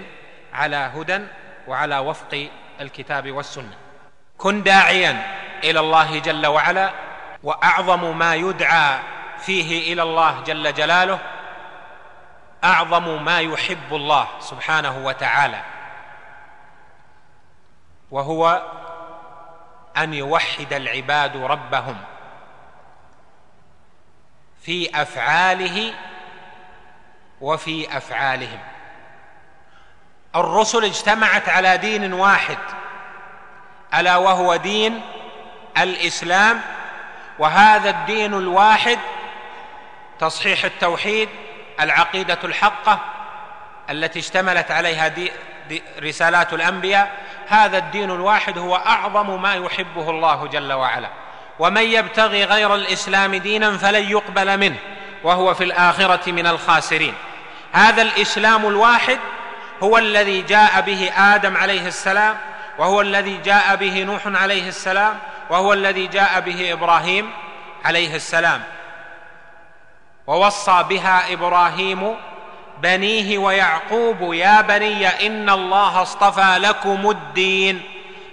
على 0.53 0.91
هدى 0.95 1.19
وعلى 1.67 1.97
وفق 1.97 2.49
الكتاب 2.81 3.31
والسنة. 3.31 3.77
كن 4.37 4.63
داعيا 4.63 5.37
إلى 5.63 5.79
الله 5.79 6.19
جل 6.19 6.47
وعلا 6.47 6.91
وأعظم 7.43 8.17
ما 8.17 8.35
يدعى 8.35 8.99
فيه 9.39 9.93
إلى 9.93 10.03
الله 10.03 10.41
جل 10.41 10.73
جلاله 10.73 11.19
أعظم 12.63 13.25
ما 13.25 13.39
يحب 13.39 13.95
الله 13.95 14.27
سبحانه 14.39 15.05
وتعالى 15.05 15.61
وهو 18.11 18.61
أن 19.97 20.13
يوحد 20.13 20.73
العباد 20.73 21.37
ربهم 21.37 21.97
في 24.61 25.01
أفعاله 25.01 25.93
وفي 27.41 27.97
أفعالهم. 27.97 28.59
الرسل 30.35 30.85
اجتمعت 30.85 31.49
على 31.49 31.77
دين 31.77 32.13
واحد 32.13 32.57
ألا 33.93 34.17
وهو 34.17 34.55
دين 34.55 35.01
الإسلام 35.77 36.61
وهذا 37.39 37.89
الدين 37.89 38.33
الواحد 38.33 38.99
تصحيح 40.19 40.65
التوحيد 40.65 41.29
العقيدة 41.79 42.39
الحقة 42.43 42.99
التي 43.89 44.19
اشتملت 44.19 44.71
عليها 44.71 45.07
دي 45.07 45.31
دي 45.69 45.83
رسالات 45.99 46.53
الأنبياء 46.53 47.11
هذا 47.47 47.77
الدين 47.77 48.11
الواحد 48.11 48.57
هو 48.57 48.75
أعظم 48.75 49.41
ما 49.41 49.53
يحبه 49.53 50.09
الله 50.09 50.47
جل 50.47 50.73
وعلا. 50.73 51.09
ومن 51.59 51.81
يبتغي 51.81 52.43
غير 52.43 52.75
الإسلام 52.75 53.35
دينا 53.35 53.77
فلن 53.77 54.09
يقبل 54.11 54.57
منه 54.57 54.77
وهو 55.23 55.53
في 55.53 55.63
الآخرة 55.63 56.31
من 56.31 56.47
الخاسرين. 56.47 57.13
هذا 57.71 58.01
الإسلام 58.01 58.65
الواحد 58.65 59.19
هو 59.83 59.97
الذي 59.97 60.41
جاء 60.41 60.81
به 60.81 61.11
آدم 61.17 61.57
عليه 61.57 61.87
السلام 61.87 62.37
وهو 62.77 63.01
الذي 63.01 63.37
جاء 63.37 63.75
به 63.75 64.03
نوح 64.03 64.21
عليه 64.27 64.67
السلام 64.67 65.19
وهو 65.49 65.73
الذي 65.73 66.07
جاء 66.07 66.39
به 66.39 66.73
إبراهيم 66.73 67.31
عليه 67.85 68.15
السلام. 68.15 68.63
ووصى 70.27 70.85
بها 70.89 71.33
إبراهيم 71.33 72.15
بنيه 72.81 73.37
ويعقوب 73.37 74.33
يا 74.33 74.61
بني 74.61 75.07
إن 75.07 75.49
الله 75.49 76.01
اصطفى 76.01 76.57
لكم 76.59 77.09
الدين 77.09 77.81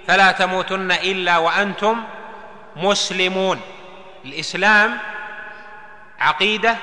فلا 0.07 0.33
تموتن 0.33 0.93
إلا 0.93 1.39
وأنتم 1.39 2.05
مسلمون. 2.77 3.61
الإسلام 4.25 4.99
عقيدة 6.21 6.77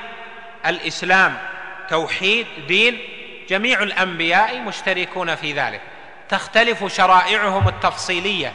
الإسلام 0.66 1.38
توحيد 1.90 2.48
دين. 2.68 3.15
جميع 3.50 3.84
الأنبياء 3.84 4.60
مشتركون 4.60 5.36
في 5.36 5.54
ذلك. 5.54 5.82
تختلف 6.30 6.96
شرائعهم 6.96 7.68
التفصيلية 7.68 8.54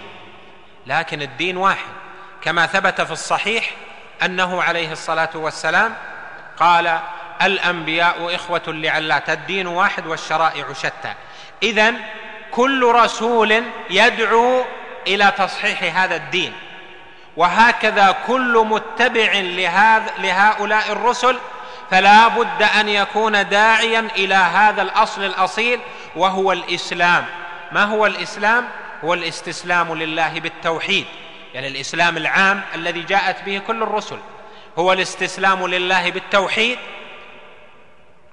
لكن 0.87 1.22
الدين 1.22 1.57
واحد. 1.57 1.90
كما 2.42 2.66
ثبت 2.66 3.00
في 3.00 3.12
الصحيح 3.12 3.70
أنه 4.22 4.62
عليه 4.62 4.92
الصلاة 4.92 5.31
والسلام 5.35 5.94
قال 6.57 6.98
الأنبياء 7.42 8.35
إخوة 8.35 8.62
لعلات 8.66 9.31
الدين 9.31 9.66
واحد 9.66 10.07
والشرائع 10.07 10.72
شتى. 10.72 11.14
اذا 11.62 11.94
كل 12.50 12.92
رسول 12.94 13.62
يدعو 13.90 14.64
إلى 15.07 15.33
تصحيح 15.38 15.96
هذا 15.96 16.16
الدين 16.16 16.53
وهكذا 17.37 18.16
كل 18.26 18.66
متبع 18.68 19.33
لهذا 19.33 20.12
لهؤلاء 20.18 20.92
الرسل 20.92 21.38
فلا 21.90 22.29
بد 22.29 22.62
أن 22.62 22.88
يكون 22.88 23.48
داعيا 23.48 24.09
إلى 24.16 24.35
هذا 24.35 24.83
الأصل 24.83 25.24
الأصيل 25.24 25.81
وهو 26.16 26.53
الإسلام. 26.53 27.24
ما 27.72 27.85
هو 27.85 28.07
الإسلام؟ 28.07 28.68
هو 29.05 29.14
الاستسلام 29.14 29.94
لله 29.94 30.40
بالتوحيد. 30.40 31.07
يعني 31.55 31.68
الإسلام 31.68 32.16
العام 32.16 32.62
الذي 32.74 33.03
جاءت 33.03 33.42
به 33.42 33.62
كل 33.66 33.83
الرسل 33.83 34.18
هو 34.79 34.92
الاستسلام 34.92 35.66
لله 35.66 36.11
بالتوحيد 36.11 36.79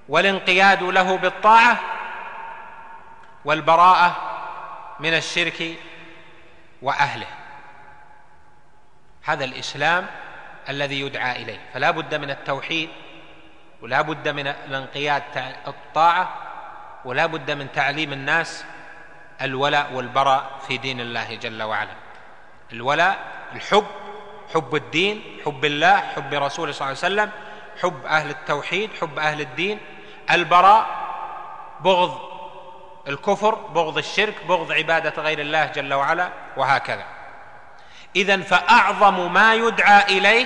والانقياد 0.10 0.84
له 0.84 1.17
بالطاعة 1.17 1.80
والبراءة 3.46 4.15
من 5.00 5.13
الشرك 5.13 5.74
وأهله. 6.82 7.28
هذا 9.24 9.46
الإسلام 9.46 10.06
الذي 10.70 11.00
يدعى 11.00 11.43
إليه. 11.43 11.60
فلا 11.74 11.91
بد 11.91 12.15
من 12.15 12.30
التوحيد 12.30 12.89
ولا 13.82 14.02
بد 14.02 14.28
من 14.28 14.48
الانقياد 14.48 15.23
الطاعة 15.67 16.36
ولا 17.06 17.25
بد 17.25 17.52
من 17.52 17.71
تعليم 17.71 18.13
الناس 18.13 18.65
الولاء 19.42 19.94
والبراء 19.94 20.50
في 20.67 20.78
دين 20.78 21.02
الله 21.02 21.36
جل 21.36 21.63
وعلا. 21.63 21.96
الولاء 22.73 23.17
الحب 23.56 23.86
حب 24.54 24.75
الدين 24.75 25.42
حب 25.46 25.65
الله 25.65 25.98
حب 25.98 26.34
رسوله 26.34 26.71
صلى 26.71 26.88
الله 26.88 27.04
عليه 27.04 27.13
وسلم 27.13 27.32
حب 27.82 28.06
أهل 28.06 28.30
التوحيد 28.30 28.90
حب 29.02 29.19
أهل 29.19 29.42
الدين. 29.42 29.80
البراء 30.32 30.88
بغض 31.82 32.19
الكفر 33.08 33.56
بغض 33.56 33.98
الشرك 33.98 34.46
بغض 34.46 34.71
عبادة 34.71 35.21
غير 35.21 35.40
الله 35.40 35.65
جل 35.65 35.94
وعلا 35.94 36.30
وهكذا. 36.58 37.06
اذا 38.15 38.42
فأعظم 38.42 39.34
ما 39.34 39.54
يدعى 39.54 40.17
إليه 40.17 40.46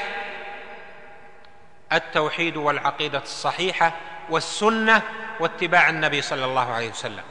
التوحيد 1.94 2.58
والعقيدة 2.58 3.22
الصحيحة 3.24 3.94
والسنة 4.30 5.02
واتباع 5.40 5.90
النبي 5.90 6.22
صلى 6.22 6.46
الله 6.46 6.74
عليه 6.74 6.90
وسلم. 6.90 7.24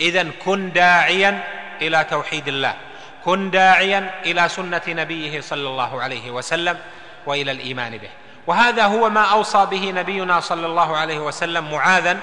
اذا 0.00 0.26
كن 0.44 0.72
داعيا 0.72 1.44
إلى 1.82 2.04
توحيد 2.04 2.48
الله. 2.48 2.74
كن 3.24 3.50
داعيا 3.50 4.10
إلى 4.26 4.48
سنة 4.48 4.82
نبيه 4.88 5.40
صلى 5.40 5.68
الله 5.68 6.02
عليه 6.02 6.30
وسلم 6.30 6.78
وإلى 7.26 7.50
الإيمان 7.50 7.98
به. 7.98 8.10
وهذا 8.46 8.84
هو 8.84 9.10
ما 9.10 9.24
أوصى 9.24 9.66
به 9.70 9.90
نبينا 9.90 10.40
صلى 10.40 10.66
الله 10.66 10.96
عليه 10.96 11.18
وسلم 11.18 11.72
معاذا 11.72 12.18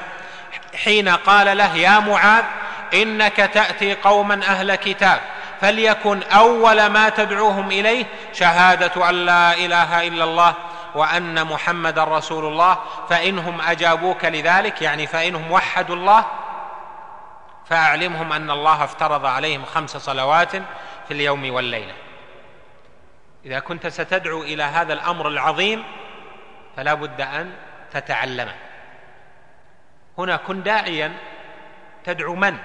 حين 0.76 1.10
قال 1.10 1.58
له 1.58 1.76
يا 1.76 2.00
معاذ 2.00 2.44
إنك 2.94 3.36
تأتي 3.36 3.94
قوما 3.94 4.42
أهل 4.44 4.76
كتاب 4.76 5.20
فليكن 5.62 6.24
أول 6.24 6.86
ما 6.86 7.10
تدعوهم 7.10 7.72
إليه 7.72 8.06
شهادة 8.34 9.10
أن 9.10 9.26
لا 9.26 9.54
إله 9.54 10.08
إلا 10.08 10.24
الله 10.24 10.54
وأن 10.96 11.48
محمدا 11.48 12.04
رسول 12.04 12.46
الله 12.46 12.78
فانهم 13.10 13.62
أجابوك 13.62 14.26
لذلك 14.26 14.82
يعني 14.82 15.08
فانهم 15.08 15.52
وحدوا 15.52 15.96
الله 15.96 16.26
فأعلمهم 17.66 18.34
أن 18.34 18.52
الله 18.52 18.84
افترض 18.84 19.26
عليهم 19.26 19.66
خمس 19.66 19.98
صلوات 19.98 20.56
في 21.08 21.12
اليوم 21.12 21.54
والليلة. 21.54 21.94
إذا 23.46 23.60
كنت 23.60 23.88
ستدعو 23.88 24.44
إلى 24.44 24.64
هذا 24.64 24.94
الأمر 24.94 25.28
العظيم 25.28 25.84
فلا 26.76 26.94
بد 26.94 27.22
أن 27.22 27.56
تتعلمه 27.92 28.56
هنا 30.18 30.36
كن 30.36 30.64
داعيا 30.64 31.14
تدعو 32.04 32.36
من؟ 32.36 32.58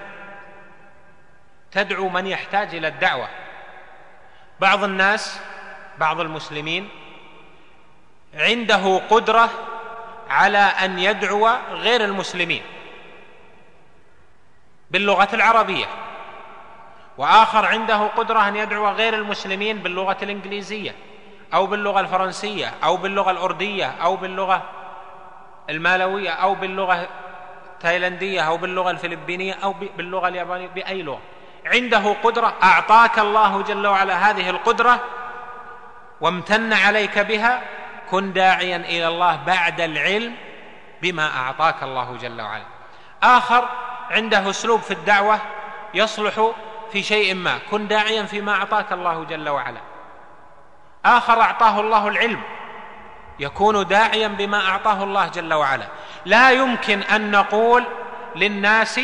تدعو 1.71 2.09
من 2.09 2.27
يحتاج 2.27 2.75
إلى 2.75 2.87
الدعوة. 2.87 3.27
بعض 4.59 4.83
الناس 4.83 5.39
بعض 5.97 6.19
المسلمين 6.19 6.89
عنده 8.33 9.01
قدرة 9.09 9.49
على 10.29 10.57
أن 10.57 10.99
يدعو 10.99 11.49
غير 11.71 12.03
المسلمين 12.03 12.61
باللغة 14.91 15.29
العربية. 15.33 15.85
وآخر 17.17 17.65
عنده 17.65 18.07
قدرة 18.07 18.47
أن 18.47 18.55
يدعو 18.55 18.87
غير 18.87 19.13
المسلمين 19.13 19.77
باللغة 19.77 20.17
الإنجليزية 20.21 20.95
أو 21.53 21.65
باللغة 21.65 21.99
الفرنسية 21.99 22.73
أو 22.83 22.97
باللغة 22.97 23.31
الأردية 23.31 23.85
أو 23.85 24.15
باللغة 24.15 24.63
المالوية 25.69 26.29
أو 26.29 26.55
باللغة 26.55 27.07
التايلانديه 27.73 28.41
أو 28.41 28.57
باللغة 28.57 28.91
الفلبينية 28.91 29.53
أو 29.53 29.73
باللغة 29.97 30.27
اليابانية 30.27 30.67
بأي 30.67 31.01
لغة. 31.01 31.19
عنده 31.65 32.13
قدرة. 32.23 32.53
أعطاك 32.63 33.19
الله 33.19 33.61
جل 33.61 33.87
وعلا 33.87 34.29
هذه 34.29 34.49
القدرة 34.49 34.99
وامتن 36.21 36.73
عليك 36.73 37.19
بها 37.19 37.61
كن 38.11 38.33
داعيا 38.33 38.77
إلى 38.77 39.07
الله 39.07 39.35
بعد 39.35 39.81
العلم 39.81 40.35
بما 41.01 41.37
أعطاك 41.37 41.83
الله 41.83 42.17
جل 42.17 42.41
وعلا. 42.41 42.65
آخر 43.23 43.69
عنده 44.09 44.49
أسلوب 44.49 44.81
في 44.81 44.91
الدعوة 44.91 45.39
يصلح 45.93 46.51
في 46.91 47.03
شيء 47.03 47.35
ما. 47.35 47.57
كن 47.71 47.87
داعيا 47.87 48.23
فيما 48.23 48.51
أعطاك 48.51 48.91
الله 48.91 49.23
جل 49.23 49.49
وعلا. 49.49 49.79
آخر 51.05 51.41
أعطاه 51.41 51.79
الله 51.79 52.07
العلم. 52.07 52.41
يكون 53.39 53.87
داعيا 53.87 54.27
بما 54.27 54.67
أعطاه 54.67 55.03
الله 55.03 55.27
جل 55.27 55.53
وعلا. 55.53 55.87
لا 56.25 56.51
يمكن 56.51 57.01
أن 57.01 57.31
نقول 57.31 57.83
للناس 58.35 58.99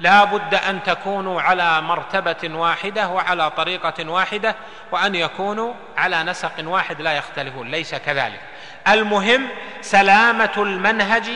لا 0.00 0.24
بد 0.24 0.54
أن 0.54 0.82
تكونوا 0.82 1.42
على 1.42 1.80
مرتبة 1.80 2.50
واحدة 2.54 3.08
وعلى 3.08 3.50
طريقة 3.50 4.10
واحدة 4.10 4.56
وأن 4.92 5.14
يكونوا 5.14 5.74
على 5.96 6.22
نسق 6.22 6.52
واحد 6.60 7.00
لا 7.00 7.12
يختلفون 7.12 7.68
ليس 7.68 7.94
كذلك. 7.94 8.40
المهم 8.88 9.48
سلامة 9.80 10.52
المنهج 10.56 11.30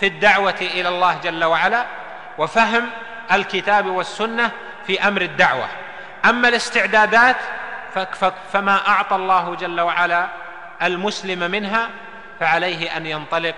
في 0.00 0.06
الدعوة 0.06 0.56
إلى 0.60 0.88
الله 0.88 1.18
جل 1.24 1.44
وعلا 1.44 1.86
وفهم 2.38 2.90
الكتاب 3.32 3.86
والسنة 3.86 4.50
في 4.86 5.08
أمر 5.08 5.20
الدعوة. 5.20 5.68
أما 6.24 6.48
الاستعدادات 6.48 7.36
فما 8.52 8.88
أعطى 8.88 9.16
الله 9.16 9.54
جل 9.54 9.80
وعلا 9.80 10.28
المسلم 10.82 11.50
منها 11.50 11.88
فعليه 12.40 12.96
أن 12.96 13.06
ينطلق 13.06 13.54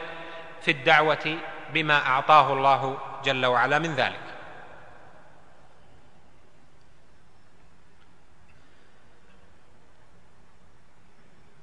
في 0.63 0.71
الدعوة 0.71 1.37
بما 1.73 2.07
أعطاه 2.07 2.53
الله 2.53 2.99
جل 3.25 3.47
وعلا 3.47 3.79
من 3.79 3.95
ذلك. 3.95 4.28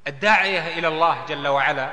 الداعية 0.07 0.79
إلى 0.79 0.87
الله 0.87 1.25
جل 1.25 1.47
وعلا 1.47 1.89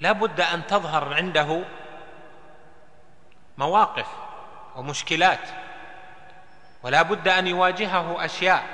لا 0.00 0.12
بد 0.12 0.40
أن 0.40 0.66
تظهر 0.66 1.14
عنده 1.14 1.64
مواقف 3.58 4.06
ومشكلات 4.76 5.48
ولا 6.82 7.02
بد 7.02 7.28
أن 7.28 7.46
يواجهه 7.46 8.24
أشياء 8.24 8.64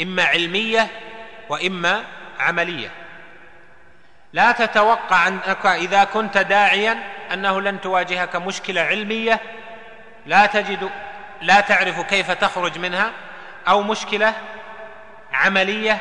إما 0.00 0.24
علمية 0.24 0.88
وإما 1.48 2.04
عملية. 2.38 2.90
لا 4.32 4.52
تتوقع 4.52 5.28
انك 5.28 5.66
إذا 5.66 6.04
كنت 6.04 6.38
داعيا 6.38 7.02
أنه 7.32 7.60
لن 7.60 7.80
تواجهك 7.80 8.36
مشكلة 8.36 8.80
علمية 8.80 9.40
لا 10.26 10.46
تجد 10.46 10.90
لا 11.42 11.60
تعرف 11.60 12.00
كيف 12.00 12.30
تخرج 12.30 12.78
منها 12.78 13.12
أو 13.68 13.82
مشكلة 13.82 14.34
عملية 15.34 16.00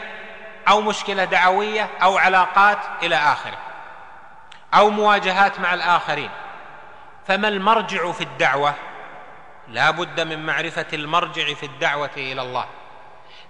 أو 0.67 0.81
مشكلة 0.81 1.23
دعوية 1.23 1.89
أو 2.03 2.17
علاقات 2.17 2.77
إلى 3.03 3.15
آخره 3.15 3.57
أو 4.73 4.89
مواجهات 4.89 5.59
مع 5.59 5.73
الآخرين. 5.73 6.29
فما 7.27 7.47
المرجع 7.47 8.11
في 8.11 8.21
الدعوة؟ 8.21 8.73
لا 9.67 9.91
بد 9.91 10.21
من 10.21 10.45
معرفة 10.45 10.85
المرجع 10.93 11.53
في 11.53 11.65
الدعوة 11.65 12.09
إلى 12.17 12.41
الله. 12.41 12.65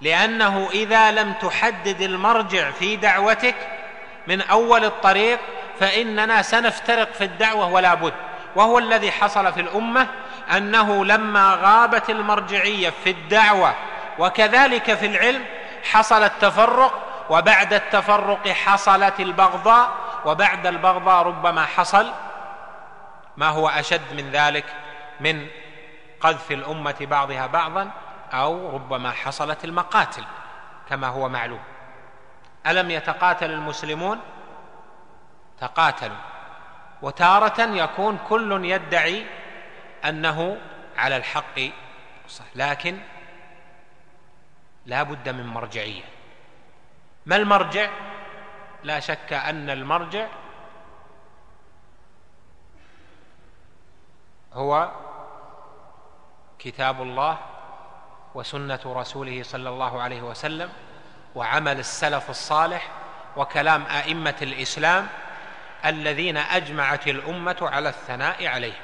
لأنه 0.01 0.69
إذا 0.73 1.11
لم 1.11 1.33
تحدد 1.33 2.01
المرجع 2.01 2.71
في 2.71 2.95
دعوتك 2.95 3.55
من 4.27 4.41
أول 4.41 4.85
الطريق 4.85 5.39
فإننا 5.79 6.41
سنفترق 6.41 7.13
في 7.13 7.23
الدعوة 7.23 7.67
ولا 7.67 7.93
بد. 7.93 8.13
وهو 8.55 8.79
الذي 8.79 9.11
حصل 9.11 9.53
في 9.53 9.61
الأمة 9.61 10.07
أنه 10.57 11.05
لما 11.05 11.59
غابت 11.61 12.09
المرجعية 12.09 12.93
في 13.03 13.09
الدعوة 13.09 13.75
وكذلك 14.19 14.93
في 14.93 15.05
العلم 15.05 15.45
حصل 15.83 16.23
التفرق 16.23 17.13
وبعد 17.29 17.73
التفرق 17.73 18.47
حصلت 18.47 19.19
البغضاء 19.19 19.91
وبعد 20.25 20.67
البغضاء 20.67 21.23
ربما 21.27 21.65
حصل 21.65 22.11
ما 23.37 23.49
هو 23.49 23.69
أشد 23.69 24.13
من 24.13 24.31
ذلك 24.31 24.65
من 25.19 25.47
قذف 26.21 26.51
الأمة 26.51 26.95
بعضها 27.01 27.47
بعضا 27.47 27.91
أو 28.33 28.69
ربما 28.69 29.11
حصلت 29.11 29.65
المقاتل 29.65 30.23
كما 30.89 31.07
هو 31.07 31.29
معلوم. 31.29 31.59
ألم 32.67 32.91
يتقاتل 32.91 33.51
المسلمون؟ 33.51 34.19
تقاتلوا. 35.59 36.17
وتارة 37.01 37.61
يكون 37.61 38.19
كل 38.29 38.65
يدعي 38.65 39.25
أنه 40.05 40.57
على 40.97 41.17
الحق 41.17 41.59
لكن 42.55 42.99
لا 44.85 45.03
بد 45.03 45.29
من 45.29 45.47
مرجعية. 45.47 46.03
ما 47.25 47.35
المرجع؟ 47.35 47.89
لا 48.83 48.99
شك 48.99 49.33
أن 49.33 49.69
المرجع 49.69 50.27
هو 54.53 54.91
كتاب 56.59 57.01
الله 57.01 57.37
وسنة 58.35 58.79
رسوله 58.85 59.43
صلى 59.43 59.69
الله 59.69 60.01
عليه 60.01 60.21
وسلم 60.21 60.69
وعمل 61.35 61.79
السلف 61.79 62.29
الصالح 62.29 62.91
وكلام 63.37 63.85
أئمة 63.85 64.35
الإسلام 64.41 65.07
الذين 65.85 66.37
أجمعت 66.37 67.07
الأمة 67.07 67.57
على 67.61 67.89
الثناء 67.89 68.47
عليه. 68.47 68.79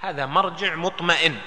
هذا 0.00 0.26
مرجع 0.26 0.74
مطمئن 0.74 1.38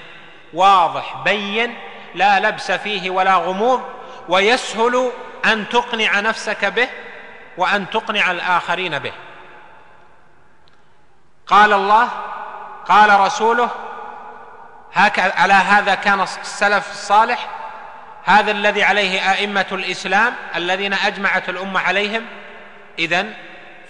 واضح 0.52 1.22
بين 1.24 1.74
لا 2.18 2.40
لبس 2.40 2.70
فيه 2.70 3.10
ولا 3.10 3.34
غموض 3.34 3.82
ويسهل 4.28 5.10
أن 5.44 5.68
تقنع 5.68 6.20
نفسك 6.20 6.64
به 6.64 6.88
وأن 7.56 7.90
تقنع 7.90 8.30
الآخرين 8.30 8.98
به. 8.98 9.12
قال 11.46 11.72
الله 11.72 12.08
قال 12.88 13.20
رسوله 13.20 13.70
هكذا 14.94 15.34
على 15.34 15.52
هذا 15.52 15.94
كان 15.94 16.20
السلف 16.20 16.90
الصالح 16.90 17.48
هذا 18.24 18.50
الذي 18.50 18.84
عليه 18.84 19.32
أئمة 19.32 19.66
الإسلام 19.72 20.34
الذين 20.56 20.92
أجمعت 20.92 21.48
الأمة 21.48 21.80
عليهم 21.80 22.26
اذا 22.98 23.26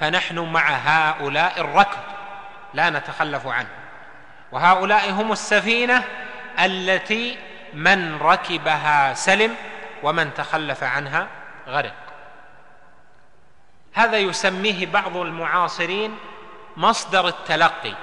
فنحن 0.00 0.38
مع 0.38 0.68
هؤلاء 0.70 1.60
الركب 1.60 1.98
لا 2.74 2.90
نتخلف 2.90 3.46
عنه 3.46 3.68
وهؤلاء 4.52 5.10
هم 5.10 5.32
السفينة 5.32 6.04
التي 6.58 7.38
من 7.74 8.18
ركبها 8.18 9.14
سلم 9.14 9.56
ومن 10.02 10.34
تخلف 10.34 10.84
عنها 10.84 11.28
غرق. 11.68 11.94
هذا 13.94 14.18
يسميه 14.18 14.86
بعض 14.86 15.16
المعاصرين 15.16 16.18
مصدر 16.76 17.28
التلقي. 17.28 17.94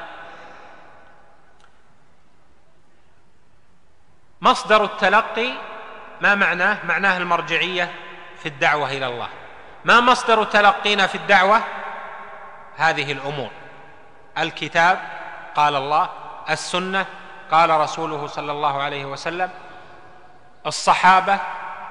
مصدر 4.42 4.84
التلقي 4.84 5.52
ما 6.22 6.36
معناه؟ 6.36 6.86
معناه 6.86 7.18
المرجعية 7.18 7.92
في 8.40 8.46
الدعوة 8.46 8.92
إلى 8.92 9.08
الله. 9.08 9.30
ما 9.86 10.00
مصدر 10.00 10.44
تلقينا 10.44 11.08
في 11.08 11.16
الدعوة؟ 11.16 11.62
هذه 12.78 13.12
الأمور. 13.12 13.52
الكتاب 14.38 15.00
قال 15.56 15.76
الله 15.76 16.10
السنة 16.50 17.06
قال 17.52 17.70
رسوله 17.70 18.28
صلى 18.28 18.52
الله 18.52 18.82
عليه 18.82 19.06
وسلم 19.06 19.50
الصحابة 20.66 21.40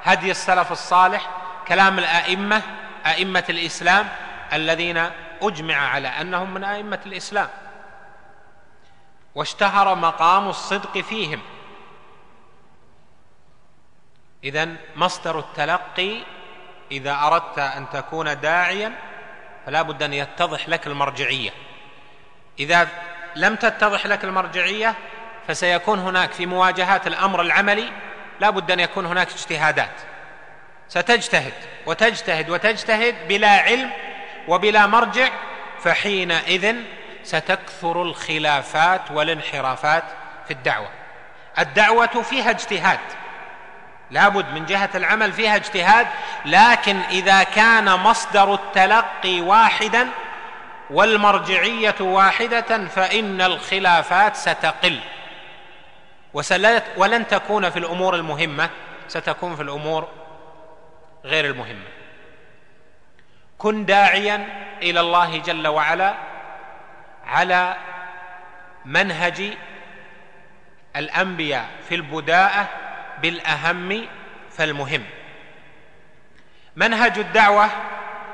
هدي 0.03 0.31
السلف 0.31 0.73
الصالح 0.73 1.31
كلام 1.69 1.99
الأئمة 1.99 2.63
أئمة 3.07 3.45
الإسلام 3.49 4.09
الذين 4.53 5.11
أجمع 5.43 5.77
على 5.77 6.09
أنهم 6.09 6.55
من 6.55 6.65
أئمة 6.65 7.01
الإسلام. 7.07 7.49
واشتهر 9.35 9.95
مقام 9.95 10.49
الصدق 10.49 10.99
فيهم. 10.99 11.41
اذا 14.45 14.69
مصدر 14.97 15.39
التلقي 15.39 16.23
إذا 16.91 17.15
أردت 17.23 17.59
أن 17.59 17.91
تكون 17.91 18.41
داعيا 18.41 18.93
فلا 19.67 19.83
بد 19.83 20.03
أن 20.03 20.13
يتضح 20.13 20.69
لك 20.69 20.87
المرجعية. 20.87 21.51
إذا 22.59 22.89
لم 23.37 23.57
تتضح 23.57 24.07
لك 24.07 24.25
المرجعية 24.25 24.95
فسيكون 25.49 25.99
هناك 25.99 26.33
في 26.33 26.47
مواجهات 26.47 27.07
الأمر 27.07 27.41
العملي 27.41 27.93
لا 28.41 28.51
بد 28.51 28.71
أن 28.71 28.81
يكون 28.81 29.07
هناك 29.07 29.29
اجتهادات. 29.31 30.01
ستجتهد 30.89 31.53
وتجتهد 31.87 32.51
وتجتهد 32.51 33.15
بلا 33.29 33.51
علم 33.51 33.91
وبلا 34.49 34.87
مرجع 34.87 35.29
فحينئذ 35.83 36.77
ستكثر 37.23 38.03
الخلافات 38.03 39.01
والانحرافات 39.11 40.05
في 40.47 40.51
الدعوة. 40.51 40.89
الدعوة 41.59 42.23
فيها 42.23 42.51
اجتهاد. 42.51 42.99
لابد 44.11 44.53
من 44.55 44.67
جهة 44.67 44.91
العمل 44.95 45.33
فيها 45.33 45.57
اجتهاد 45.57 46.07
لكن 46.45 47.01
إذا 47.11 47.43
كان 47.43 47.85
مصدر 47.85 48.55
التلقي 48.55 49.41
واحدا 49.41 50.09
والمرجعية 50.91 51.95
واحدة 52.01 52.89
فإن 52.89 53.41
الخلافات 53.41 54.37
ستقل. 54.37 55.01
ولن 56.97 57.27
تكون 57.27 57.71
في 57.71 57.79
الأمور 57.79 58.15
المهمة 58.15 58.71
ستكون 59.09 59.57
في 59.57 59.63
الأمور 59.63 60.09
غير 61.25 61.45
المهمة. 61.45 61.89
كن 63.59 63.85
داعيا 63.85 64.47
إلى 64.83 65.01
الله 65.01 65.39
جل 65.39 65.69
وعلا 65.69 66.15
على 67.27 67.77
منهج 68.85 69.53
الأنبياء 70.97 71.69
في 71.89 71.95
البداءة 71.95 72.69
بالأهم 73.23 74.07
فالمهم. 74.51 75.05
منهج 76.77 77.19
الدعوة 77.19 77.69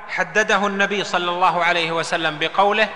حدده 0.08 0.66
النبي 0.66 1.04
صلى 1.04 1.30
الله 1.30 1.64
عليه 1.64 1.92
وسلم 1.92 2.38
بقوله 2.38 2.88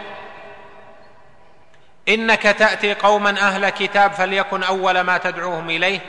إنك 2.09 2.43
تأتي 2.43 2.95
قوما 2.95 3.31
أهل 3.31 3.69
كتاب 3.69 4.13
فليكن 4.13 4.63
أول 4.63 5.01
ما 5.01 5.19
تدعوهم 5.19 5.71
إليه. 5.71 6.01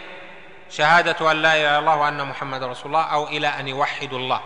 شهادة 0.69 1.31
أن 1.31 1.41
لا 1.41 1.55
إله 1.55 1.69
إلا 1.69 1.79
الله 1.79 1.95
وأن 1.95 2.27
محمد 2.27 2.63
رسول 2.63 2.85
الله 2.85 3.03
أو 3.03 3.27
إلى 3.27 3.47
أن 3.47 3.67
يوحدوا 3.67 4.19
الله. 4.19 4.41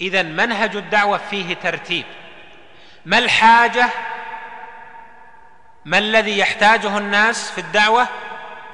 اذا 0.00 0.22
منهج 0.22 0.76
الدعوة 0.76 1.18
فيه 1.18 1.54
ترتيب. 1.54 2.04
ما 3.06 3.18
الحاجة؟ 3.18 3.88
ما 5.84 5.98
الذي 5.98 6.38
يحتاجه 6.38 6.98
الناس 6.98 7.50
في 7.50 7.58
الدعوة؟ 7.58 8.06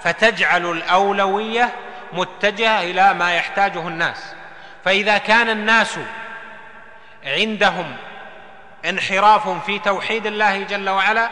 فتجعل 0.00 0.70
الأولوية 0.70 1.70
متجهة 2.12 2.82
إلى 2.82 3.14
ما 3.14 3.36
يحتاجه 3.36 3.88
الناس. 3.88 4.34
فإذا 4.84 5.18
كان 5.18 5.50
الناس 5.50 5.98
عندهم 7.24 7.96
انحراف 8.84 9.48
في 9.66 9.78
توحيد 9.78 10.26
الله 10.26 10.62
جل 10.62 10.90
وعلا 10.90 11.30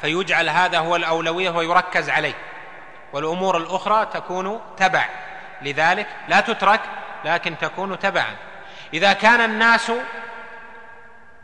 فيجعل 0.00 0.48
هذا 0.48 0.78
هو 0.78 0.96
الأولوية 0.96 1.50
ويركز 1.50 2.10
عليه. 2.10 2.34
والأمور 3.12 3.56
الأخرى 3.56 4.06
تكون 4.06 4.60
تبع. 4.76 5.04
لذلك 5.62 6.06
لا 6.28 6.40
تترك 6.40 6.80
لكن 7.24 7.58
تكون 7.58 7.98
تبعا. 7.98 8.36
إذا 8.94 9.12
كان 9.12 9.40
الناس 9.40 9.92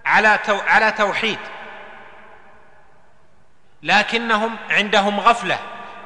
على 0.07 0.39
على 0.49 0.93
توحيد 0.93 1.39
لكنهم 3.83 4.57
عندهم 4.71 5.21
غفلة 5.21 5.59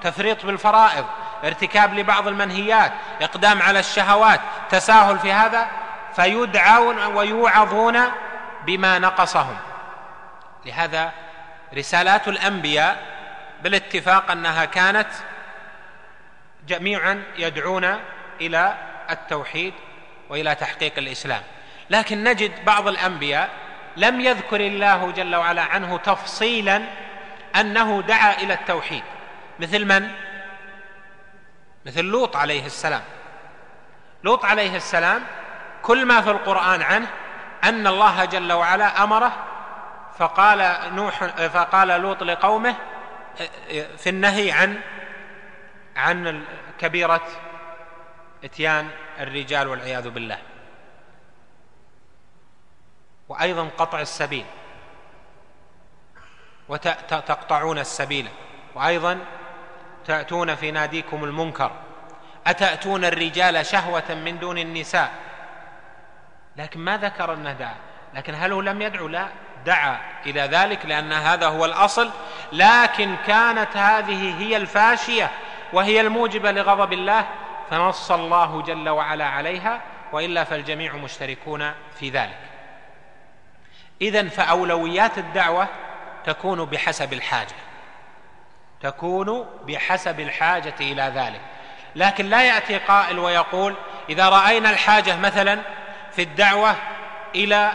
تفريط 0.03 0.47
بالفرائض 0.47 1.05
ارتكاب 1.45 1.95
لبعض 1.95 2.29
المنهيات 2.29 2.93
إقدام 3.23 3.63
على 3.63 3.79
الشهوات 3.79 4.41
تساهل 4.71 5.19
في 5.19 5.33
هذا 5.33 5.67
فيدعون 6.17 6.99
ويوعظون 7.05 8.01
بما 8.71 8.99
نقصهم. 8.99 9.57
لهذا 10.67 11.13
رسالات 11.75 12.29
الأنبياء 12.29 13.03
بالاتفاق 13.63 14.31
أنها 14.31 14.65
كانت 14.65 15.09
جميعا 16.69 17.23
يدعون 17.39 18.01
إلى 18.41 18.75
التوحيد 19.11 19.75
وإلى 20.29 20.55
تحقيق 20.55 20.93
الإسلام. 20.99 21.43
لكن 21.91 22.25
نجد 22.25 22.65
بعض 22.65 22.89
الأنبياء 22.89 23.51
لم 23.97 24.21
يذكر 24.21 24.61
الله 24.61 25.11
جل 25.11 25.37
وعلا 25.37 25.63
عنه 25.63 25.97
تفصيلا 25.99 26.83
أنه 27.57 28.03
دعا 28.03 28.33
إلى 28.33 28.55
التوحيد. 28.55 29.03
مثل 29.61 29.85
من؟ 29.85 30.11
مثل 31.87 32.05
لوط 32.05 32.37
عليه 32.37 32.67
السلام. 32.67 33.03
لوط 34.25 34.45
عليه 34.45 34.77
السلام 34.77 35.23
كل 35.83 36.07
ما 36.07 36.21
في 36.21 36.31
القرآن 36.31 36.83
عنه 36.83 37.07
أن 37.65 37.87
الله 37.87 38.25
جل 38.25 38.53
وعلا 38.53 39.05
أمره 39.05 39.33
فقال 40.19 40.95
نوح 40.95 41.25
فقال 41.47 41.89
لوط 41.89 42.23
لقومه 42.23 42.75
في 43.97 44.09
النهي 44.09 44.53
عن 44.53 44.81
عن 45.97 46.45
كبيرة 46.79 47.27
إتيان 48.45 48.91
الرجال 49.21 49.69
والعياذ 49.69 50.11
بالله. 50.11 50.39
وأيضا 53.29 53.69
قطع 53.79 54.01
السبيل 54.01 54.45
وتقطعون 56.69 57.79
السبيل. 57.79 58.29
وأيضا 58.75 59.19
تأتون 60.07 60.55
في 60.55 60.71
ناديكم 60.71 61.25
المنكر. 61.25 61.73
أتأتون 62.47 63.05
الرجال 63.05 63.67
شهوة 63.67 64.15
من 64.15 64.39
دون 64.39 64.59
النساء؟ 64.59 65.30
لكن 66.57 66.81
ما 66.81 66.97
ذكر 66.97 67.35
أنه 67.35 67.53
دعا. 67.53 67.75
لكن 68.15 68.35
هل 68.35 68.53
هو 68.53 68.61
لم 68.61 68.83
يدعو؟ 68.83 69.09
لا. 69.09 69.29
دعا 69.67 69.99
إلى 70.27 70.41
ذلك 70.41 70.87
لأن 70.87 71.13
هذا 71.13 71.47
هو 71.47 71.65
الأصل. 71.65 72.11
لكن 72.53 73.17
كانت 73.27 73.77
هذه 73.77 74.43
هي 74.43 74.57
الفاشية 74.57 75.31
وهي 75.73 76.01
الموجبة 76.01 76.53
لغضب 76.53 76.93
الله 76.93 77.27
فنص 77.71 78.11
الله 78.11 78.63
جل 78.63 78.89
وعلا 78.89 79.25
عليها 79.25 79.81
وإلا 80.13 80.45
فالجميع 80.45 80.97
مشتركون 80.97 81.73
في 81.99 82.11
ذلك. 82.11 82.39
اذا 84.01 84.29
فأولويات 84.29 85.19
الدعوة 85.19 85.69
تكون 86.25 86.65
بحسب 86.65 87.13
الحاجة. 87.13 87.55
تكون 88.83 89.47
بحسب 89.67 90.21
الحاجة 90.21 90.75
إلى 90.81 91.13
ذلك. 91.15 91.41
لكن 91.97 92.27
لا 92.27 92.43
يأتي 92.43 92.79
قائل 92.79 93.19
ويقول 93.19 93.75
إذا 94.09 94.29
رأينا 94.29 94.71
الحاجة 94.71 95.17
مثلا 95.17 95.61
في 96.13 96.23
الدعوة 96.23 96.77
إلى 97.35 97.73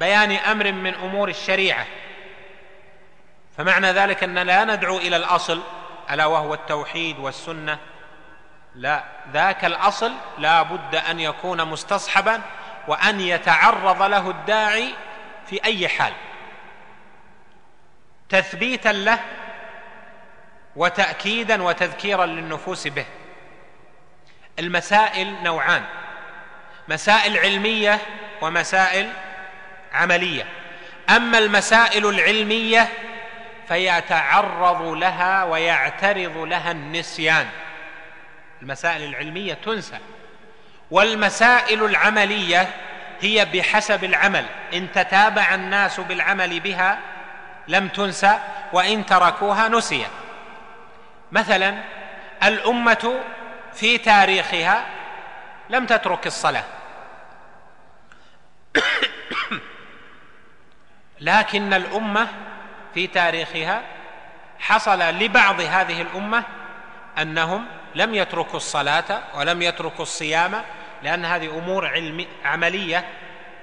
بيان 0.00 0.32
أمر 0.32 0.72
من 0.72 0.94
أمور 0.94 1.28
الشريعة. 1.28 1.86
فمعنى 3.58 3.92
ذلك 3.92 4.24
أن 4.24 4.38
لا 4.38 4.64
ندعو 4.64 4.98
إلى 4.98 5.16
الأصل 5.16 5.62
ألا 6.10 6.26
وهو 6.26 6.54
التوحيد 6.54 7.18
والسنة. 7.18 7.78
لا 8.74 9.04
ذاك 9.32 9.64
الأصل 9.64 10.12
لا 10.38 10.62
بد 10.62 10.94
أن 10.94 11.20
يكون 11.20 11.64
مستصحبا 11.68 12.40
وأن 12.88 13.20
يتعرض 13.20 14.02
له 14.02 14.30
الداعي 14.30 14.94
في 15.46 15.64
أي 15.64 15.88
حال. 15.88 16.12
تثبيتا 18.28 18.88
له 18.88 19.18
وتاكيدا 20.76 21.62
وتذكيرا 21.62 22.26
للنفوس 22.26 22.88
به. 22.88 23.04
المسائل 24.58 25.42
نوعان. 25.42 25.84
مسائل 26.88 27.38
علمية 27.38 27.98
ومسائل 28.40 29.08
عملية. 29.92 30.46
أما 31.10 31.38
المسائل 31.38 32.06
العلمية 32.06 32.88
فيتعرض 33.68 34.82
لها 34.82 35.44
ويعترض 35.44 36.36
لها 36.36 36.70
النسيان. 36.70 37.46
المسائل 38.62 39.02
العلمية 39.02 39.54
تنسى. 39.54 39.98
والمسائل 40.90 41.84
العملية 41.84 42.68
هي 43.20 43.44
بحسب 43.44 44.04
العمل. 44.04 44.44
إن 44.74 44.92
تتابع 44.92 45.54
الناس 45.54 46.00
بالعمل 46.00 46.60
بها 46.60 46.98
لم 47.68 47.88
تنسى 47.88 48.38
وإن 48.72 49.06
تركوها 49.06 49.68
نسيت. 49.68 50.10
مثلا 51.32 51.74
الأمة 52.42 53.20
في 53.74 53.98
تاريخها 53.98 54.84
لم 55.70 55.86
تترك 55.86 56.26
الصلاة. 56.26 56.64
لكن 61.20 61.74
الأمة 61.74 62.28
في 62.94 63.06
تاريخها 63.06 63.82
حصل 64.58 64.98
لبعض 64.98 65.60
هذه 65.60 66.02
الأمة 66.02 66.44
أنهم 67.18 67.66
لم 67.94 68.14
يتركوا 68.14 68.56
الصلاة 68.56 69.22
ولم 69.34 69.62
يتركوا 69.62 70.02
الصيام 70.02 70.62
لأن 71.02 71.24
هذه 71.24 71.58
أمور 71.58 71.86
علم 71.86 72.26
عملية 72.44 73.04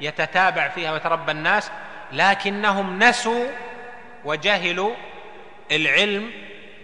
يتتابع 0.02 0.70
فيها 0.70 0.92
ويتربى 0.92 1.32
الناس 1.32 1.72
لكنهم 2.12 3.04
نسوا 3.04 3.46
وجهلوا 4.26 4.96
العلم 5.72 6.32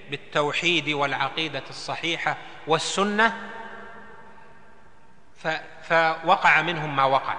بالتوحيد 0.09 0.89
والعقيدة 0.89 1.63
الصحيحة 1.69 2.37
والسنة 2.67 3.33
فوقع 5.81 6.61
منهم 6.61 6.95
ما 6.95 7.03
وقع. 7.03 7.35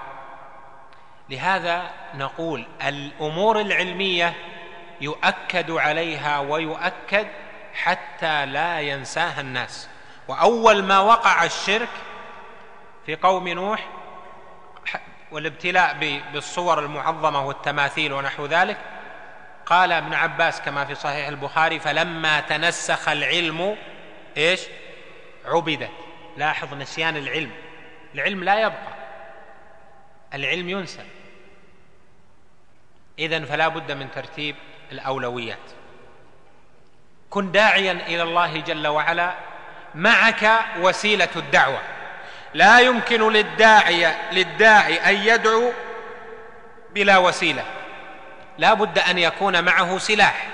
لهذا 1.29 1.91
نقول 2.15 2.65
الأمور 2.87 3.61
العلمية 3.61 4.33
يؤكد 5.01 5.71
عليها 5.71 6.39
ويؤكد 6.39 7.27
حتى 7.73 8.45
لا 8.45 8.79
ينساها 8.79 9.41
الناس. 9.41 9.89
وأول 10.27 10.83
ما 10.83 10.99
وقع 10.99 11.43
الشرك 11.43 11.89
في 13.05 13.15
قوم 13.15 13.47
نوح 13.47 13.87
والابتلاء 15.31 15.97
بالصور 16.33 16.79
المعظمة 16.79 17.45
والتماثيل 17.45 18.13
ونحو 18.13 18.45
ذلك 18.45 18.77
قال 19.65 19.91
ابن 19.91 20.13
عباس 20.13 20.61
كما 20.61 20.85
في 20.85 20.95
صحيح 20.95 21.27
البخاري 21.27 21.79
فلما 21.79 22.39
تنسخ 22.39 23.09
العلم 23.09 23.77
إيش؟ 24.37 24.61
عبدت. 25.45 25.89
لاحظ 26.37 26.73
نسيان 26.73 27.17
العلم. 27.17 27.51
العلم 28.17 28.43
لا 28.43 28.59
يبقى. 28.59 28.93
العلم 30.33 30.69
ينسى 30.69 31.05
إذن 33.19 33.45
فلا 33.45 33.67
بد 33.67 33.91
من 33.91 34.11
ترتيب 34.11 34.55
الأولويات. 34.91 35.57
كن 37.29 37.51
داعيا 37.51 37.91
إلى 37.91 38.23
الله 38.23 38.59
جل 38.59 38.87
وعلا 38.87 39.33
معك 39.95 40.59
وسيلة 40.79 41.29
الدعوة. 41.35 41.81
لا 42.53 42.79
يمكن 42.79 43.31
للداعي 43.31 44.15
للداعي 44.31 45.09
أن 45.09 45.15
يدعو 45.15 45.71
بلا 46.93 47.17
وسيلة. 47.17 47.63
لا 48.57 48.73
بد 48.73 48.99
أن 48.99 49.17
يكون 49.17 49.63
معه 49.63 49.97
سلاح. 49.97 50.47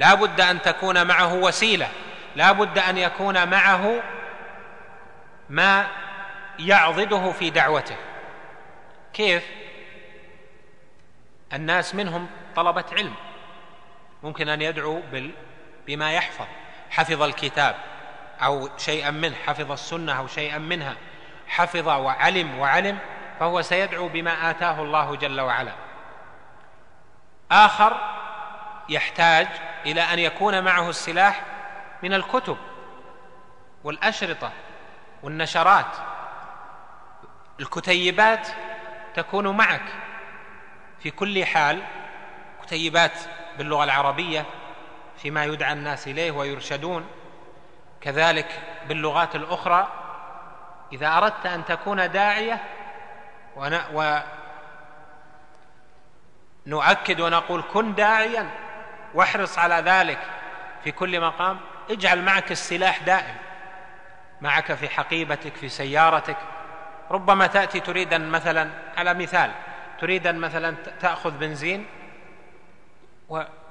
لا 0.00 0.14
بد 0.14 0.40
أن 0.40 0.62
تكون 0.62 1.06
معه 1.06 1.34
وسيلة. 1.34 1.88
لا 2.36 2.52
بد 2.52 2.78
أن 2.78 2.98
يكون 2.98 3.48
معه 3.48 4.02
ما 5.50 5.86
يعضده 6.58 7.32
في 7.32 7.50
دعوته. 7.50 7.96
كيف؟ 9.12 9.46
الناس 11.52 11.94
منهم 11.94 12.26
طلبة 12.56 12.84
علم. 12.92 13.14
ممكن 14.22 14.48
أن 14.48 14.62
يدعو 14.62 15.02
بما 15.86 16.12
يحفظ. 16.12 16.46
حفظ 16.90 17.22
الكتاب 17.22 17.76
أو 18.42 18.68
شيئا 18.78 19.10
منه. 19.10 19.34
حفظ 19.46 19.72
السنة 19.72 20.18
أو 20.18 20.26
شيئا 20.26 20.58
منها. 20.58 20.96
حفظ 21.48 21.88
وعلم 21.88 22.58
وعلم 22.58 22.98
فهو 23.40 23.62
سيدعو 23.62 24.08
بما 24.08 24.50
آتاه 24.50 24.82
الله 24.82 25.16
جل 25.16 25.40
وعلا. 25.40 25.72
آخر 27.50 27.96
يحتاج 28.88 29.48
إلى 29.86 30.00
أن 30.00 30.18
يكون 30.18 30.64
معه 30.64 30.90
السلاح 30.90 31.42
من 32.02 32.14
الكتب 32.14 32.56
والأشرطة 33.84 34.52
والنشرات. 35.22 35.96
الكتيبات 37.60 38.48
تكون 39.14 39.56
معك 39.56 39.82
في 41.02 41.10
كل 41.10 41.44
حال 41.44 41.82
كتيبات 42.62 43.18
باللغة 43.58 43.84
العربية 43.84 44.44
فيما 45.18 45.44
يدعى 45.44 45.72
الناس 45.72 46.08
إليه 46.08 46.30
ويرشدون 46.30 47.06
كذلك 48.00 48.60
باللغات 48.88 49.36
الأخرى. 49.36 49.88
إذا 50.92 51.16
أردت 51.16 51.46
أن 51.46 51.64
تكون 51.64 52.10
داعية 52.10 52.62
ونؤكد 56.66 57.20
ونقول 57.20 57.64
كن 57.72 57.94
داعيا 57.94 58.50
واحرص 59.14 59.58
على 59.58 59.74
ذلك 59.74 60.18
في 60.84 60.92
كل 60.92 61.20
مقام 61.20 61.60
اجعل 61.90 62.22
معك 62.22 62.52
السلاح 62.52 63.02
دائم 63.02 63.36
معك 64.40 64.74
في 64.74 64.88
حقيبتك 64.88 65.56
في 65.56 65.68
سيارتك 65.68 66.36
ربما 67.10 67.46
تأتي 67.46 67.80
تريد 67.80 68.14
ان 68.14 68.28
مثلا 68.28 68.70
على 68.96 69.14
مثال 69.14 69.50
تريد 70.00 70.26
ان 70.26 70.38
مثلا 70.38 70.74
تأخذ 71.00 71.30
بنزين 71.30 71.86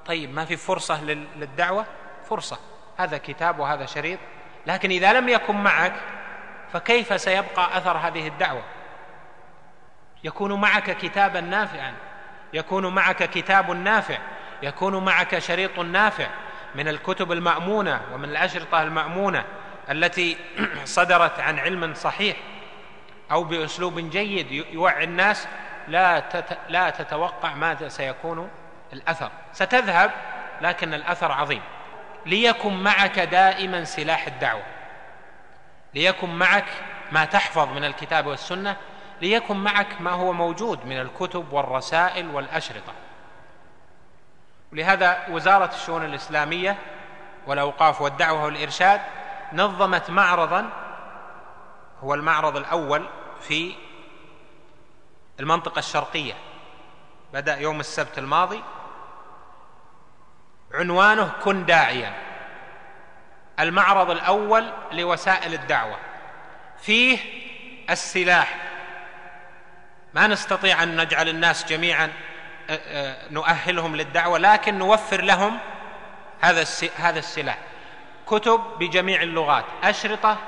طيب 0.06 0.34
ما 0.34 0.44
في 0.44 0.56
فرصة 0.56 1.04
للدعوة؟ 1.36 1.86
فرصة. 2.28 2.58
هذا 2.98 3.18
كتاب 3.18 3.58
وهذا 3.58 3.86
شريط. 3.86 4.18
لكن 4.66 4.90
إذا 4.90 5.12
لم 5.12 5.28
يكن 5.28 5.56
معك 5.56 5.92
فكيف 6.72 7.20
سيبقى 7.20 7.78
أثر 7.78 7.96
هذه 7.96 8.28
الدعوة؟ 8.28 8.62
يكون 10.24 10.60
معك 10.60 10.90
كتابا 10.90 11.40
نافعا. 11.40 11.94
يكون 12.52 12.94
معك 12.94 13.22
كتاب 13.22 13.70
نافع. 13.70 14.18
يكون 14.62 15.04
معك 15.04 15.38
شريط 15.38 15.78
نافع 15.78 16.28
من 16.74 16.88
الكتب 16.88 17.32
المأمونة 17.32 18.00
ومن 18.14 18.24
الأشرطة 18.24 18.82
المأمونة 18.82 19.44
التي 19.90 20.36
صدرت 20.84 21.40
عن 21.40 21.58
علم 21.58 21.94
صحيح. 21.94 22.36
أو 23.32 23.44
بأسلوب 23.44 23.98
جيد 23.98 24.52
يوعي 24.52 25.04
الناس 25.04 25.48
لا 25.88 26.22
لا 26.68 26.90
تتوقع 26.90 27.54
ماذا 27.54 27.88
سيكون 27.88 28.50
الأثر. 28.92 29.30
ستذهب 29.52 30.10
لكن 30.60 30.94
الأثر 30.94 31.32
عظيم. 31.32 31.62
ليكن 32.26 32.82
معك 32.82 33.18
دائما 33.18 33.84
سلاح 33.84 34.26
الدعوة. 34.26 34.62
ليكن 35.94 36.34
معك 36.34 36.64
ما 37.12 37.24
تحفظ 37.24 37.68
من 37.68 37.84
الكتاب 37.84 38.26
والسنة. 38.26 38.76
ليكن 39.20 39.56
معك 39.56 40.00
ما 40.00 40.10
هو 40.10 40.32
موجود 40.32 40.86
من 40.86 41.00
الكتب 41.00 41.52
والرسائل 41.52 42.28
والأشرطة. 42.28 42.92
ولهذا 44.72 45.26
وزارة 45.30 45.70
الشؤون 45.74 46.04
الإسلامية 46.04 46.76
والأوقاف 47.46 48.02
والدعوة 48.02 48.44
والإرشاد 48.44 49.00
نظمت 49.52 50.10
معرضا 50.10 50.70
هو 52.02 52.14
المعرض 52.14 52.56
الأول 52.56 53.06
في 53.48 53.74
المنطقة 55.40 55.78
الشرقية. 55.78 56.34
بدأ 57.32 57.56
يوم 57.56 57.80
السبت 57.80 58.18
الماضي. 58.18 58.62
عنوانه 60.74 61.32
كن 61.44 61.66
داعيا. 61.66 62.14
المعرض 63.60 64.10
الأول 64.10 64.72
لوسائل 64.92 65.54
الدعوة. 65.54 65.98
فيه 66.82 67.18
السلاح. 67.90 68.56
ما 70.14 70.26
نستطيع 70.26 70.82
أن 70.82 71.00
نجعل 71.00 71.28
الناس 71.28 71.64
جميعا 71.64 72.12
نؤهلهم 73.30 73.96
للدعوة 73.96 74.38
لكن 74.38 74.78
نوفر 74.78 75.20
لهم 75.20 75.58
هذا 76.40 76.64
هذا 76.96 77.18
السلاح. 77.18 77.58
كتب 78.26 78.60
بجميع 78.78 79.22
اللغات. 79.22 79.64
أشرطة 79.84 80.38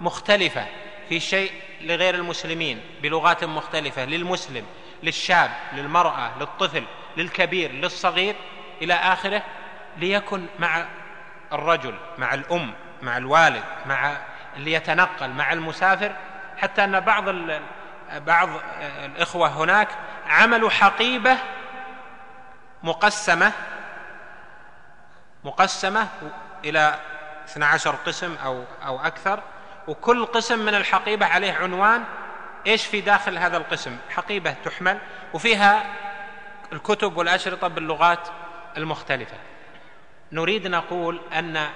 مختلفة. 0.00 0.66
في 1.08 1.20
شيء 1.20 1.52
لغير 1.80 2.14
المسلمين 2.14 2.80
بلغات 3.02 3.44
مختلفة 3.44 4.04
للمسلم 4.04 4.66
للشاب 5.02 5.50
للمرأة 5.72 6.38
للطفل 6.38 6.84
للكبير 7.16 7.72
للصغير 7.72 8.34
إلى 8.82 8.94
آخره 8.94 9.42
ليكن 9.96 10.46
مع 10.58 10.84
الرجل 11.52 11.94
مع 12.18 12.34
الأم 12.34 12.74
مع 13.02 13.16
الوالد 13.16 13.64
مع 13.86 14.16
اللي 14.56 14.72
يتنقل 14.72 15.30
مع 15.30 15.52
المسافر 15.52 16.12
حتى 16.58 16.84
أن 16.84 17.00
بعض 17.00 17.24
بعض 18.12 18.48
الإخوة 19.04 19.48
هناك 19.48 19.88
عملوا 20.26 20.70
حقيبة 20.70 21.36
مقسمة 22.82 23.52
مقسمة 25.44 26.08
إلى 26.64 26.94
12 27.48 27.94
قسم 28.06 28.36
أو 28.44 28.64
أو 28.86 29.00
أكثر 29.00 29.42
وكل 29.88 30.26
قسم 30.26 30.58
من 30.58 30.74
الحقيبة 30.74 31.26
عليه 31.26 31.52
عنوان 31.52 32.04
إيش 32.66 32.86
في 32.86 33.00
داخل 33.00 33.38
هذا 33.38 33.56
القسم؟ 33.56 33.96
حقيبة 34.10 34.54
تحمل 34.64 34.98
وفيها 35.34 35.84
الكتب 36.72 37.16
والأشرطة 37.16 37.68
باللغات 37.68 38.28
المختلفة. 38.76 39.36
نريد 40.32 40.66
نقول 40.66 41.20
أن 41.38 41.68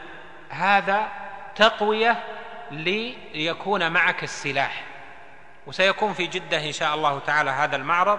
هذا 0.50 1.08
تقوية 1.56 2.22
ليكون 2.70 3.92
معك 3.92 4.24
السلاح 4.24 4.84
وسيكون 5.66 6.12
في 6.12 6.26
جدة 6.26 6.66
إن 6.66 6.72
شاء 6.72 6.94
الله 6.94 7.18
تعالى 7.18 7.50
هذا 7.50 7.76
المعرض 7.76 8.18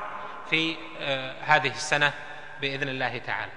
في 0.49 0.75
آه، 0.99 1.35
هذه 1.41 1.67
السنة 1.67 2.13
بإذن 2.61 2.89
الله 2.89 3.17
تعالى. 3.17 3.51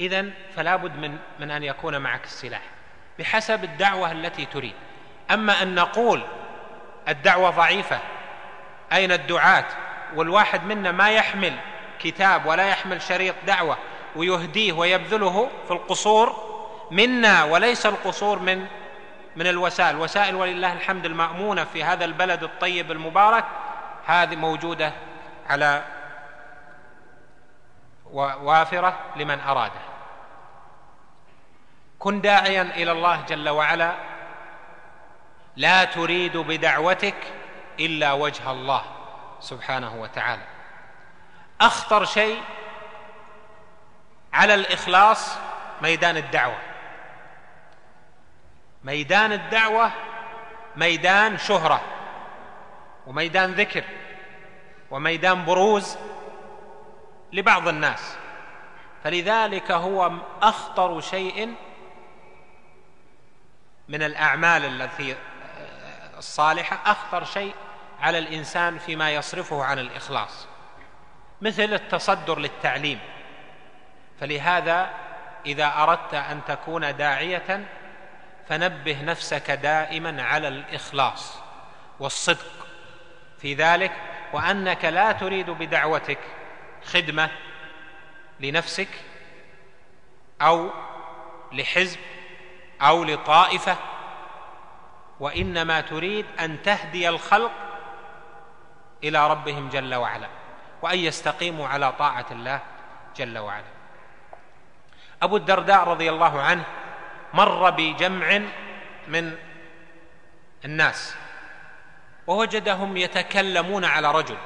اذا 0.00 0.30
فلا 0.56 0.76
بد 0.76 0.96
من 0.96 1.18
من 1.40 1.50
أن 1.50 1.62
يكون 1.62 1.98
معك 1.98 2.24
السلاح 2.24 2.62
بحسب 3.18 3.64
الدعوة 3.64 4.12
التي 4.12 4.46
تريد. 4.46 4.74
أما 5.30 5.62
أن 5.62 5.74
نقول 5.74 6.22
الدعوة 7.08 7.50
ضعيفة 7.50 7.98
أين 8.92 9.12
الدعاة؟ 9.12 9.64
والواحد 10.14 10.64
منا 10.64 10.92
ما 10.92 11.10
يحمل 11.10 11.52
كتاب 11.98 12.46
ولا 12.46 12.68
يحمل 12.68 13.02
شريط 13.02 13.34
دعوة 13.46 13.76
ويهديه 14.16 14.72
ويبذله 14.72 15.50
في 15.66 15.70
القصور 15.70 16.56
منا 16.90 17.44
وليس 17.44 17.86
القصور 17.86 18.38
من 18.38 18.66
من 19.36 19.46
الوسائل. 19.46 19.96
وسائل 19.96 20.34
ولله 20.34 20.72
الحمد 20.72 21.06
المأمونة 21.06 21.64
في 21.64 21.84
هذا 21.84 22.04
البلد 22.04 22.42
الطيب 22.42 22.92
المبارك 22.92 23.44
هذه 24.06 24.36
موجودة 24.36 24.92
على 25.50 25.82
وافرة 28.12 28.98
لمن 29.16 29.40
أراده. 29.40 29.80
كن 31.98 32.20
داعيا 32.20 32.62
إلى 32.62 32.92
الله 32.92 33.20
جل 33.28 33.48
وعلا 33.48 33.92
لا 35.56 35.84
تريد 35.84 36.36
بدعوتك 36.36 37.32
إلا 37.80 38.12
وجه 38.12 38.50
الله 38.50 38.82
سبحانه 39.40 40.00
وتعالى. 40.00 40.42
أخطر 41.60 42.04
شيء 42.04 42.42
على 44.32 44.54
الإخلاص 44.54 45.38
ميدان 45.82 46.16
الدعوة. 46.16 46.58
ميدان 48.84 49.32
الدعوة 49.32 49.90
ميدان 50.76 51.38
شهرة 51.38 51.80
وميدان 53.06 53.52
ذكر 53.52 53.84
وميدان 54.90 55.44
بروز 55.44 55.96
لبعض 57.32 57.68
الناس. 57.68 58.16
فلذلك 59.04 59.70
هو 59.70 60.12
أخطر 60.42 61.00
شيء 61.00 61.54
من 63.88 64.02
الأعمال 64.02 64.64
التي 64.64 65.16
الصالحة 66.18 66.90
أخطر 66.90 67.24
شيء 67.24 67.54
على 68.00 68.18
الإنسان 68.18 68.78
فيما 68.78 69.10
يصرفه 69.10 69.64
عن 69.64 69.78
الإخلاص 69.78 70.46
مثل 71.40 71.74
التصدر 71.74 72.38
للتعليم. 72.38 72.98
فلهذا 74.20 74.90
إذا 75.46 75.72
أردت 75.76 76.14
أن 76.14 76.40
تكون 76.48 76.96
داعية 76.96 77.66
فنبه 78.48 79.02
نفسك 79.02 79.50
دائما 79.50 80.22
على 80.22 80.48
الإخلاص 80.48 81.38
والصدق 82.00 82.66
في 83.38 83.54
ذلك 83.54 83.92
وأنك 84.32 84.84
لا 84.84 85.12
تريد 85.12 85.50
بدعوتك 85.50 86.18
خدمة 86.84 87.30
لنفسك 88.40 88.88
أو 90.42 90.70
لحزب 91.52 91.98
أو 92.82 93.04
لطائفة 93.04 93.76
وإنما 95.20 95.80
تريد 95.80 96.26
أن 96.40 96.62
تهدي 96.62 97.08
الخلق 97.08 97.52
إلى 99.04 99.30
ربهم 99.30 99.68
جل 99.68 99.94
وعلا 99.94 100.28
وأن 100.82 100.98
يستقيموا 100.98 101.68
على 101.68 101.92
طاعة 101.92 102.26
الله 102.30 102.60
جل 103.16 103.38
وعلا. 103.38 103.76
أبو 105.22 105.36
الدرداء 105.36 105.88
رضي 105.88 106.10
الله 106.10 106.42
عنه 106.42 106.64
مر 107.34 107.70
بجمع 107.70 108.40
من 109.08 109.36
الناس 110.64 111.16
ووجدهم 112.26 112.96
يتكلمون 112.96 113.84
على 113.84 114.12
رجل 114.12 114.36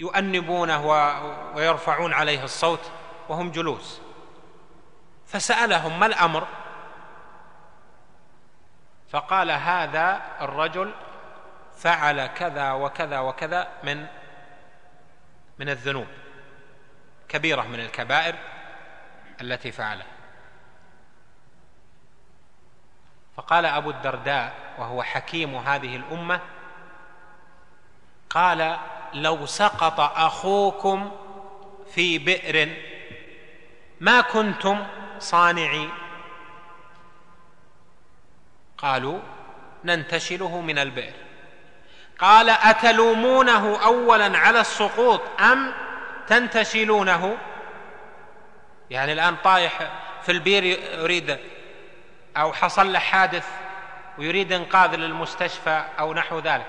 يؤنبونه 0.00 0.86
ويرفعون 1.54 2.12
عليه 2.12 2.44
الصوت 2.44 2.90
وهم 3.28 3.50
جلوس. 3.50 4.00
فسألهم 5.26 6.00
ما 6.00 6.06
الأمر؟ 6.06 6.46
فقال 9.10 9.50
هذا 9.50 10.22
الرجل 10.40 10.94
فعل 11.76 12.26
كذا 12.26 12.72
وكذا 12.72 13.18
وكذا 13.18 13.68
من 13.84 14.06
من 15.58 15.68
الذنوب 15.68 16.06
كبيرة 17.28 17.62
من 17.62 17.80
الكبائر 17.80 18.34
التي 19.40 19.72
فعلها 19.72 20.06
فقال 23.36 23.66
أبو 23.66 23.90
الدرداء 23.90 24.54
وهو 24.78 25.02
حكيم 25.02 25.56
هذه 25.56 25.96
الأمة 25.96 26.40
قال 28.30 28.78
لو 29.14 29.46
سقط 29.46 30.00
أخوكم 30.00 31.10
في 31.94 32.18
بئر 32.18 32.76
ما 34.00 34.20
كنتم 34.20 34.86
صانعين. 35.18 35.90
قالوا 38.82 39.18
ننتشله 39.84 40.60
من 40.60 40.78
البئر. 40.78 41.12
قال 42.18 42.50
أتلومونه 42.50 43.84
اولا 43.84 44.38
على 44.38 44.60
السقوط 44.60 45.40
أم 45.40 45.72
تنتشلونه؟ 46.26 47.38
يعني 48.90 49.12
الآن 49.12 49.36
طايح 49.36 49.90
في 50.22 50.32
البير 50.32 50.64
يريد 50.64 51.38
أو 52.36 52.52
حصل 52.52 52.92
له 52.92 52.98
حادث 52.98 53.48
ويريد 54.18 54.52
إنقاذ 54.52 54.94
للمستشفى 54.94 55.84
أو 55.98 56.14
نحو 56.14 56.38
ذلك. 56.38 56.66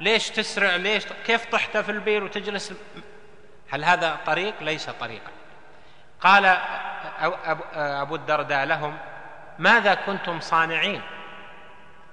ليش 0.00 0.30
تسرع؟ 0.30 0.76
ليش؟ 0.76 1.04
كيف 1.26 1.44
طحت 1.44 1.76
في 1.76 1.90
البير 1.90 2.24
وتجلس؟ 2.24 2.72
هل 3.70 3.84
هذا 3.84 4.16
طريق؟ 4.26 4.54
ليس 4.60 4.90
طريقا. 4.90 5.30
قال 6.20 6.58
ابو 7.74 8.14
الدرداء 8.14 8.64
لهم 8.64 8.98
ماذا 9.58 9.94
كنتم 9.94 10.40
صانعين؟ 10.40 11.02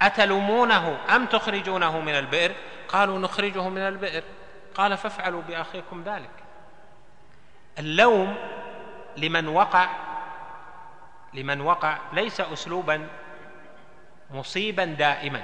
أتلومونه 0.02 0.98
أم 1.16 1.26
تخرجونه 1.26 2.00
من 2.00 2.16
البئر؟ 2.16 2.52
قالوا 2.88 3.20
نخرجه 3.20 3.70
من 3.70 3.82
البئر. 3.82 4.24
قال 4.76 4.98
فافعلوا 4.98 5.42
بأخيكم 5.42 6.04
ذلك. 6.04 6.30
اللوم 7.80 8.36
لمن 9.18 9.48
وقع 9.48 9.90
لمن 11.34 11.62
وقع 11.62 11.98
ليس 12.14 12.42
اسلوبا 12.42 13.08
مصيبا 14.32 14.86
دائما. 14.86 15.44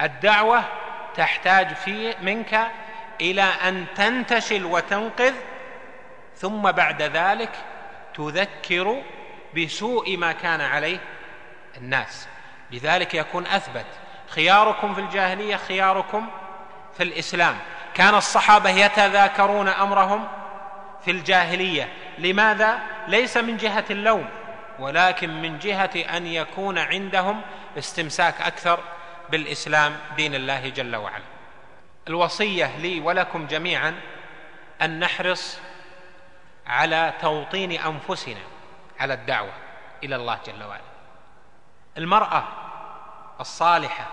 الدعوة 0.00 0.64
تحتاج 1.14 1.74
في 1.74 2.14
منك 2.22 2.70
إلى 3.20 3.42
أن 3.42 3.86
تنتشل 3.94 4.64
وتنقذ 4.64 5.34
ثم 6.36 6.72
بعد 6.72 7.02
ذلك 7.02 7.50
تذكر 8.14 9.02
بسوء 9.56 10.16
ما 10.16 10.32
كان 10.32 10.60
عليه 10.60 10.98
الناس. 11.76 12.28
لذلك 12.74 13.14
يكون 13.14 13.46
أثبت. 13.46 13.86
خياركم 14.28 14.94
في 14.94 15.00
الجاهلية 15.00 15.56
خياركم 15.56 16.26
في 16.96 17.02
الإسلام. 17.02 17.58
كان 17.94 18.14
الصحابة 18.14 18.70
يتذاكرون 18.70 19.68
أمرهم 19.68 20.28
في 21.04 21.10
الجاهلية. 21.10 21.88
لماذا؟ 22.18 22.78
ليس 23.08 23.36
من 23.36 23.56
جهة 23.56 23.84
اللوم 23.90 24.28
ولكن 24.78 25.42
من 25.42 25.58
جهة 25.58 25.90
أن 25.96 26.26
يكون 26.26 26.78
عندهم 26.78 27.40
استمساك 27.78 28.40
أكثر 28.40 28.80
بالإسلام 29.30 29.96
دين 30.16 30.34
الله 30.34 30.68
جل 30.68 30.96
وعلا. 30.96 31.24
الوصية 32.08 32.76
لي 32.78 33.00
ولكم 33.00 33.46
جميعا 33.46 33.94
أن 34.82 35.00
نحرص 35.00 35.58
على 36.66 37.12
توطين 37.20 37.72
أنفسنا 37.72 38.40
على 39.00 39.14
الدعوة 39.14 39.52
إلى 40.04 40.16
الله 40.16 40.38
جل 40.46 40.64
وعلا. 40.64 40.94
المرأة 41.98 42.44
الصالحة. 43.40 44.06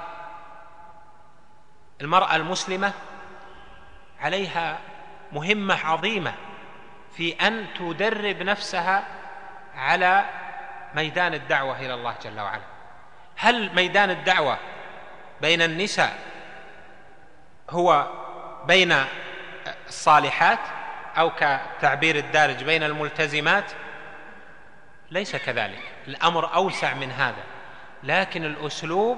المرأة 2.02 2.36
المسلمة 2.36 2.94
عليها 4.20 4.80
مهمة 5.32 5.86
عظيمة 5.86 6.34
في 7.18 7.48
أن 7.48 7.68
تدرب 7.80 8.42
نفسها 8.42 9.04
على 9.76 10.26
ميدان 10.96 11.34
الدعوة 11.34 11.80
إلى 11.80 11.94
الله 11.94 12.16
جل 12.24 12.40
وعلا. 12.40 12.64
هل 13.38 13.76
ميدان 13.76 14.10
الدعوة 14.10 14.58
بين 15.42 15.62
النساء 15.62 16.20
هو 17.70 18.08
بين 18.66 18.96
الصالحات 19.88 20.60
أو 21.18 21.32
كتعبير 21.32 22.16
الدارج 22.16 22.64
بين 22.64 22.84
الملتزمات؟ 22.84 23.72
ليس 25.12 25.36
كذلك. 25.36 25.82
الأمر 26.08 26.54
أوسع 26.54 26.94
من 26.94 27.12
هذا. 27.12 27.44
لكن 28.04 28.46
الأسلوب 28.46 29.18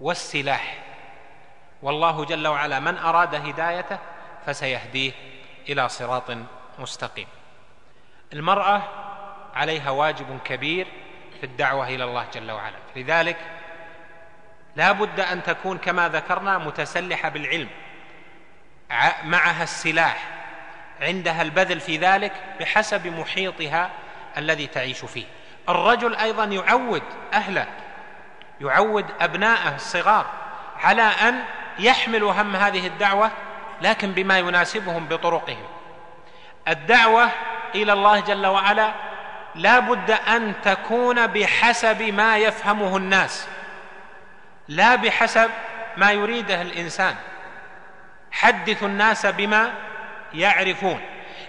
والسلاح. 0.00 0.78
والله 1.82 2.24
جل 2.24 2.46
وعلا 2.46 2.80
من 2.80 2.98
أراد 2.98 3.34
هدايته 3.34 3.98
فسيهديه 4.46 5.12
إلى 5.68 5.88
صراط 5.88 6.36
مستقيم. 6.78 7.26
المرأة 8.32 8.82
عليها 9.54 9.90
واجب 9.90 10.38
كبير 10.44 10.86
في 11.40 11.46
الدعوة 11.46 11.88
إلى 11.88 12.04
الله 12.04 12.26
جل 12.34 12.50
وعلا. 12.50 12.76
لذلك 12.96 13.36
لا 14.76 14.92
بد 14.92 15.20
أن 15.20 15.42
تكون 15.42 15.78
كما 15.78 16.08
ذكرنا 16.08 16.58
متسلحة 16.58 17.28
بالعلم 17.28 17.68
معها 19.24 19.62
السلاح 19.62 20.28
عندها 21.00 21.42
البذل 21.42 21.80
في 21.80 21.96
ذلك 21.96 22.32
بحسب 22.60 23.06
محيطها 23.06 23.90
الذي 24.36 24.66
تعيش 24.66 25.04
فيه. 25.04 25.26
الرجل 25.68 26.16
أيضا 26.16 26.44
يعود 26.44 27.02
أهله 27.32 27.66
يعود 28.60 29.06
ابناءه 29.20 29.74
الصغار 29.74 30.26
على 30.84 31.02
أن 31.02 31.44
يحملوا 31.78 32.32
هم 32.32 32.56
هذه 32.56 32.86
الدعوة 32.86 33.30
لكن 33.82 34.12
بما 34.12 34.38
يناسبهم 34.38 35.06
بطرقهم. 35.06 35.66
الدعوة 36.68 37.28
إلى 37.74 37.92
الله 37.92 38.20
جل 38.20 38.46
وعلا 38.46 38.92
لا 39.54 39.78
بد 39.78 40.10
أن 40.10 40.54
تكون 40.62 41.26
بحسب 41.26 42.02
ما 42.02 42.38
يفهمه 42.38 42.96
الناس 42.96 43.48
لا 44.68 44.94
بحسب 44.94 45.50
ما 45.96 46.12
يريده 46.12 46.62
الإنسان. 46.62 47.14
حدثوا 48.32 48.88
الناس 48.88 49.26
بما 49.26 49.72
يعرفون. 50.34 51.00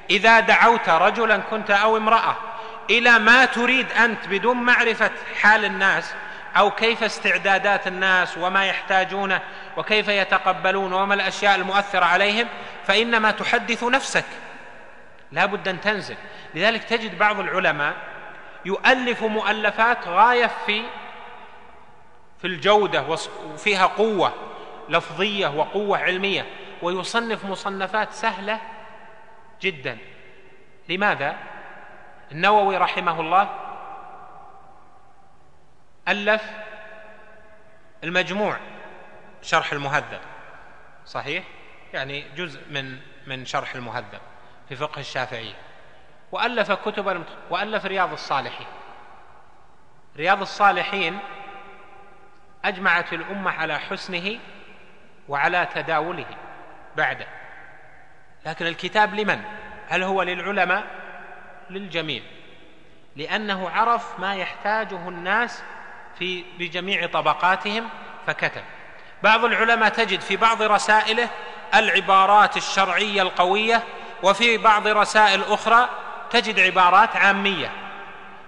إذا 0.10 0.40
دعوت 0.40 0.90
رجلا 0.90 1.38
كنت 1.38 1.72
أو 1.72 1.98
امرأة 1.98 2.36
إلى 2.90 3.20
ما 3.20 3.46
تريد 3.46 3.92
أنت 3.92 4.28
بدون 4.28 4.58
معرفة 4.58 5.12
حال 5.42 5.66
الناس 5.66 6.14
أو 6.58 6.72
كيف 6.72 7.04
استعدادات 7.04 7.88
الناس 7.88 8.38
وما 8.38 8.66
يحتاجونه 8.66 9.42
وكيف 9.78 10.08
يتقبلون 10.08 10.94
وما 10.94 11.14
الأشياء 11.14 11.56
المؤثرة 11.56 12.06
عليهم 12.06 12.48
فإنما 12.86 13.32
تحدث 13.32 13.84
نفسك. 13.84 14.26
لا 15.32 15.46
بد 15.46 15.68
أن 15.68 15.82
تنزل. 15.82 16.16
لذلك 16.56 16.84
تجد 16.84 17.18
بعض 17.18 17.40
العلماء 17.40 17.94
يؤلف 18.66 19.24
مؤلفات 19.24 20.08
غاية 20.08 20.52
في 20.66 20.84
في 22.42 22.48
الجودة 22.48 23.04
وفيها 23.54 23.86
قوة 23.86 24.34
لفظية 24.90 25.48
وقوة 25.48 25.98
علمية 25.98 26.46
ويصنف 26.82 27.46
مصنفات 27.46 28.14
سهلة 28.14 28.60
جدا. 29.62 29.98
لماذا؟ 30.90 31.36
النووي 32.32 32.78
رحمه 32.78 33.22
الله 33.22 33.50
ألف 36.08 36.44
المجموع 38.04 38.58
شرح 39.42 39.72
المهذب. 39.72 40.20
صحيح؟ 41.06 41.44
يعني 41.94 42.26
جزء 42.36 42.62
من 42.70 43.00
من 43.28 43.46
شرح 43.46 43.76
المهذب 43.76 44.20
في 44.70 44.76
فقه 44.76 45.00
الشافعية. 45.00 45.54
وألف 46.32 46.72
كتب 46.72 47.24
وألف 47.50 47.86
رياض 47.86 48.12
الصالحين. 48.12 48.68
رياض 50.18 50.42
الصالحين 50.42 51.20
أجمعت 52.66 53.14
الأمة 53.14 53.52
على 53.52 53.80
حسنه 53.80 54.40
وعلى 55.28 55.68
تداوله 55.76 56.26
بعده. 56.98 57.28
لكن 58.46 58.66
الكتاب 58.68 59.14
لمن؟ 59.14 59.42
هل 59.88 60.04
هو 60.04 60.24
للعلماء؟ 60.24 60.99
للجميع 61.70 62.22
لأنه 63.16 63.70
عرف 63.70 64.20
ما 64.20 64.36
يحتاجه 64.36 65.10
الناس 65.10 65.64
في 66.20 66.44
بجميع 66.60 67.08
طبقاتهم 67.08 67.90
فكتب. 68.28 68.64
بعض 69.24 69.46
العلماء 69.46 69.90
تجد 69.90 70.22
في 70.22 70.38
بعض 70.38 70.62
رسائله 70.62 71.30
العبارات 71.76 72.58
الشرعية 72.58 73.22
القوية 73.22 73.84
وفي 74.24 74.58
بعض 74.58 74.88
رسائل 74.88 75.44
أخرى 75.44 75.90
تجد 76.30 76.60
عبارات 76.60 77.16
عامية. 77.16 77.72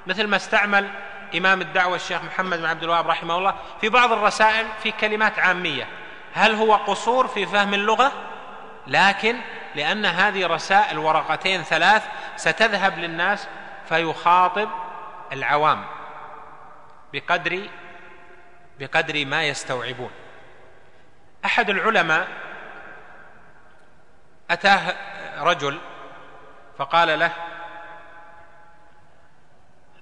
مثل 0.08 0.28
ما 0.28 0.36
استعمل 0.36 0.90
إمام 1.38 1.62
الدعوة 1.62 1.96
الشيخ 1.96 2.24
محمد 2.24 2.58
بن 2.58 2.66
عبد 2.66 2.84
الوهاب 2.84 3.08
رحمه 3.08 3.38
الله 3.38 3.56
في 3.82 3.90
بعض 3.90 4.12
الرسائل 4.12 4.68
في 4.84 4.92
كلمات 4.92 5.40
عامية. 5.40 5.88
هل 6.34 6.56
هو 6.56 6.76
قصور 6.76 7.28
في 7.28 7.46
فهم 7.46 7.74
اللغة؟ 7.74 8.12
لكن 8.88 9.38
لأن 9.76 10.06
هذه 10.06 10.48
رسائل 10.48 10.98
ورقتين 10.98 11.64
ثلاث 11.64 12.08
ستذهب 12.36 12.98
للناس 12.98 13.48
فيخاطب 13.90 14.70
العوام 15.32 15.86
بقدر 17.14 17.70
بقدر 18.80 19.26
ما 19.26 19.44
يستوعبون. 19.44 20.12
أحد 21.46 21.70
العلماء 21.70 22.28
أتاه 24.52 24.96
رجل 25.38 25.80
فقال 26.78 27.20
له 27.20 27.32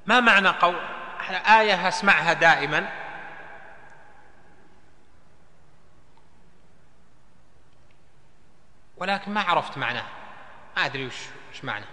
ما 0.06 0.20
معنى 0.20 0.48
قول 0.48 0.76
آية 1.60 1.88
أسمعها 1.88 2.34
دائما؟ 2.34 2.90
ولكن 9.00 9.34
ما 9.34 9.42
عرفت 9.42 9.78
معناه. 9.78 10.06
ما 10.78 10.86
أدري 10.86 11.06
وش, 11.06 11.26
وش 11.52 11.64
معنى. 11.64 11.86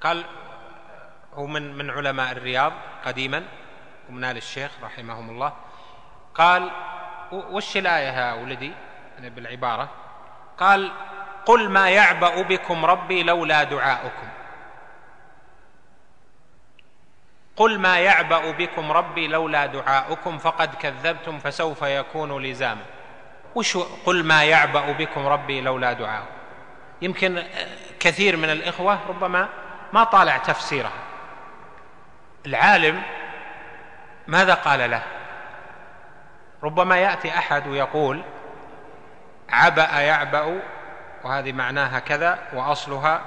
قال 0.00 0.24
هو 1.34 1.46
من 1.46 1.74
من 1.74 1.90
علماء 1.90 2.32
الرياض 2.32 2.72
قديما 3.04 3.44
ومن 4.08 4.24
آل 4.24 4.36
الشيخ 4.36 4.70
رحمهم 4.82 5.30
الله. 5.30 5.52
قال 6.34 6.70
وش 7.32 7.76
الآية 7.76 8.12
يا 8.12 8.32
ولدي؟ 8.32 8.72
يعني 9.14 9.30
بالعبارة. 9.30 9.88
قال 10.58 10.92
قل 11.46 11.70
ما 11.70 11.90
يعبأ 11.90 12.42
بكم 12.42 12.84
ربي 12.84 13.22
لولا 13.22 13.64
دعاؤكم. 13.64 14.28
قل 17.56 17.78
ما 17.78 17.98
يعبأ 17.98 18.50
بكم 18.50 18.92
ربي 18.92 19.28
لولا 19.28 19.66
دعاؤكم 19.66 20.38
فقد 20.38 20.74
كذبتم 20.74 21.38
فسوف 21.38 21.82
يكون 21.82 22.42
لزاما. 22.42 22.84
وش 23.56 23.76
قل 24.06 24.24
ما 24.24 24.44
يعبأ 24.44 24.92
بكم 24.92 25.26
ربي 25.26 25.60
لولا 25.60 25.92
دعاؤكم 25.92 26.30
يمكن 27.02 27.42
كثير 28.00 28.36
من 28.36 28.50
الإخوة 28.50 28.98
ربما 29.08 29.48
ما 29.92 30.04
طالع 30.04 30.36
تفسيرها 30.36 31.02
العالم 32.46 33.02
ماذا 34.26 34.54
قال 34.54 34.90
له؟ 34.90 35.02
ربما 36.62 36.98
يأتي 36.98 37.28
أحد 37.28 37.66
ويقول 37.66 38.22
عبأ 39.48 40.00
يعبأ 40.00 40.60
وهذه 41.24 41.52
معناها 41.52 41.98
كذا 41.98 42.38
وأصلها 42.52 43.20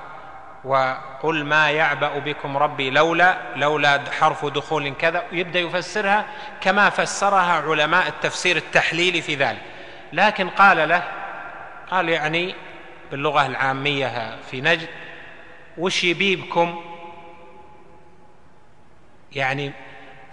وقل 0.64 1.46
ما 1.46 1.72
يعبأ 1.72 2.20
بكم 2.20 2.58
ربي 2.58 2.90
لولا 2.90 3.38
لولا 3.56 4.02
حرف 4.20 4.46
دخول 4.46 4.94
كذا. 4.94 5.24
يبدأ 5.32 5.60
يفسرها 5.60 6.26
كما 6.62 6.90
فسرها 6.90 7.62
علماء 7.70 8.08
التفسير 8.08 8.58
التحليلي 8.58 9.22
في 9.22 9.36
ذلك. 9.36 9.62
لكن 10.14 10.50
قال 10.50 10.90
له 10.90 11.04
قال 11.92 12.10
يعني 12.10 12.56
باللغة 13.12 13.46
العامية 13.46 14.38
في 14.52 14.62
نجد 14.62 14.88
وش 15.78 16.04
يبيبكم؟ 16.04 16.82
يعني 19.32 19.72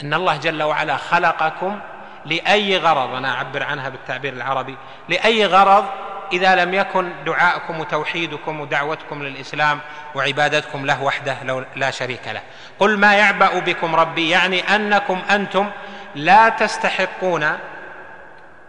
إن 0.03 0.15
الله 0.15 0.37
جل 0.37 0.63
وعلا 0.63 0.97
خلقكم 0.97 1.81
لأي 2.25 2.77
غرض 2.77 3.15
أنا 3.15 3.35
أعبر 3.35 3.63
عنها 3.63 3.89
بالتعبير 3.89 4.33
العربي 4.33 4.77
لأي 5.09 5.47
غرض 5.47 5.85
إذا 6.33 6.65
لم 6.65 6.75
يكن 6.75 7.13
دعاءكم 7.27 7.81
وتوحيدكم 7.81 8.61
ودعوتكم 8.61 9.23
للإسلام 9.23 9.81
وعبادتكم 10.15 10.87
له 10.87 11.03
وحده 11.03 11.65
لا 11.77 11.91
شريك 11.91 12.29
له. 12.29 12.43
قل 12.79 12.99
ما 12.99 13.15
يعبأ 13.15 13.59
بكم 13.59 13.97
ربي 13.97 14.31
يعني 14.31 14.61
أنكم 14.61 15.23
أنتم 15.31 15.71
لا 16.15 16.49
تستحقون 16.49 17.59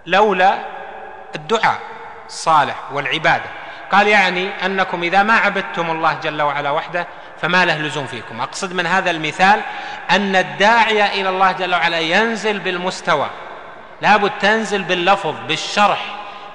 لولا 0.06 0.77
الدعاء 1.36 1.80
الصالح 2.28 2.76
والعبادة. 2.92 3.50
قال 3.92 4.08
يعني 4.08 4.66
أنكم 4.66 5.04
إذا 5.04 5.24
ما 5.24 5.34
عبدتم 5.34 5.92
الله 5.92 6.14
جل 6.14 6.42
وعلا 6.42 6.72
وحده 6.72 7.08
فما 7.42 7.66
له 7.66 7.78
لزوم 7.78 8.08
فيكم. 8.08 8.42
أقصد 8.42 8.74
من 8.74 8.88
هذا 8.88 9.12
المثال 9.12 9.62
أن 10.12 10.36
الداعيه 10.36 11.06
إلى 11.06 11.30
الله 11.30 11.52
جل 11.52 11.76
وعلا 11.76 12.00
ينزل 12.00 12.60
بالمستوى. 12.60 13.30
لابد 14.02 14.32
تنزل 14.40 14.84
باللفظ 14.84 15.36
بالشرح 15.48 16.00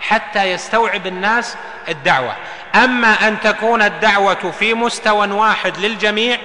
حتى 0.01 0.45
يستوعب 0.45 1.07
الناس 1.07 1.57
الدعوة. 1.89 2.37
أما 2.75 3.29
أن 3.29 3.41
تكون 3.41 3.83
الدعوة 3.83 4.51
في 4.59 4.75
مستوى 4.75 5.31
واحد 5.31 5.79
للجميع 5.79 6.39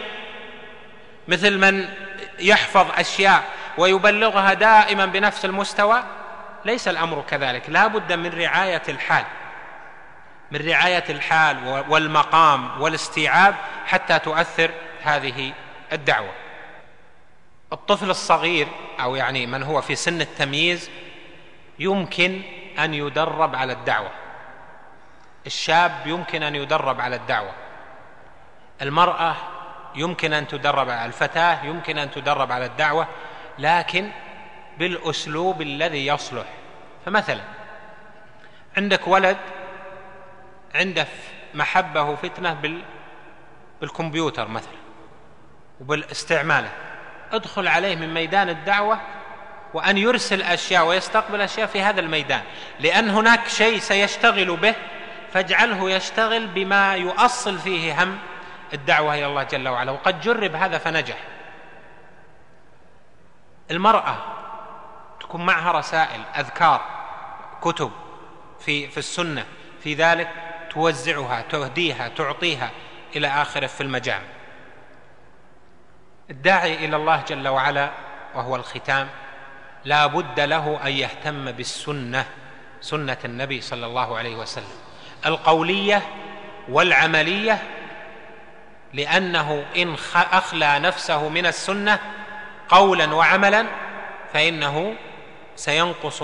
مثل 1.28 1.58
من 1.58 1.90
يحفظ 2.40 2.86
أشياء 2.98 3.44
ويبلغها 3.78 4.54
دائما 4.54 5.06
بنفس 5.06 5.46
المستوى 5.46 6.04
ليس 6.68 6.88
الأمر 6.88 7.24
كذلك. 7.30 7.70
لا 7.70 7.88
بد 7.88 8.14
من 8.14 8.40
رعاية 8.40 8.82
الحال 8.90 9.26
من 10.52 10.70
رعاية 10.70 11.04
الحال 11.10 11.84
والمقام 11.90 12.82
والاستيعاب 12.82 13.56
حتى 13.86 14.20
تؤثر 14.20 14.72
هذه 15.04 15.54
الدعوة. 15.94 16.32
الطفل 17.74 18.10
الصغير 18.10 18.68
أو 19.00 19.16
يعني 19.16 19.46
من 19.46 19.64
هو 19.64 19.82
في 19.82 19.96
سن 19.96 20.22
التمييز 20.22 20.90
يمكن 21.80 22.42
أن 22.80 22.94
يدرب 22.94 23.56
على 23.56 23.74
الدعوة. 23.74 24.12
الشاب 25.46 25.92
يمكن 26.06 26.44
أن 26.44 26.56
يدرب 26.56 27.02
على 27.02 27.16
الدعوة. 27.16 27.52
المرأة 28.82 29.36
يمكن 29.96 30.34
أن 30.34 30.48
تدرب 30.48 30.90
على 30.90 31.06
الفتاة 31.06 31.64
يمكن 31.64 31.98
أن 31.98 32.12
تدرب 32.12 32.52
على 32.52 32.66
الدعوة 32.66 33.08
لكن 33.60 34.12
بالأسلوب 34.80 35.62
الذي 35.62 36.08
يصلح. 36.08 36.46
فمثلا 37.06 37.42
عندك 38.78 39.08
ولد 39.08 39.38
عنده 40.76 41.08
محبة 41.54 42.02
وفتنة 42.02 42.54
بال 42.54 42.82
بالكمبيوتر 43.82 44.48
مثلا 44.48 44.78
وبالاستعمالة. 45.82 46.70
ادخل 47.32 47.68
عليه 47.68 47.96
من 47.96 48.14
ميدان 48.14 48.50
الدعوة 48.50 49.00
وأن 49.74 49.98
يرسل 49.98 50.42
أشياء 50.42 50.86
ويستقبل 50.86 51.42
أشياء 51.42 51.68
في 51.68 51.82
هذا 51.82 52.00
الميدان. 52.00 52.42
لأن 52.80 53.10
هناك 53.10 53.48
شيء 53.48 53.80
سيشتغل 53.80 54.56
به 54.58 54.76
فاجعله 55.34 55.92
يشتغل 55.92 56.48
بما 56.48 56.96
يؤصل 56.96 57.60
فيه 57.60 58.04
هم 58.04 58.18
الدعوة 58.74 59.16
إلى 59.16 59.26
الله 59.26 59.44
جل 59.44 59.68
وعلا. 59.68 59.92
وقد 59.92 60.22
جرب 60.22 60.56
هذا 60.56 60.78
فنجح. 60.78 61.18
المرأة 63.72 64.16
تكون 65.28 65.46
معها 65.46 65.72
رسائل 65.72 66.22
أذكار 66.36 66.82
كتب 67.62 67.92
في 68.60 68.88
في 68.88 68.98
السنة. 68.98 69.46
في 69.84 69.94
ذلك 69.94 70.30
توزعها 70.70 71.42
تهديها 71.42 72.08
تعطيها 72.08 72.72
إلى 73.16 73.28
آخره 73.28 73.68
في 73.68 73.82
المجامع 73.82 74.26
الداعي 76.30 76.86
إلى 76.86 76.96
الله 76.96 77.24
جل 77.28 77.48
وعلا 77.48 77.92
وهو 78.36 78.56
الختام 78.56 79.10
لا 79.86 80.08
بد 80.08 80.40
له 80.40 80.80
أن 80.86 80.92
يهتم 80.92 81.52
بالسنة 81.52 82.26
سنة 82.82 83.18
النبي 83.26 83.62
صلى 83.62 83.86
الله 83.86 84.18
عليه 84.18 84.36
وسلم. 84.36 84.78
القولية 85.26 86.02
والعملية 86.70 87.64
لأنه 88.94 89.66
إن 89.76 89.96
أخلى 90.16 90.80
نفسه 90.80 91.30
من 91.30 91.46
السنة 91.46 92.00
قولا 92.70 93.16
وعملا 93.16 93.66
فإنه 94.34 94.96
سينقص 95.58 96.24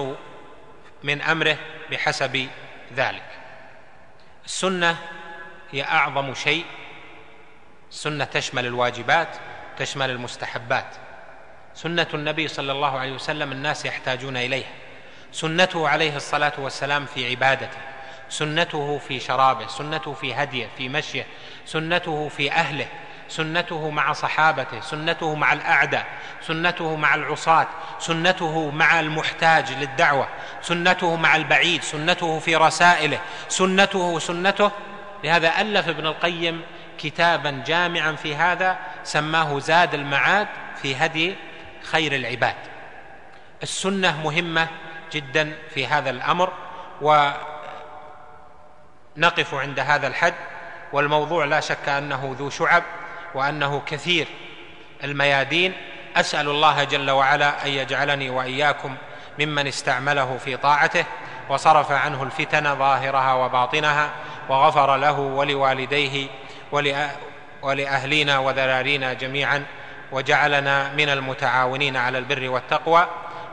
من 1.03 1.21
أمره 1.21 1.57
بحسب 1.91 2.47
ذلك. 2.95 3.29
السنة 4.45 4.97
هي 5.71 5.84
أعظم 5.84 6.34
شيء. 6.34 6.65
السنة 7.91 8.25
تشمل 8.25 8.65
الواجبات 8.65 9.27
تشمل 9.77 10.09
المستحبات. 10.09 10.95
سنة 11.73 12.07
النبي 12.13 12.47
صلى 12.47 12.71
الله 12.71 12.99
عليه 12.99 13.11
وسلم 13.11 13.51
الناس 13.51 13.86
يحتاجون 13.86 14.38
إليها. 14.38 14.71
سنته 15.31 15.89
عليه 15.89 16.15
الصلاة 16.15 16.53
والسلام 16.57 17.05
في 17.05 17.29
عبادته. 17.29 17.77
سنته 18.29 18.97
في 18.97 19.19
شرابه. 19.19 19.67
سنته 19.67 20.13
في 20.13 20.34
هديه 20.34 20.69
في 20.77 20.89
مشيه. 20.89 21.25
سنته 21.65 22.29
في 22.29 22.51
أهله. 22.51 22.88
سنته 23.34 23.89
مع 23.89 24.13
صحابته 24.13 24.79
سنته 24.81 25.36
مع 25.36 25.53
الأعداء 25.53 26.05
سنته 26.41 26.95
مع 26.95 27.15
العصاة 27.15 27.67
سنته 27.99 28.71
مع 28.71 28.99
المحتاج 28.99 29.71
للدعوة 29.71 30.27
سنته 30.61 31.15
مع 31.15 31.36
البعيد 31.36 31.84
سنته 31.84 32.39
في 32.39 32.55
رسائله 32.55 33.19
سنته 33.49 34.19
سنته. 34.19 34.71
لهذا 35.23 35.61
ألف 35.61 35.88
ابن 35.88 36.05
القيم 36.05 36.61
كتابا 36.97 37.63
جامعا 37.65 38.11
في 38.11 38.36
هذا 38.36 38.77
سماه 39.03 39.59
زاد 39.59 39.93
المعاد 39.93 40.47
في 40.81 40.95
هدي 40.95 41.36
خير 41.84 42.15
العباد. 42.15 42.55
السنة 43.63 44.21
مهمة 44.21 44.67
جدا 45.11 45.53
في 45.73 45.88
هذا 45.88 46.09
الأمر 46.09 46.51
ونقف 49.17 49.53
عند 49.53 49.79
هذا 49.79 50.07
الحد 50.07 50.34
والموضوع 50.93 51.45
لا 51.45 51.59
شك 51.59 51.89
أنه 51.89 52.36
ذو 52.39 52.49
شعب. 52.49 52.84
وأنه 53.36 53.81
كثير. 53.86 54.27
الميادين 55.03 55.73
أسأل 56.15 56.49
الله 56.49 56.84
جل 56.84 57.11
وعلا 57.11 57.65
أن 57.65 57.71
يجعلني 57.71 58.29
وإياكم 58.29 58.95
ممن 59.39 59.67
استعمله 59.67 60.38
في 60.45 60.57
طاعته 60.57 61.05
وصرف 61.49 61.91
عنه 61.91 62.23
الفتن 62.23 62.75
ظاهرها 62.75 63.34
وباطنها 63.34 64.09
وغفر 64.49 64.95
له 64.95 65.19
ولوالديه 65.19 66.27
ولأهلينا 67.61 68.39
وذرارينا 68.39 69.13
جميعا 69.13 69.65
وجعلنا 70.11 70.93
من 70.93 71.09
المتعاونين 71.09 71.97
على 71.97 72.17
البر 72.17 72.49
والتقوى. 72.49 73.07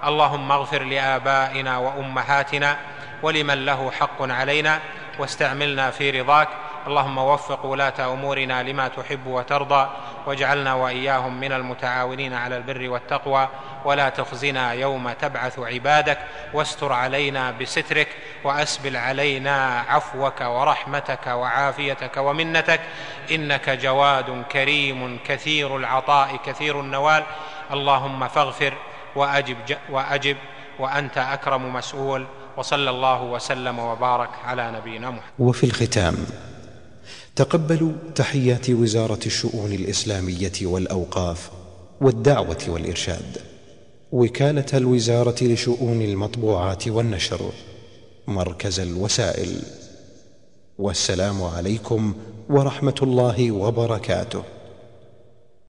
اللهم 0.04 0.52
اغفر 0.52 0.82
لآبائنا 0.82 1.78
وأمهاتنا 1.78 2.76
ولمن 3.22 3.64
له 3.64 3.90
حق 3.90 4.22
علينا 4.22 4.78
واستعملنا 5.18 5.90
في 5.90 6.20
رضاك. 6.20 6.48
اللهم 6.86 7.18
وفق 7.18 7.66
ولاة 7.66 8.12
أمورنا 8.12 8.62
لما 8.62 8.88
تحب 8.88 9.26
وترضى 9.26 9.88
واجعلنا 10.26 10.74
وإياهم 10.74 11.40
من 11.40 11.52
المتعاونين 11.52 12.34
على 12.34 12.56
البر 12.56 12.90
والتقوى 12.90 13.48
ولا 13.84 14.08
تخزنا 14.08 14.72
يوم 14.72 15.12
تبعث 15.12 15.58
عبادك 15.58 16.18
واستر 16.54 16.92
علينا 16.92 17.50
بسترك 17.50 18.08
وأسبل 18.44 18.96
علينا 18.96 19.84
عفوك 19.88 20.40
ورحمتك 20.40 21.26
وعافيتك 21.26 22.16
ومنتك 22.16 22.80
إنك 23.30 23.70
جواد 23.70 24.44
كريم 24.52 25.18
كثير 25.26 25.76
العطاء 25.76 26.36
كثير 26.46 26.80
النوال. 26.80 27.22
اللهم 27.72 28.28
فاغفر 28.28 28.74
وأجب 29.16 29.56
وأجب 29.90 30.36
وأنت 30.78 31.18
أكرم 31.18 31.72
مسؤول 31.72 32.26
وصلى 32.56 32.90
الله 32.90 33.22
وسلم 33.22 33.78
وبارك 33.78 34.30
على 34.44 34.70
نبينا 34.70 35.10
محمد. 35.10 35.32
وفي 35.38 35.64
الختام 35.64 36.16
تقبلوا 37.36 37.92
تحيات 38.14 38.70
وزارة 38.70 39.20
الشؤون 39.26 39.72
الإسلامية 39.72 40.52
والأوقاف 40.62 41.50
والدعوة 42.00 42.58
والإرشاد. 42.68 43.38
وكالة 44.12 44.66
الوزارة 44.74 45.44
لشؤون 45.44 46.02
المطبوعات 46.02 46.88
والنشر 46.88 47.52
مركز 48.28 48.80
الوسائل. 48.80 49.62
والسلام 50.78 51.42
عليكم 51.42 52.14
ورحمة 52.48 52.94
الله 53.02 53.50
وبركاته. 53.50 54.42